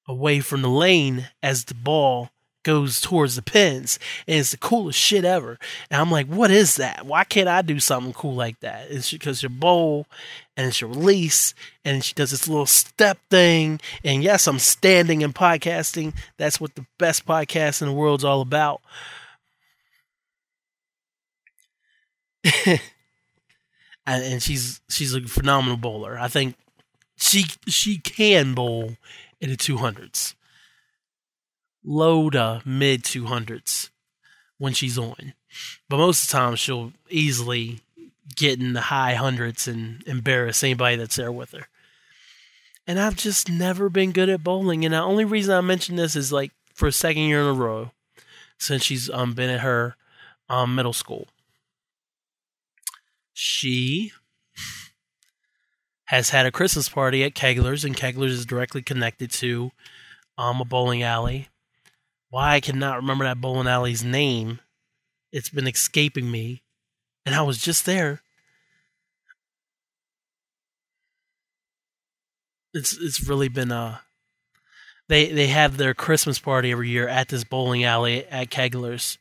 away 0.07 0.41
from 0.41 0.63
the 0.63 0.69
lane 0.69 1.29
as 1.43 1.65
the 1.65 1.75
ball 1.75 2.31
goes 2.65 3.01
towards 3.01 3.37
the 3.37 3.43
pins. 3.43 3.99
And 4.27 4.41
it's 4.41 4.51
the 4.51 4.57
coolest 4.57 4.99
shit 4.99 5.25
ever. 5.25 5.59
And 5.91 6.01
I'm 6.01 6.11
like, 6.11 6.27
what 6.27 6.51
is 6.51 6.77
that? 6.77 7.07
Why 7.07 7.25
can't 7.25 7.49
I 7.49 7.63
do 7.63 7.79
something 7.79 8.13
cool 8.13 8.35
like 8.35 8.59
that? 8.61 8.91
It's 8.91 9.13
because 9.13 9.43
your 9.43 9.51
bowl 9.51 10.07
and 10.57 10.67
it's 10.67 10.81
your 10.81 10.91
release. 10.91 11.55
And 11.85 12.05
she 12.05 12.15
does 12.15 12.33
this 12.33 12.49
little 12.49 12.67
step 12.67 13.19
thing. 13.31 13.81
And 14.03 14.23
yes, 14.23 14.47
I'm 14.49 14.59
standing 14.59 15.23
and 15.23 15.35
podcasting. 15.35 16.15
That's 16.37 16.61
what 16.61 16.75
the 16.75 16.87
best 16.99 17.25
podcast 17.27 17.81
in 17.83 17.89
the 17.89 17.95
world's 17.95 18.25
all 18.25 18.41
about. 18.41 18.81
and, 24.07 24.43
she's 24.43 24.81
she's 24.89 25.15
a 25.15 25.21
phenomenal 25.23 25.77
bowler. 25.77 26.19
I 26.19 26.29
think 26.29 26.57
she 27.17 27.45
she 27.67 27.99
can 27.99 28.55
bowl 28.55 28.97
in 29.41 29.51
the 29.51 29.57
two 29.57 29.79
hundreds, 29.79 30.35
low 31.85 32.31
to 32.31 32.63
mid 32.65 33.05
two 33.05 33.27
hundreds 33.27 33.91
when 34.59 34.73
she's 34.73 34.99
on, 34.99 35.35
but 35.89 35.99
most 35.99 36.25
of 36.25 36.29
the 36.29 36.33
time 36.33 36.57
she'll 36.57 36.93
easily 37.11 37.81
get 38.35 38.61
in 38.61 38.73
the 38.73 38.81
high 38.81 39.15
hundreds 39.15 39.69
and 39.69 40.03
embarrass 40.07 40.65
anybody 40.65 40.97
that's 40.97 41.17
there 41.17 41.33
with 41.33 41.53
her. 41.53 41.69
And 42.87 42.99
I've 42.99 43.17
just 43.17 43.49
never 43.49 43.89
been 43.89 44.13
good 44.13 44.29
at 44.29 44.45
bowling, 44.45 44.85
and 44.85 44.95
the 44.95 44.99
only 44.99 45.25
reason 45.25 45.55
I 45.55 45.61
mention 45.61 45.97
this 45.97 46.17
is 46.17 46.33
like 46.33 46.53
for 46.75 46.89
a 46.89 46.93
second 46.93 47.23
year 47.23 47.41
in 47.41 47.47
a 47.47 47.53
row 47.53 47.93
since 48.59 48.83
she's 48.83 49.11
um 49.11 49.35
been 49.35 49.51
at 49.51 49.61
her 49.61 49.97
um 50.49 50.75
middle 50.75 50.93
school. 50.93 51.29
She 53.33 54.13
has 56.07 56.31
had 56.31 56.47
a 56.47 56.53
Christmas 56.53 56.89
party 56.89 57.25
at 57.25 57.35
Kegler's, 57.35 57.85
and 57.85 57.97
Kegler's 57.97 58.33
is 58.33 58.47
directly 58.47 58.83
connected 58.83 59.31
to 59.33 59.73
um, 60.39 60.61
a 60.61 60.65
bowling 60.65 61.03
alley. 61.03 61.49
Why 62.35 62.55
I 62.57 62.61
cannot 62.61 62.97
remember 62.97 63.25
that 63.27 63.41
bowling 63.41 63.69
alley's 63.69 64.03
name, 64.03 64.59
it's 65.31 65.51
been 65.51 65.69
escaping 65.69 66.29
me, 66.29 66.65
and 67.25 67.33
I 67.33 67.43
was 67.43 67.59
just 67.59 67.87
there. 67.87 68.23
It's 72.73 72.99
it's 73.01 73.23
really 73.29 73.47
been 73.47 73.71
uh 73.71 73.99
they 75.07 75.31
they 75.31 75.47
have 75.47 75.77
their 75.77 75.95
Christmas 75.95 76.41
party 76.41 76.73
every 76.73 76.89
year 76.89 77.07
at 77.07 77.29
this 77.29 77.45
bowling 77.45 77.85
alley 77.85 78.25
at 78.27 78.51
Kegler's, 78.51 79.17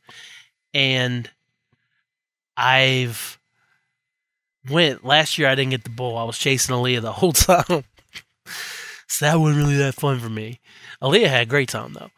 and 0.74 1.30
I've 2.56 3.38
went 4.68 5.04
last 5.04 5.38
year. 5.38 5.46
I 5.46 5.54
didn't 5.54 5.70
get 5.70 5.84
the 5.84 5.90
bowl. 5.90 6.18
I 6.18 6.24
was 6.24 6.36
chasing 6.36 6.74
Aaliyah 6.74 7.00
the 7.00 7.12
whole 7.12 7.32
time, 7.32 7.84
so 9.06 9.24
that 9.24 9.38
wasn't 9.38 9.58
really 9.62 9.76
that 9.76 9.94
fun 9.94 10.18
for 10.18 10.28
me. 10.28 10.58
Aaliyah 11.00 11.28
had 11.28 11.42
a 11.42 11.46
great 11.46 11.68
time 11.68 11.92
though. 11.92 12.10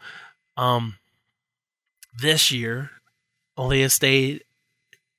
Um, 0.57 0.97
this 2.19 2.51
year, 2.51 2.91
Aaliyah 3.59 3.91
stayed 3.91 4.43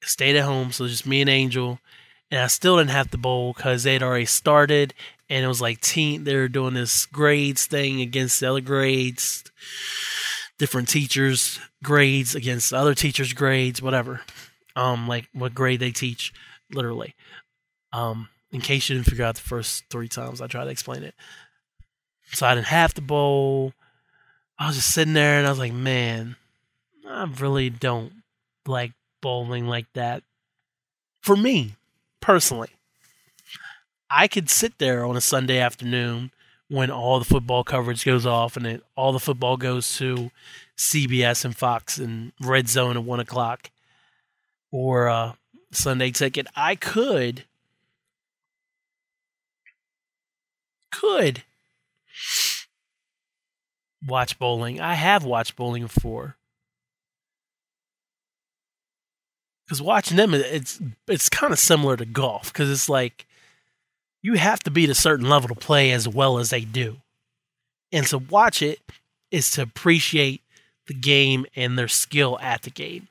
stayed 0.02 0.36
at 0.36 0.46
home, 0.46 0.72
so 0.72 0.88
just 0.88 1.06
me 1.06 1.22
and 1.22 1.30
Angel, 1.30 1.80
and 2.32 2.40
I 2.42 2.48
still 2.48 2.78
didn't 2.78 2.92
have 2.92 3.12
the 3.12 3.18
bowl 3.18 3.54
because 3.54 3.84
they'd 3.84 4.04
already 4.04 4.26
started, 4.26 4.94
and 5.30 5.44
it 5.44 5.48
was 5.48 5.62
like 5.62 5.82
team. 5.82 6.24
They 6.24 6.36
were 6.36 6.48
doing 6.48 6.74
this 6.74 7.06
grades 7.06 7.66
thing 7.66 8.02
against 8.02 8.40
the 8.40 8.50
other 8.50 8.62
grades, 8.62 9.44
different 10.58 10.90
teachers' 10.90 11.60
grades 11.84 12.36
against 12.36 12.74
other 12.74 12.94
teachers' 12.94 13.34
grades, 13.34 13.82
whatever. 13.82 14.22
Um, 14.76 15.08
like 15.08 15.28
what 15.34 15.56
grade 15.56 15.80
they 15.80 15.92
teach 15.92 16.34
literally. 16.72 17.16
Um, 17.94 18.30
in 18.52 18.62
case 18.62 18.90
you 18.90 18.96
didn't 18.96 19.08
figure 19.08 19.26
out 19.26 19.36
the 19.36 19.42
first 19.42 19.86
three 19.90 20.08
times 20.08 20.42
I 20.42 20.48
tried 20.48 20.66
to 20.66 20.70
explain 20.70 21.04
it. 21.04 21.16
So 22.32 22.46
I 22.46 22.56
didn't 22.56 22.68
have 22.68 22.94
to 22.96 23.02
bowl. 23.02 23.74
I 24.60 24.68
was 24.68 24.76
just 24.76 24.94
sitting 24.94 25.14
there 25.14 25.38
and 25.38 25.46
I 25.46 25.50
was 25.50 25.60
like, 25.60 25.74
man, 25.74 26.36
I 27.08 27.26
really 27.40 27.70
don't 27.70 28.12
like 28.66 28.94
bowling 29.22 29.68
like 29.68 29.86
that. 29.94 30.24
For 31.22 31.36
me, 31.36 31.76
personally, 32.22 32.70
I 34.10 34.28
could 34.28 34.50
sit 34.50 34.78
there 34.78 35.06
on 35.06 35.18
a 35.18 35.22
Sunday 35.22 35.60
afternoon 35.60 36.32
when 36.70 36.90
all 36.90 37.20
the 37.20 37.26
football 37.26 37.64
coverage 37.64 38.04
goes 38.04 38.26
off 38.26 38.58
and 38.58 38.66
it, 38.66 38.84
all 38.96 39.12
the 39.12 39.20
football 39.20 39.58
goes 39.58 39.98
to 39.98 40.32
CBS 40.78 41.46
and 41.46 41.56
Fox 41.56 41.98
and 41.98 42.32
Red 42.42 42.68
Zone 42.68 42.98
at 42.98 43.04
one 43.04 43.20
o'clock, 43.20 43.72
or 44.72 45.08
uh, 45.08 45.34
Sunday 45.72 46.12
ticket, 46.12 46.48
I 46.56 46.76
could 46.76 47.46
could 50.92 51.44
watch 54.06 54.38
bowling. 54.38 54.80
I 54.80 54.94
have 54.94 55.24
watched 55.24 55.56
bowling 55.56 55.84
before. 55.84 56.36
Cuz 59.70 59.82
watching 59.82 60.18
them 60.18 60.34
it's 60.34 60.80
it's 61.08 61.30
kind 61.30 61.52
of 61.52 61.60
similar 61.60 61.98
to 61.98 62.06
golf 62.06 62.54
cuz 62.54 62.70
it's 62.70 62.88
like 62.88 63.26
you 64.22 64.34
have 64.36 64.60
to 64.62 64.72
be 64.72 64.86
at 64.86 64.90
a 64.90 64.96
certain 64.96 65.30
level 65.30 65.50
to 65.50 65.56
play 65.56 65.92
as 65.92 66.08
well 66.08 66.38
as 66.38 66.50
they 66.50 66.62
do. 66.62 66.98
And 67.92 68.06
to 68.08 68.18
watch 68.18 68.62
it 68.62 68.80
is 69.32 69.52
to 69.52 69.62
appreciate 69.62 70.42
the 70.88 70.94
game 70.94 71.46
and 71.56 71.78
their 71.78 71.88
skill 71.88 72.38
at 72.42 72.64
the 72.64 72.70
game. 72.70 73.08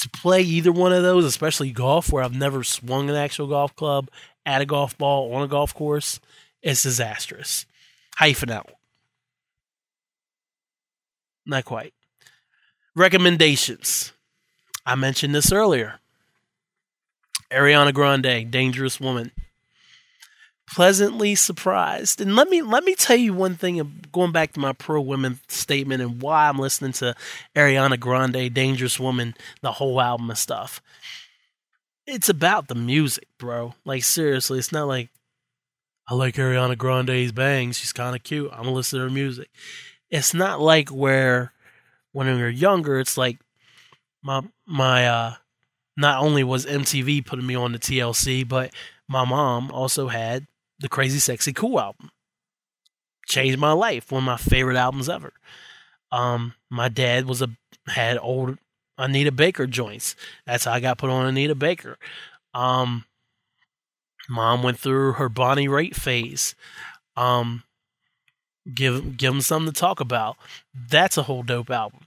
To 0.00 0.08
play 0.08 0.42
either 0.42 0.70
one 0.70 0.92
of 0.92 1.02
those, 1.02 1.24
especially 1.24 1.72
golf, 1.72 2.12
where 2.12 2.22
I've 2.22 2.34
never 2.34 2.62
swung 2.62 3.10
an 3.10 3.16
actual 3.16 3.48
golf 3.48 3.74
club 3.74 4.08
at 4.46 4.60
a 4.62 4.66
golf 4.66 4.96
ball 4.96 5.34
on 5.34 5.42
a 5.42 5.48
golf 5.48 5.74
course, 5.74 6.20
is 6.62 6.82
disastrous. 6.82 7.66
Hyphen 8.16 8.50
out. 8.50 8.77
Not 11.48 11.64
quite. 11.64 11.94
Recommendations. 12.94 14.12
I 14.84 14.94
mentioned 14.94 15.34
this 15.34 15.50
earlier. 15.50 15.98
Ariana 17.50 17.94
Grande, 17.94 18.50
Dangerous 18.50 19.00
Woman. 19.00 19.32
Pleasantly 20.70 21.34
surprised. 21.34 22.20
And 22.20 22.36
let 22.36 22.50
me 22.50 22.60
let 22.60 22.84
me 22.84 22.94
tell 22.94 23.16
you 23.16 23.32
one 23.32 23.54
thing 23.54 24.02
going 24.12 24.32
back 24.32 24.52
to 24.52 24.60
my 24.60 24.74
pro 24.74 25.00
women 25.00 25.40
statement 25.48 26.02
and 26.02 26.20
why 26.20 26.48
I'm 26.48 26.58
listening 26.58 26.92
to 26.94 27.14
Ariana 27.56 27.98
Grande, 27.98 28.52
Dangerous 28.52 29.00
Woman, 29.00 29.34
the 29.62 29.72
whole 29.72 29.98
album 29.98 30.28
and 30.28 30.38
stuff. 30.38 30.82
It's 32.06 32.28
about 32.28 32.68
the 32.68 32.74
music, 32.74 33.28
bro. 33.38 33.74
Like 33.86 34.04
seriously, 34.04 34.58
it's 34.58 34.72
not 34.72 34.88
like 34.88 35.08
I 36.06 36.14
like 36.14 36.34
Ariana 36.34 36.76
Grande's 36.76 37.32
bangs. 37.32 37.78
She's 37.78 37.94
kind 37.94 38.14
of 38.14 38.22
cute. 38.22 38.50
I'm 38.52 38.64
gonna 38.64 38.72
listen 38.72 38.98
to 38.98 39.04
her 39.04 39.10
music. 39.10 39.48
It's 40.10 40.32
not 40.34 40.60
like 40.60 40.88
where 40.88 41.52
when 42.12 42.26
we 42.26 42.40
were 42.40 42.48
younger, 42.48 42.98
it's 42.98 43.16
like 43.16 43.38
my 44.22 44.42
my 44.66 45.06
uh 45.06 45.34
not 45.96 46.22
only 46.22 46.44
was 46.44 46.64
MTV 46.64 47.26
putting 47.26 47.46
me 47.46 47.54
on 47.54 47.72
the 47.72 47.78
TLC, 47.78 48.46
but 48.46 48.72
my 49.08 49.24
mom 49.24 49.70
also 49.72 50.08
had 50.08 50.46
the 50.78 50.88
Crazy 50.88 51.18
Sexy 51.18 51.52
Cool 51.52 51.80
album. 51.80 52.10
Changed 53.26 53.58
my 53.58 53.72
life, 53.72 54.12
one 54.12 54.22
of 54.22 54.26
my 54.26 54.36
favorite 54.36 54.76
albums 54.76 55.08
ever. 55.08 55.32
Um, 56.10 56.54
my 56.70 56.88
dad 56.88 57.26
was 57.26 57.42
a 57.42 57.50
had 57.86 58.18
old 58.18 58.58
Anita 58.96 59.32
Baker 59.32 59.66
joints. 59.66 60.16
That's 60.46 60.64
how 60.64 60.72
I 60.72 60.80
got 60.80 60.98
put 60.98 61.10
on 61.10 61.26
Anita 61.26 61.54
Baker. 61.54 61.98
Um, 62.54 63.04
mom 64.28 64.62
went 64.62 64.78
through 64.78 65.14
her 65.14 65.28
Bonnie 65.28 65.68
Raitt 65.68 65.94
phase. 65.94 66.54
Um, 67.16 67.64
give 68.74 69.16
give 69.16 69.32
them 69.32 69.40
something 69.40 69.72
to 69.72 69.78
talk 69.78 70.00
about. 70.00 70.36
That's 70.74 71.16
a 71.16 71.22
whole 71.22 71.42
dope 71.42 71.70
album. 71.70 72.00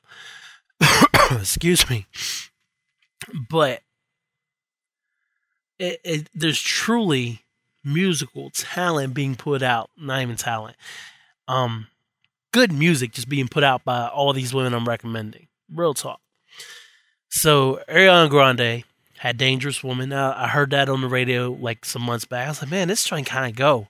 Excuse 1.32 1.90
me, 1.90 2.06
but 3.50 3.82
it, 5.80 6.00
it, 6.04 6.30
there's 6.34 6.62
truly 6.62 7.42
musical 7.84 8.50
talent 8.52 9.14
being 9.14 9.36
put 9.36 9.62
out. 9.62 9.90
Not 9.98 10.22
even 10.22 10.36
talent, 10.36 10.78
um, 11.48 11.88
good 12.52 12.72
music 12.72 13.14
just 13.14 13.30
being 13.30 13.48
put 13.48 13.64
out 13.64 13.84
by 13.84 14.08
all 14.08 14.34
these 14.34 14.54
women 14.54 14.74
I'm 14.74 14.88
recommending. 14.88 15.48
Real 15.74 15.94
talk. 15.94 16.20
So 17.30 17.82
Ariana 17.88 18.30
Grande 18.30 18.84
had 19.20 19.38
"Dangerous 19.38 19.84
Woman." 19.84 20.12
I 20.12 20.48
heard 20.48 20.72
that 20.72 20.90
on 20.90 21.02
the 21.02 21.08
radio 21.08 21.52
like 21.52 21.86
some 21.86 22.02
months 22.02 22.26
back. 22.26 22.48
I 22.48 22.50
was 22.50 22.62
like, 22.62 22.72
man, 22.72 22.88
this 22.88 23.06
trying 23.06 23.26
kind 23.26 23.50
of 23.50 23.56
go 23.56 23.88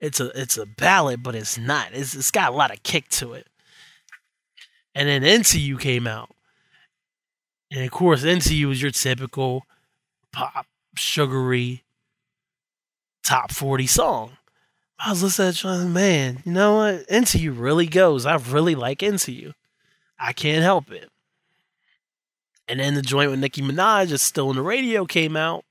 it's 0.00 0.20
a 0.20 0.26
it's 0.40 0.56
a 0.56 0.66
ballad, 0.66 1.22
but 1.22 1.34
it's 1.34 1.58
not. 1.58 1.92
It's 1.92 2.14
it's 2.14 2.30
got 2.30 2.52
a 2.52 2.56
lot 2.56 2.72
of 2.72 2.82
kick 2.82 3.08
to 3.10 3.32
it. 3.32 3.46
And 4.94 5.08
then 5.08 5.42
You 5.54 5.78
came 5.78 6.06
out, 6.06 6.30
and 7.70 7.84
of 7.84 7.90
course, 7.90 8.22
You 8.22 8.70
is 8.70 8.82
your 8.82 8.90
typical 8.90 9.64
pop, 10.32 10.66
sugary, 10.96 11.84
top 13.24 13.52
forty 13.52 13.86
song. 13.86 14.32
I 15.00 15.10
was 15.10 15.22
listening 15.22 15.52
to 15.52 15.84
man, 15.86 16.42
you 16.44 16.52
know 16.52 16.76
what? 16.76 17.34
You 17.34 17.52
really 17.52 17.86
goes. 17.86 18.26
I 18.26 18.36
really 18.36 18.74
like 18.74 19.02
You. 19.02 19.54
I 20.18 20.32
can't 20.32 20.64
help 20.64 20.90
it. 20.90 21.08
And 22.66 22.80
then 22.80 22.94
the 22.94 23.02
joint 23.02 23.30
with 23.30 23.40
Nicki 23.40 23.62
Minaj 23.62 24.10
is 24.10 24.22
still 24.22 24.48
on 24.48 24.56
the 24.56 24.62
radio 24.62 25.06
came 25.06 25.36
out. 25.36 25.64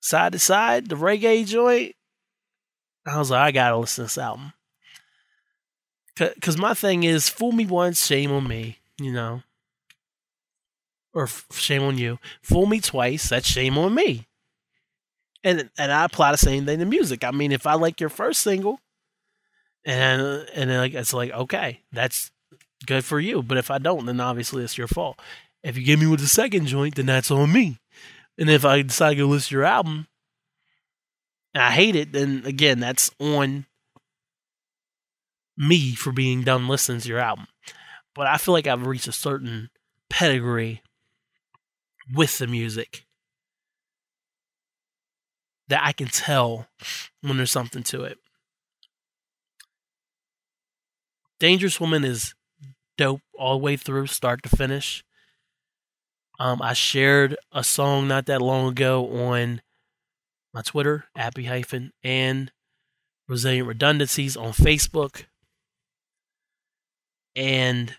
Side 0.00 0.32
to 0.32 0.38
side, 0.38 0.88
the 0.88 0.96
reggae 0.96 1.46
joint. 1.46 1.94
I 3.08 3.18
was 3.18 3.30
like, 3.30 3.40
I 3.40 3.50
gotta 3.50 3.76
listen 3.76 4.04
to 4.04 4.06
this 4.06 4.18
album. 4.18 4.52
Because 6.16 6.58
my 6.58 6.74
thing 6.74 7.04
is, 7.04 7.28
fool 7.28 7.52
me 7.52 7.64
once, 7.64 8.04
shame 8.04 8.32
on 8.32 8.46
me, 8.46 8.78
you 9.00 9.12
know. 9.12 9.42
Or 11.14 11.28
shame 11.52 11.82
on 11.82 11.96
you. 11.96 12.18
Fool 12.42 12.66
me 12.66 12.80
twice, 12.80 13.28
that's 13.28 13.46
shame 13.46 13.78
on 13.78 13.94
me. 13.94 14.26
And 15.44 15.70
and 15.78 15.92
I 15.92 16.04
apply 16.04 16.32
the 16.32 16.38
same 16.38 16.66
thing 16.66 16.80
to 16.80 16.84
music. 16.84 17.24
I 17.24 17.30
mean, 17.30 17.52
if 17.52 17.66
I 17.66 17.74
like 17.74 18.00
your 18.00 18.10
first 18.10 18.40
single, 18.40 18.80
and 19.84 20.20
and 20.54 20.70
then 20.70 20.78
like 20.78 20.94
it's 20.94 21.14
like 21.14 21.30
okay, 21.32 21.80
that's 21.92 22.30
good 22.86 23.04
for 23.04 23.20
you. 23.20 23.42
But 23.42 23.58
if 23.58 23.70
I 23.70 23.78
don't, 23.78 24.06
then 24.06 24.20
obviously 24.20 24.64
it's 24.64 24.76
your 24.76 24.88
fault. 24.88 25.18
If 25.62 25.76
you 25.76 25.84
give 25.84 26.00
me 26.00 26.06
with 26.06 26.20
the 26.20 26.26
second 26.26 26.66
joint, 26.66 26.96
then 26.96 27.06
that's 27.06 27.30
on 27.30 27.52
me. 27.52 27.78
And 28.36 28.50
if 28.50 28.64
I 28.64 28.82
decide 28.82 29.16
to 29.16 29.26
listen 29.26 29.48
to 29.48 29.54
your 29.56 29.64
album, 29.64 30.06
and 31.54 31.62
I 31.62 31.70
hate 31.70 31.96
it, 31.96 32.12
then 32.12 32.42
again, 32.44 32.80
that's 32.80 33.10
on 33.18 33.66
me 35.56 35.94
for 35.94 36.12
being 36.12 36.42
done 36.42 36.68
listening 36.68 37.00
to 37.00 37.08
your 37.08 37.18
album. 37.18 37.46
But 38.14 38.26
I 38.26 38.36
feel 38.36 38.54
like 38.54 38.66
I've 38.66 38.86
reached 38.86 39.08
a 39.08 39.12
certain 39.12 39.70
pedigree 40.08 40.82
with 42.14 42.38
the 42.38 42.46
music 42.46 43.04
that 45.68 45.82
I 45.84 45.92
can 45.92 46.08
tell 46.08 46.68
when 47.20 47.36
there's 47.36 47.50
something 47.50 47.82
to 47.84 48.04
it. 48.04 48.18
Dangerous 51.38 51.80
Woman 51.80 52.04
is 52.04 52.34
dope 52.96 53.20
all 53.38 53.58
the 53.58 53.64
way 53.64 53.76
through, 53.76 54.06
start 54.06 54.42
to 54.42 54.48
finish. 54.48 55.04
Um, 56.40 56.60
I 56.62 56.72
shared 56.72 57.36
a 57.52 57.62
song 57.62 58.08
not 58.08 58.26
that 58.26 58.40
long 58.40 58.68
ago 58.68 59.08
on 59.28 59.60
my 60.52 60.62
Twitter, 60.62 61.04
Appy 61.16 61.44
hyphen, 61.44 61.92
and 62.02 62.50
Resilient 63.28 63.68
Redundancies 63.68 64.36
on 64.36 64.52
Facebook. 64.52 65.24
And 67.36 67.94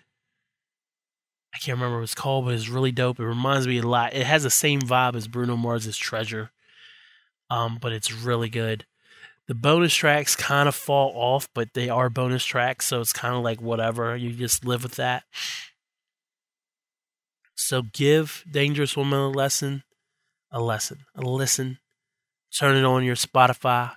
I 1.54 1.58
can't 1.58 1.78
remember 1.78 1.98
what 1.98 2.04
it's 2.04 2.16
called, 2.16 2.46
but 2.46 2.54
it's 2.54 2.70
really 2.70 2.92
dope. 2.92 3.20
It 3.20 3.26
reminds 3.26 3.68
me 3.68 3.78
a 3.80 3.88
lot. 3.88 4.14
It 4.14 4.26
has 4.26 4.44
the 4.44 4.50
same 4.50 4.82
vibe 4.82 5.16
as 5.16 5.28
Bruno 5.28 5.56
Mars's 5.56 5.98
Treasure, 5.98 6.52
um, 7.50 7.78
but 7.82 7.92
it's 7.92 8.12
really 8.12 8.50
good. 8.50 8.86
The 9.48 9.56
bonus 9.56 9.96
tracks 9.96 10.36
kind 10.36 10.68
of 10.70 10.76
fall 10.76 11.12
off, 11.16 11.50
but 11.56 11.74
they 11.74 11.90
are 11.90 12.10
bonus 12.10 12.46
tracks, 12.46 12.86
so 12.86 13.02
it's 13.02 13.14
kind 13.14 13.36
of 13.36 13.42
like 13.42 13.60
whatever. 13.60 14.16
You 14.16 14.32
just 14.32 14.64
live 14.64 14.84
with 14.84 14.96
that. 14.96 15.24
So 17.56 17.82
give 17.82 18.44
Dangerous 18.50 18.96
Woman 18.96 19.20
a 19.20 19.30
lesson, 19.30 19.84
a 20.52 20.62
lesson, 20.62 21.00
a 21.16 21.22
listen, 21.22 21.80
Turn 22.58 22.76
it 22.76 22.86
on 22.86 23.04
your 23.04 23.16
Spotify. 23.16 23.96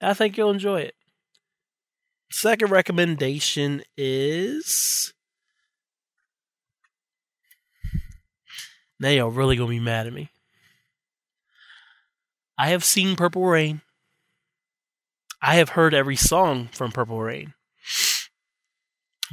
I 0.00 0.14
think 0.14 0.36
you'll 0.36 0.50
enjoy 0.50 0.80
it. 0.80 0.94
Second 2.30 2.70
recommendation 2.70 3.82
is. 3.96 5.12
Now 9.00 9.08
y'all 9.10 9.30
really 9.30 9.56
gonna 9.56 9.70
be 9.70 9.80
mad 9.80 10.06
at 10.06 10.12
me. 10.12 10.30
I 12.58 12.68
have 12.68 12.84
seen 12.84 13.16
Purple 13.16 13.44
Rain. 13.44 13.82
I 15.40 15.54
have 15.54 15.70
heard 15.70 15.94
every 15.94 16.16
song 16.16 16.68
from 16.72 16.90
Purple 16.90 17.20
Rain. 17.20 17.54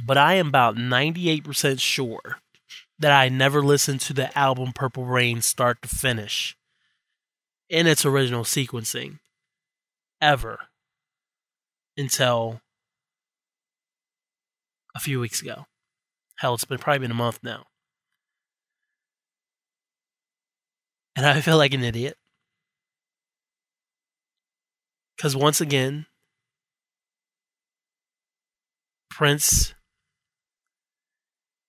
But 0.04 0.16
I 0.16 0.34
am 0.34 0.48
about 0.48 0.76
98% 0.76 1.80
sure 1.80 2.38
that 2.98 3.12
I 3.12 3.28
never 3.28 3.62
listened 3.62 4.00
to 4.02 4.12
the 4.12 4.36
album 4.38 4.72
Purple 4.72 5.04
Rain 5.04 5.42
start 5.42 5.82
to 5.82 5.88
finish 5.88 6.56
in 7.68 7.86
its 7.86 8.04
original 8.04 8.44
sequencing 8.44 9.18
ever 10.20 10.58
until 11.96 12.60
a 14.94 15.00
few 15.00 15.20
weeks 15.20 15.42
ago. 15.42 15.66
Hell, 16.38 16.54
it's 16.54 16.64
been 16.64 16.78
probably 16.78 17.00
been 17.00 17.10
a 17.10 17.14
month 17.14 17.40
now. 17.42 17.66
And 21.16 21.24
I 21.24 21.40
feel 21.40 21.56
like 21.56 21.72
an 21.72 21.82
idiot. 21.82 22.16
Because 25.16 25.34
once 25.34 25.62
again, 25.62 26.06
Prince 29.10 29.74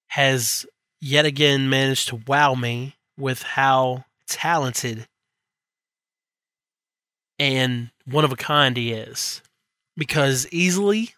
has 0.10 0.66
yet 1.00 1.26
again 1.26 1.70
managed 1.70 2.10
to 2.10 2.22
wow 2.28 2.56
me 2.56 2.96
with 3.18 3.42
how 3.42 4.04
talented 4.28 5.08
and 7.40 7.92
one 8.06 8.24
of 8.24 8.32
a 8.32 8.38
kind 8.38 8.76
he 8.78 8.92
is. 8.92 9.42
Because 9.96 10.48
easily, 10.52 11.14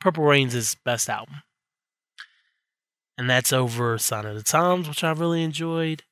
Purple 0.00 0.24
Rain's 0.24 0.52
his 0.52 0.74
best 0.84 1.08
album. 1.08 1.42
And 3.16 3.28
that's 3.28 3.52
over 3.52 3.98
Sign 3.98 4.24
of 4.26 4.34
the 4.34 4.42
Times, 4.42 4.88
which 4.88 5.04
I 5.04 5.12
really 5.12 5.42
enjoyed. 5.42 6.02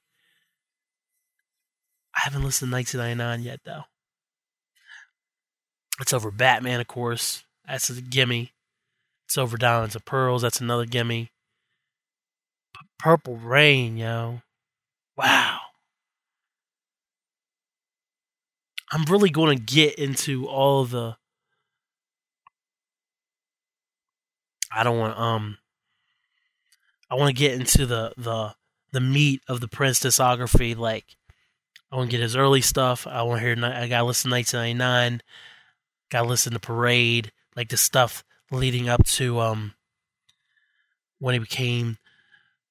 I 2.14 2.20
haven't 2.24 2.44
listened 2.44 2.70
to 2.70 2.76
1999 2.76 3.42
yet, 3.44 3.60
though. 3.64 3.84
It's 6.00 6.12
over 6.12 6.30
Batman, 6.30 6.80
of 6.80 6.86
course. 6.86 7.44
That's 7.66 7.90
a 7.90 8.00
gimme. 8.00 8.52
Silver 9.28 9.56
Diamonds 9.56 9.94
and 9.94 10.04
Pearls, 10.04 10.42
that's 10.42 10.60
another 10.60 10.86
gimme. 10.86 11.30
P- 12.74 12.86
Purple 12.98 13.36
Rain, 13.36 13.96
yo. 13.96 14.40
Wow. 15.16 15.58
I'm 18.90 19.04
really 19.04 19.30
going 19.30 19.56
to 19.56 19.62
get 19.62 19.96
into 19.96 20.46
all 20.46 20.84
the 20.84 21.16
I 24.70 24.82
don't 24.82 24.98
want 24.98 25.18
um 25.18 25.58
I 27.10 27.14
want 27.14 27.34
to 27.34 27.40
get 27.40 27.54
into 27.54 27.86
the 27.86 28.12
the 28.16 28.54
the 28.92 29.00
meat 29.00 29.42
of 29.48 29.60
the 29.60 29.68
Prince 29.68 30.00
discography 30.00 30.76
like 30.76 31.16
I 31.90 31.96
want 31.96 32.10
to 32.10 32.16
get 32.16 32.22
his 32.22 32.36
early 32.36 32.60
stuff. 32.60 33.06
I 33.06 33.22
want 33.22 33.40
to 33.40 33.46
hear 33.46 33.64
I 33.64 33.88
got 33.88 34.00
to 34.00 34.04
listen 34.04 34.30
to 34.30 34.36
1999. 34.36 35.22
Got 36.10 36.22
to 36.22 36.28
listen 36.28 36.52
to 36.52 36.58
Parade, 36.58 37.32
like 37.56 37.70
the 37.70 37.76
stuff 37.76 38.24
leading 38.50 38.88
up 38.88 39.04
to 39.04 39.40
um 39.40 39.74
when 41.18 41.34
he 41.34 41.38
became 41.38 41.98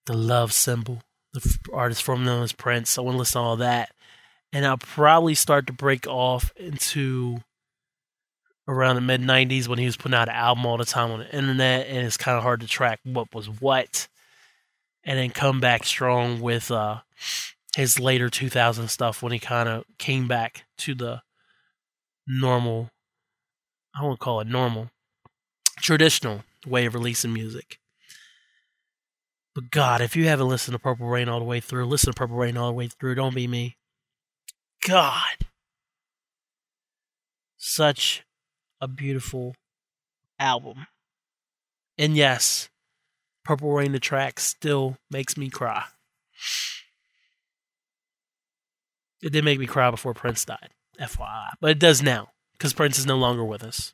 the 0.06 0.16
love 0.16 0.54
symbol, 0.54 1.04
the 1.34 1.58
artist 1.74 2.04
from 2.04 2.24
known 2.24 2.44
as 2.44 2.54
Prince. 2.54 2.98
I 2.98 3.02
want 3.02 3.16
to 3.16 3.20
listen 3.20 3.42
to 3.42 3.46
all 3.46 3.58
that 3.58 3.92
and 4.54 4.66
I'll 4.66 4.78
probably 4.78 5.36
start 5.36 5.68
to 5.68 5.74
break 5.74 6.08
off 6.08 6.52
into 6.56 7.40
around 8.68 8.96
the 8.96 9.02
mid 9.02 9.22
90s 9.22 9.68
when 9.68 9.80
he 9.80 9.86
was 9.86 9.98
putting 9.98 10.16
out 10.16 10.30
an 10.30 10.36
album 10.36 10.66
all 10.66 10.78
the 10.78 10.86
time 10.86 11.12
on 11.12 11.20
the 11.20 11.36
internet 11.36 11.88
and 11.88 12.06
it's 12.06 12.18
kind 12.18 12.38
of 12.38 12.44
hard 12.44 12.60
to 12.62 12.68
track 12.68 13.00
what 13.04 13.34
was 13.34 13.48
what 13.48 14.08
and 15.04 15.18
then 15.18 15.30
come 15.30 15.62
back 15.62 15.86
strong 15.86 16.42
with 16.42 16.70
uh, 16.70 16.98
his 17.76 18.00
later 18.00 18.30
2000 18.30 18.90
stuff 18.90 19.24
when 19.24 19.32
he 19.32 19.40
kind 19.40 19.70
of 19.70 19.86
came 19.98 20.28
back 20.28 20.66
to 20.78 20.94
the 20.94 21.22
normal 22.28 22.90
i 23.96 24.04
won't 24.04 24.20
call 24.20 24.42
it 24.42 24.48
normal 24.48 24.90
traditional 25.80 26.44
way 26.66 26.86
of 26.86 26.94
releasing 26.94 27.34
music. 27.34 27.80
But 29.56 29.72
god 29.72 30.02
if 30.02 30.16
you 30.16 30.28
haven't 30.28 30.50
listened 30.50 30.74
to 30.74 30.80
purple 30.80 31.08
rain 31.08 31.30
all 31.30 31.40
the 31.40 31.46
way 31.46 31.60
through 31.60 31.86
listen 31.86 32.14
to 32.14 32.18
purple 32.18 32.36
rain 32.36 32.58
all 32.58 32.68
the 32.68 32.74
way 32.74 32.88
through. 32.88 33.16
Don't 33.16 33.36
be 33.36 33.48
me 33.48 33.78
God. 34.86 35.46
Such 37.58 38.24
a 38.80 38.88
beautiful 38.88 39.56
album. 40.40 40.88
And 41.98 42.16
yes, 42.16 42.70
Purple 43.44 43.72
Rain 43.72 43.92
the 43.92 44.00
track 44.00 44.40
still 44.40 44.98
makes 45.10 45.38
me 45.38 45.50
cry. 45.50 45.84
It 49.22 49.32
did 49.32 49.44
make 49.44 49.60
me 49.60 49.66
cry 49.66 49.90
before 49.90 50.14
Prince 50.14 50.46
died, 50.46 50.70
FYI. 51.00 51.50
But 51.60 51.72
it 51.72 51.80
does 51.80 52.04
now, 52.04 52.30
because 52.54 52.74
Prince 52.74 53.00
is 53.00 53.06
no 53.06 53.18
longer 53.18 53.44
with 53.44 53.64
us. 53.64 53.94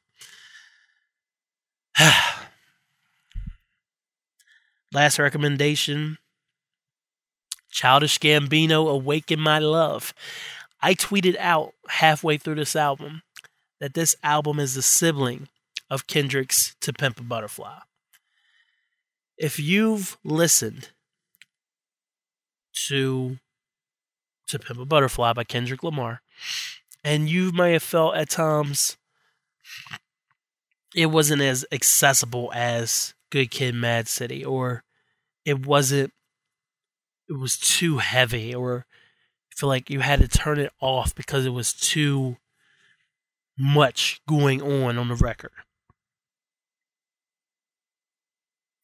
Last 4.91 5.18
recommendation 5.18 6.18
Childish 7.73 8.19
Gambino, 8.19 8.89
Awaken 8.89 9.39
My 9.39 9.60
Love. 9.60 10.14
I 10.84 10.95
tweeted 10.95 11.38
out 11.39 11.73
halfway 11.88 12.38
through 12.38 12.55
this 12.55 12.76
album 12.76 13.22
that 13.80 13.93
this 13.93 14.18
album 14.22 14.60
is 14.60 14.76
the 14.76 14.81
sibling 14.81 15.47
of 15.89 16.07
Kendrick's 16.07 16.76
To 16.81 16.91
Pimp 16.91 17.22
a 17.22 17.23
Butterfly. 17.23 17.80
If 19.38 19.60
you've 19.60 20.18
listened 20.26 20.89
to 22.88 23.38
To 24.47 24.60
Pimp 24.60 24.77
a 24.77 24.85
Butterfly 24.85 25.31
by 25.31 25.45
Kendrick 25.45 25.84
Lamar, 25.84 26.22
and 27.01 27.30
you 27.30 27.53
may 27.53 27.72
have 27.72 27.84
felt 27.84 28.18
at 28.18 28.30
times 28.30 28.97
it 30.93 31.05
wasn't 31.05 31.41
as 31.41 31.65
accessible 31.72 32.51
as 32.53 33.14
Good 33.30 33.51
Kid 33.51 33.73
Mad 33.73 34.10
City, 34.10 34.43
or 34.43 34.84
it 35.45 35.65
wasn't, 35.65 36.11
it 37.30 37.34
was 37.34 37.57
too 37.57 37.99
heavy, 37.99 38.53
or 38.53 38.85
feel 39.55 39.69
like 39.69 39.89
you 39.89 39.99
had 40.01 40.19
to 40.19 40.27
turn 40.27 40.59
it 40.59 40.71
off 40.80 41.13
because 41.15 41.45
it 41.45 41.51
was 41.51 41.73
too 41.73 42.38
much 43.57 44.21
going 44.27 44.61
on 44.61 44.97
on 44.97 45.07
the 45.07 45.15
record. 45.15 45.51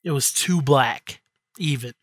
It 0.03 0.11
was 0.11 0.31
too 0.31 0.61
black, 0.61 1.21
even. 1.57 1.93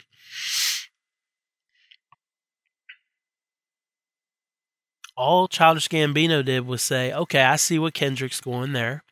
All 5.16 5.48
Childish 5.48 5.88
Gambino 5.88 6.44
did 6.44 6.66
was 6.66 6.82
say, 6.82 7.12
okay, 7.12 7.42
I 7.42 7.56
see 7.56 7.78
what 7.78 7.94
Kendrick's 7.94 8.40
going 8.40 8.72
there. 8.72 9.02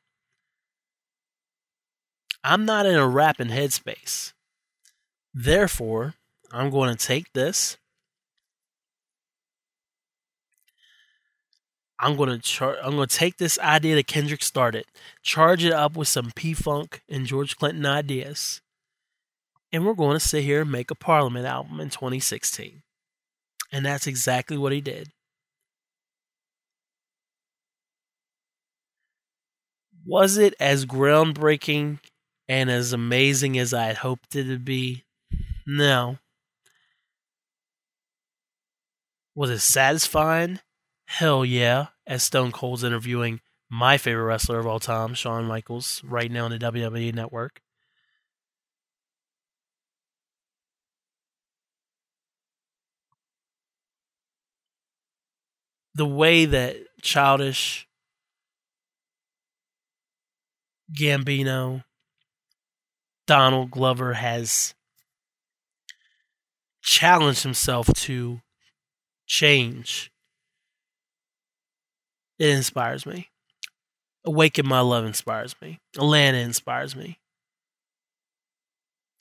I'm 2.43 2.67
not 2.67 2.85
in 2.85 2.95
a 2.95 3.09
rapping 3.09 3.49
headspace. 3.49 4.35
Therefore, 5.33 6.15
I'm 6.53 6.69
going 6.69 6.95
to 6.95 7.07
take 7.07 7.33
this 7.33 7.79
I'm 12.05 12.17
gonna 12.17 12.39
char- 12.39 12.79
I'm 12.85 12.93
gonna 12.93 13.09
take 13.09 13.39
this 13.39 13.59
idea 13.59 13.97
that 13.97 14.07
Kendrick 14.07 14.45
started, 14.45 14.85
charge 15.23 15.65
it 15.65 15.73
up 15.73 15.97
with 15.97 16.07
some 16.07 16.31
P 16.37 16.55
Funk 16.55 17.03
and 17.09 17.27
George 17.27 17.57
Clinton 17.57 17.85
ideas, 17.87 18.61
and 19.73 19.85
we're 19.85 19.95
going 19.95 20.15
to 20.17 20.21
sit 20.25 20.45
here 20.45 20.63
and 20.63 20.71
make 20.71 20.91
a 20.91 20.95
Parliament 20.95 21.47
album 21.47 21.81
in 21.81 21.91
2016. 21.91 22.83
And 23.73 23.85
that's 23.85 24.07
exactly 24.07 24.57
what 24.57 24.73
he 24.73 24.81
did. 24.81 25.11
Was 30.07 30.37
it 30.37 30.55
as 30.61 30.87
groundbreaking 30.87 31.99
and 32.49 32.71
as 32.71 32.93
amazing 32.93 33.59
as 33.59 33.75
I 33.75 33.87
had 33.87 33.99
hoped 33.99 34.37
it 34.37 34.45
to 34.45 34.59
be? 34.59 35.05
No. 35.67 36.19
Was 39.35 39.51
it 39.51 39.59
satisfying? 39.61 40.61
Hell 41.07 41.45
yeah, 41.45 41.89
as 42.07 42.23
Stone 42.23 42.53
Cold's 42.53 42.85
interviewing 42.85 43.41
my 43.71 43.97
favorite 43.99 44.25
wrestler 44.25 44.59
of 44.59 44.67
all 44.67 44.81
time, 44.81 45.15
Shawn 45.15 45.47
Michaels, 45.47 46.03
right 46.05 46.31
now 46.31 46.45
on 46.45 46.51
the 46.51 46.59
WWE 46.59 47.15
network. 47.15 47.61
The 55.95 56.07
way 56.07 56.45
that 56.45 56.77
childish 57.03 57.87
Gambino, 60.93 61.85
Donald 63.27 63.71
Glover 63.71 64.15
has 64.15 64.75
challenged 66.83 67.43
himself 67.43 67.87
to 67.95 68.41
change 69.27 70.11
it 72.39 72.49
inspires 72.49 73.07
me. 73.07 73.31
Awaken 74.25 74.67
My 74.67 74.81
Love 74.81 75.05
inspires 75.05 75.55
me. 75.61 75.81
Atlanta 75.97 76.39
inspires 76.39 76.97
me. 76.97 77.19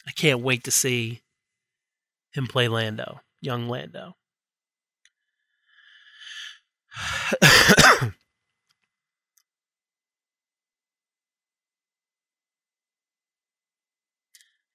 I 0.08 0.12
can't 0.12 0.42
wait 0.42 0.64
to 0.66 0.72
see 0.72 1.22
him 2.34 2.48
play 2.48 2.68
Lando, 2.68 3.22
young 3.42 3.68
Lando. 3.70 4.16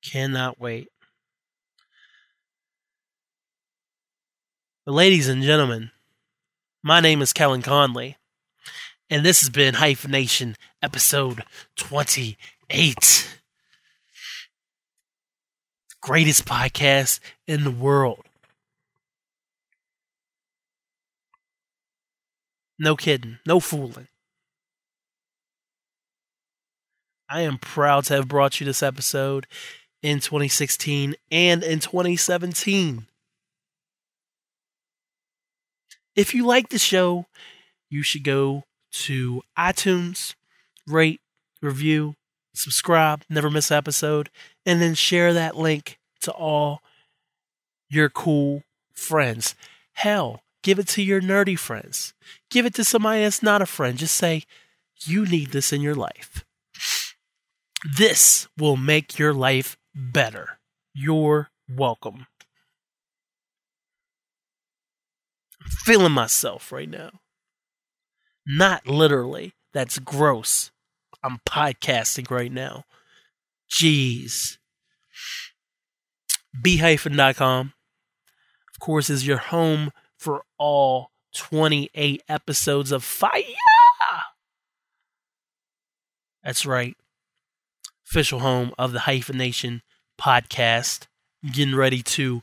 Cannot 0.02 0.59
wait. 0.60 0.89
But 4.86 4.93
ladies 4.93 5.28
and 5.28 5.43
gentlemen, 5.43 5.90
my 6.82 7.01
name 7.01 7.20
is 7.20 7.35
Kellen 7.35 7.60
Conley 7.60 8.16
and 9.10 9.24
this 9.24 9.40
has 9.40 9.51
been 9.51 9.74
Hyphenation 9.74 10.56
episode 10.82 11.43
28. 11.76 13.39
Greatest 16.01 16.44
podcast 16.44 17.20
in 17.47 17.64
the 17.64 17.70
world. 17.70 18.24
No 22.78 22.94
kidding, 22.94 23.39
no 23.47 23.59
fooling. 23.59 24.09
I 27.28 27.43
am 27.43 27.59
proud 27.59 28.05
to 28.05 28.14
have 28.14 28.28
brought 28.28 28.60
you 28.60 28.66
this 28.66 28.82
episode 28.82 29.47
in 30.02 30.20
2016 30.20 31.14
and 31.30 31.62
in 31.62 31.80
2017. 31.80 33.06
If 36.14 36.35
you 36.35 36.47
like 36.47 36.68
the 36.68 36.78
show, 36.78 37.26
you 37.90 38.02
should 38.02 38.24
go 38.24 38.64
to 38.90 39.43
iTunes, 39.56 40.35
rate, 40.86 41.20
review, 41.60 42.15
subscribe, 42.55 43.23
never 43.28 43.51
miss 43.51 43.70
an 43.70 43.77
episode, 43.77 44.31
and 44.66 44.81
then 44.81 44.94
share 44.94 45.32
that 45.32 45.56
link 45.56 45.98
to 46.20 46.32
all 46.32 46.82
your 47.89 48.09
cool 48.09 48.62
friends. 48.93 49.55
Hell, 49.94 50.43
give 50.62 50.78
it 50.78 50.89
to 50.89 51.02
your 51.02 51.20
nerdy 51.20 51.59
friends. 51.59 52.15
Give 52.51 52.66
it 52.66 52.74
to 52.74 52.85
somebody 52.85 53.23
that's 53.23 53.43
not 53.43 53.62
a 53.62 53.66
friend. 53.66 53.98
Just 53.98 54.15
say, 54.15 54.44
you 55.05 55.24
need 55.24 55.51
this 55.51 55.73
in 55.73 55.81
your 55.81 55.94
life. 55.94 56.44
This 57.97 58.48
will 58.59 58.77
make 58.77 59.19
your 59.19 59.32
life 59.32 59.77
better. 59.94 60.59
You're 60.93 61.51
welcome. 61.69 62.27
I'm 65.62 65.70
feeling 65.70 66.12
myself 66.12 66.73
right 66.73 66.89
now. 66.89 67.10
Not 68.49 68.87
literally. 68.87 69.53
That's 69.75 69.99
gross. 69.99 70.70
I'm 71.23 71.39
podcasting 71.47 72.31
right 72.31 72.51
now. 72.51 72.85
Jeez. 73.70 74.57
B-hyphen.com, 76.61 77.75
of 78.75 78.81
course, 78.81 79.11
is 79.11 79.27
your 79.27 79.37
home 79.37 79.91
for 80.19 80.43
all 80.59 81.11
28 81.35 82.23
episodes 82.29 82.91
of 82.91 83.05
Fire. 83.05 83.43
That's 86.43 86.65
right. 86.65 86.97
Official 88.09 88.41
home 88.41 88.73
of 88.79 88.93
the 88.93 89.01
Hyphenation 89.01 89.83
podcast. 90.19 91.07
Getting 91.53 91.77
ready 91.77 92.03
to 92.03 92.43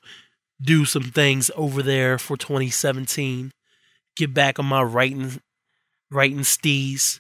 do 0.62 0.86
some 0.86 1.04
things 1.04 1.50
over 1.56 1.82
there 1.82 2.18
for 2.20 2.38
2017. 2.38 3.52
Get 4.16 4.34
back 4.34 4.60
on 4.60 4.68
my 4.68 4.84
writing 4.84 5.42
writing 6.12 6.40
stees, 6.40 7.20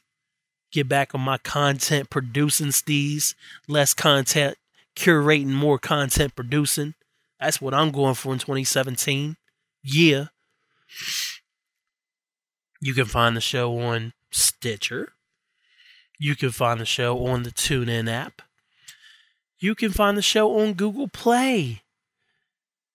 Get 0.72 0.90
back 0.90 1.16
on 1.16 1.22
my 1.22 1.38
content 1.38 2.10
producing 2.10 2.68
stees, 2.68 3.34
Less 3.68 3.94
content 3.94 4.58
curating, 4.96 5.54
more 5.54 5.78
content 5.78 6.36
producing. 6.36 6.96
That's 7.40 7.62
what 7.62 7.74
I'm 7.74 7.92
going 7.92 8.16
for 8.16 8.34
in 8.34 8.40
2017. 8.40 9.36
Yeah. 9.84 10.26
You 12.82 12.94
can 12.94 13.06
find 13.06 13.36
the 13.36 13.42
show 13.42 13.78
on 13.80 14.14
Stitcher. 14.32 15.14
You 16.20 16.36
can 16.36 16.52
find 16.52 16.80
the 16.80 16.86
show 16.86 17.26
on 17.26 17.44
the 17.44 17.52
TuneIn 17.52 18.10
app. 18.10 18.42
You 19.60 19.76
can 19.76 19.92
find 19.92 20.18
the 20.18 20.22
show 20.22 20.60
on 20.60 20.74
Google 20.74 21.08
Play. 21.08 21.82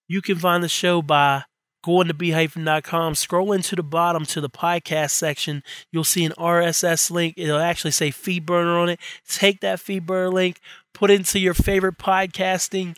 You 0.07 0.21
can 0.21 0.37
find 0.37 0.63
the 0.63 0.69
show 0.69 1.01
by 1.01 1.43
going 1.83 2.07
to 2.07 2.13
b-hyphen.com, 2.13 3.15
scroll 3.15 3.51
into 3.51 3.75
the 3.75 3.83
bottom 3.83 4.25
to 4.25 4.41
the 4.41 4.49
podcast 4.49 5.11
section. 5.11 5.63
You'll 5.91 6.03
see 6.03 6.23
an 6.25 6.33
RSS 6.37 7.09
link. 7.11 7.35
It'll 7.37 7.59
actually 7.59 7.91
say 7.91 8.09
FeedBurner 8.09 8.81
on 8.81 8.89
it. 8.89 8.99
Take 9.27 9.61
that 9.61 9.79
FeedBurner 9.79 10.31
link, 10.31 10.59
put 10.93 11.09
into 11.11 11.39
your 11.39 11.53
favorite 11.53 11.97
podcasting 11.97 12.95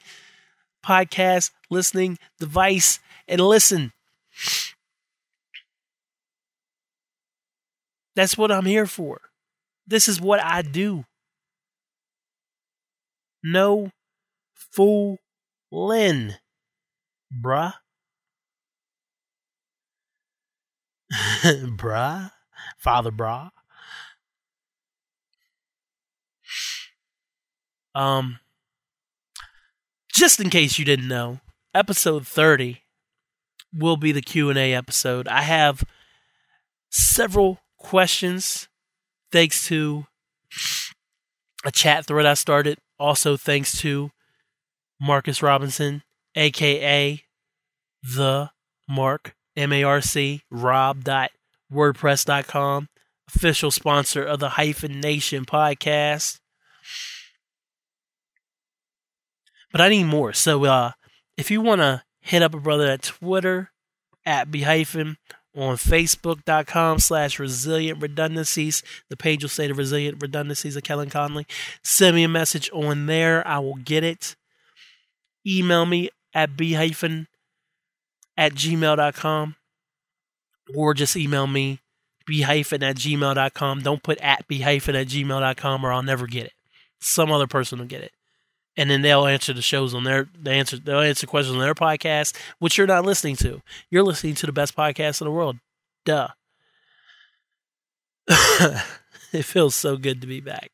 podcast 0.85 1.51
listening 1.69 2.17
device, 2.39 2.99
and 3.27 3.39
listen. 3.41 3.93
That's 8.15 8.37
what 8.37 8.51
I'm 8.51 8.65
here 8.65 8.85
for. 8.85 9.21
This 9.87 10.07
is 10.07 10.21
what 10.21 10.43
I 10.43 10.61
do. 10.61 11.05
No 13.43 13.91
fool 14.53 15.17
Lynn, 15.71 16.35
bruh. 17.33 17.73
bruh. 21.77 22.31
Father 22.77 23.11
Bra. 23.11 23.49
Um 27.95 28.39
just 30.13 30.39
in 30.39 30.49
case 30.49 30.77
you 30.77 30.85
didn't 30.85 31.07
know, 31.07 31.39
episode 31.73 32.27
30 32.27 32.83
will 33.73 33.97
be 33.97 34.11
the 34.11 34.21
Q&A 34.21 34.73
episode. 34.73 35.27
I 35.27 35.41
have 35.41 35.83
several 36.91 37.59
questions 37.77 38.67
thanks 39.31 39.67
to 39.67 40.05
a 41.65 41.71
chat 41.71 42.05
thread 42.05 42.25
I 42.25 42.35
started. 42.35 42.77
Also 42.99 43.37
thanks 43.37 43.77
to 43.79 44.11
Marcus 45.01 45.41
Robinson, 45.41 46.03
aka 46.35 47.23
the 48.03 48.51
Mark 48.87 49.35
M 49.55 49.71
A 49.73 49.83
R 49.83 50.01
C 50.01 50.41
Rob.wordpress.com, 50.49 52.89
official 53.27 53.69
sponsor 53.71 54.23
of 54.23 54.39
the 54.39 54.49
Hyphenation 54.49 55.45
podcast. 55.45 56.39
But 59.71 59.81
I 59.81 59.89
need 59.89 60.05
more. 60.05 60.33
So 60.33 60.65
uh, 60.65 60.93
if 61.37 61.49
you 61.49 61.61
want 61.61 61.81
to 61.81 62.03
hit 62.23 62.41
up 62.41 62.53
a 62.53 62.59
brother 62.59 62.87
at 62.87 63.03
Twitter 63.03 63.71
at 64.25 64.49
B 64.49 64.61
hyphen 64.61 65.17
on 65.55 65.75
Facebook.com 65.75 66.99
slash 66.99 67.39
resilient 67.39 68.01
redundancies. 68.01 68.81
The 69.09 69.17
page 69.17 69.43
will 69.43 69.49
say 69.49 69.67
the 69.67 69.73
resilient 69.73 70.21
redundancies 70.21 70.75
of 70.75 70.83
Kellen 70.83 71.09
Conley. 71.09 71.45
Send 71.83 72.15
me 72.15 72.23
a 72.23 72.29
message 72.29 72.69
on 72.73 73.05
there. 73.05 73.45
I 73.47 73.59
will 73.59 73.75
get 73.75 74.03
it. 74.03 74.35
Email 75.45 75.85
me 75.85 76.09
at 76.33 76.57
b 76.57 76.73
hyphen 76.73 77.27
at 78.37 78.53
gmail.com 78.53 79.55
or 80.75 80.93
just 80.93 81.15
email 81.15 81.47
me 81.47 81.79
b 82.25 82.41
hyphen 82.41 82.83
at 82.83 82.95
gmail.com. 82.95 83.81
Don't 83.81 84.03
put 84.03 84.17
at 84.19 84.47
b 84.47 84.61
hyphen 84.61 84.95
at 84.95 85.07
gmail.com 85.07 85.85
or 85.85 85.91
I'll 85.91 86.03
never 86.03 86.27
get 86.27 86.45
it. 86.45 86.53
Some 86.99 87.31
other 87.31 87.47
person 87.47 87.79
will 87.79 87.85
get 87.85 88.01
it. 88.01 88.13
And 88.75 88.89
then 88.89 89.01
they'll 89.01 89.27
answer 89.27 89.53
the 89.53 89.61
shows 89.61 89.93
on 89.93 90.03
their 90.03 90.29
they 90.39 90.57
answer 90.57 90.77
they'll 90.77 90.99
answer 90.99 91.27
questions 91.27 91.55
on 91.55 91.61
their 91.61 91.75
podcast, 91.75 92.35
which 92.59 92.77
you're 92.77 92.87
not 92.87 93.05
listening 93.05 93.35
to. 93.37 93.61
You're 93.89 94.03
listening 94.03 94.35
to 94.35 94.45
the 94.45 94.51
best 94.51 94.75
podcast 94.75 95.21
in 95.21 95.25
the 95.25 95.31
world. 95.31 95.57
Duh. 96.05 96.29
it 98.27 99.43
feels 99.43 99.75
so 99.75 99.97
good 99.97 100.21
to 100.21 100.27
be 100.27 100.41
back. 100.41 100.71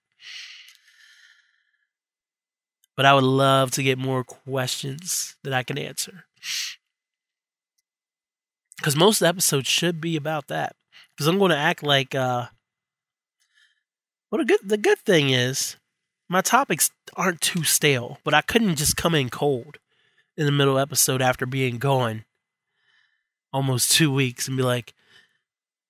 But 2.95 3.05
I 3.05 3.13
would 3.13 3.23
love 3.23 3.71
to 3.71 3.83
get 3.83 3.97
more 3.97 4.23
questions 4.23 5.35
that 5.43 5.53
I 5.53 5.63
can 5.63 5.77
answer 5.77 6.25
because 8.79 8.95
most 8.95 9.21
episodes 9.21 9.67
should 9.67 9.99
be 9.99 10.15
about 10.15 10.47
that. 10.47 10.75
Because 11.15 11.27
I'm 11.27 11.37
going 11.37 11.51
to 11.51 11.57
act 11.57 11.83
like, 11.83 12.15
uh, 12.15 12.47
well, 14.31 14.39
the 14.39 14.45
good 14.45 14.59
the 14.63 14.77
good 14.77 14.99
thing 14.99 15.31
is 15.31 15.75
my 16.29 16.41
topics 16.41 16.91
aren't 17.15 17.41
too 17.41 17.63
stale, 17.63 18.19
but 18.23 18.33
I 18.33 18.41
couldn't 18.41 18.75
just 18.75 18.95
come 18.95 19.15
in 19.15 19.29
cold 19.29 19.77
in 20.37 20.45
the 20.45 20.51
middle 20.51 20.77
episode 20.77 21.21
after 21.21 21.45
being 21.45 21.77
gone 21.77 22.25
almost 23.51 23.91
two 23.91 24.13
weeks 24.13 24.47
and 24.47 24.55
be 24.55 24.63
like, 24.63 24.93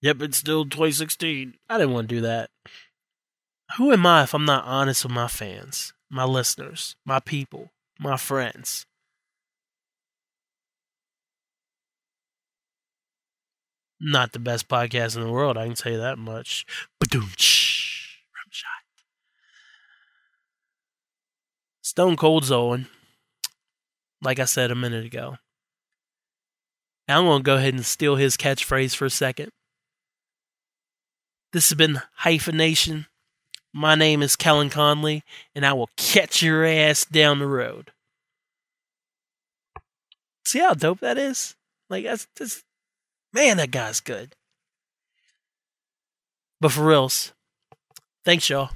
"Yep, 0.01 0.21
it's 0.21 0.37
still 0.37 0.65
2016." 0.65 1.55
I 1.69 1.77
didn't 1.77 1.93
want 1.93 2.09
to 2.09 2.15
do 2.15 2.21
that. 2.21 2.49
Who 3.77 3.91
am 3.91 4.05
I 4.05 4.23
if 4.23 4.33
I'm 4.33 4.45
not 4.45 4.65
honest 4.65 5.03
with 5.03 5.13
my 5.13 5.27
fans, 5.27 5.93
my 6.09 6.23
listeners, 6.23 6.95
my 7.05 7.19
people, 7.19 7.71
my 7.99 8.17
friends? 8.17 8.85
Not 14.01 14.31
the 14.31 14.39
best 14.39 14.67
podcast 14.67 15.15
in 15.15 15.23
the 15.23 15.31
world, 15.31 15.57
I 15.57 15.65
can 15.65 15.76
tell 15.76 15.91
you 15.91 15.97
that 15.97 16.17
much. 16.17 16.65
Stone 21.81 22.15
Cold 22.15 22.43
Zolan, 22.43 22.85
like 24.21 24.39
I 24.39 24.45
said 24.45 24.71
a 24.71 24.76
minute 24.76 25.05
ago. 25.05 25.38
I'm 27.07 27.26
going 27.26 27.39
to 27.39 27.43
go 27.43 27.55
ahead 27.55 27.73
and 27.73 27.85
steal 27.85 28.15
his 28.15 28.38
catchphrase 28.38 28.95
for 28.95 29.05
a 29.05 29.09
second. 29.09 29.49
This 31.51 31.69
has 31.69 31.77
been 31.77 32.01
Hyphenation. 32.19 33.07
My 33.73 33.95
name 33.95 34.21
is 34.21 34.35
Kellen 34.35 34.69
Conley, 34.69 35.23
and 35.55 35.65
I 35.65 35.73
will 35.73 35.89
catch 35.97 36.43
your 36.43 36.63
ass 36.63 37.05
down 37.05 37.39
the 37.39 37.47
road. 37.47 37.91
See 40.45 40.59
how 40.59 40.76
dope 40.76 40.99
that 40.99 41.17
is? 41.17 41.55
Like 41.89 42.05
that's, 42.05 42.27
that's 42.35 42.63
Man, 43.34 43.57
that 43.57 43.72
guy's 43.72 43.99
good. 43.99 44.35
But 46.61 46.72
for 46.72 46.84
reals, 46.84 47.34
thanks, 48.26 48.49
y'all. 48.49 48.69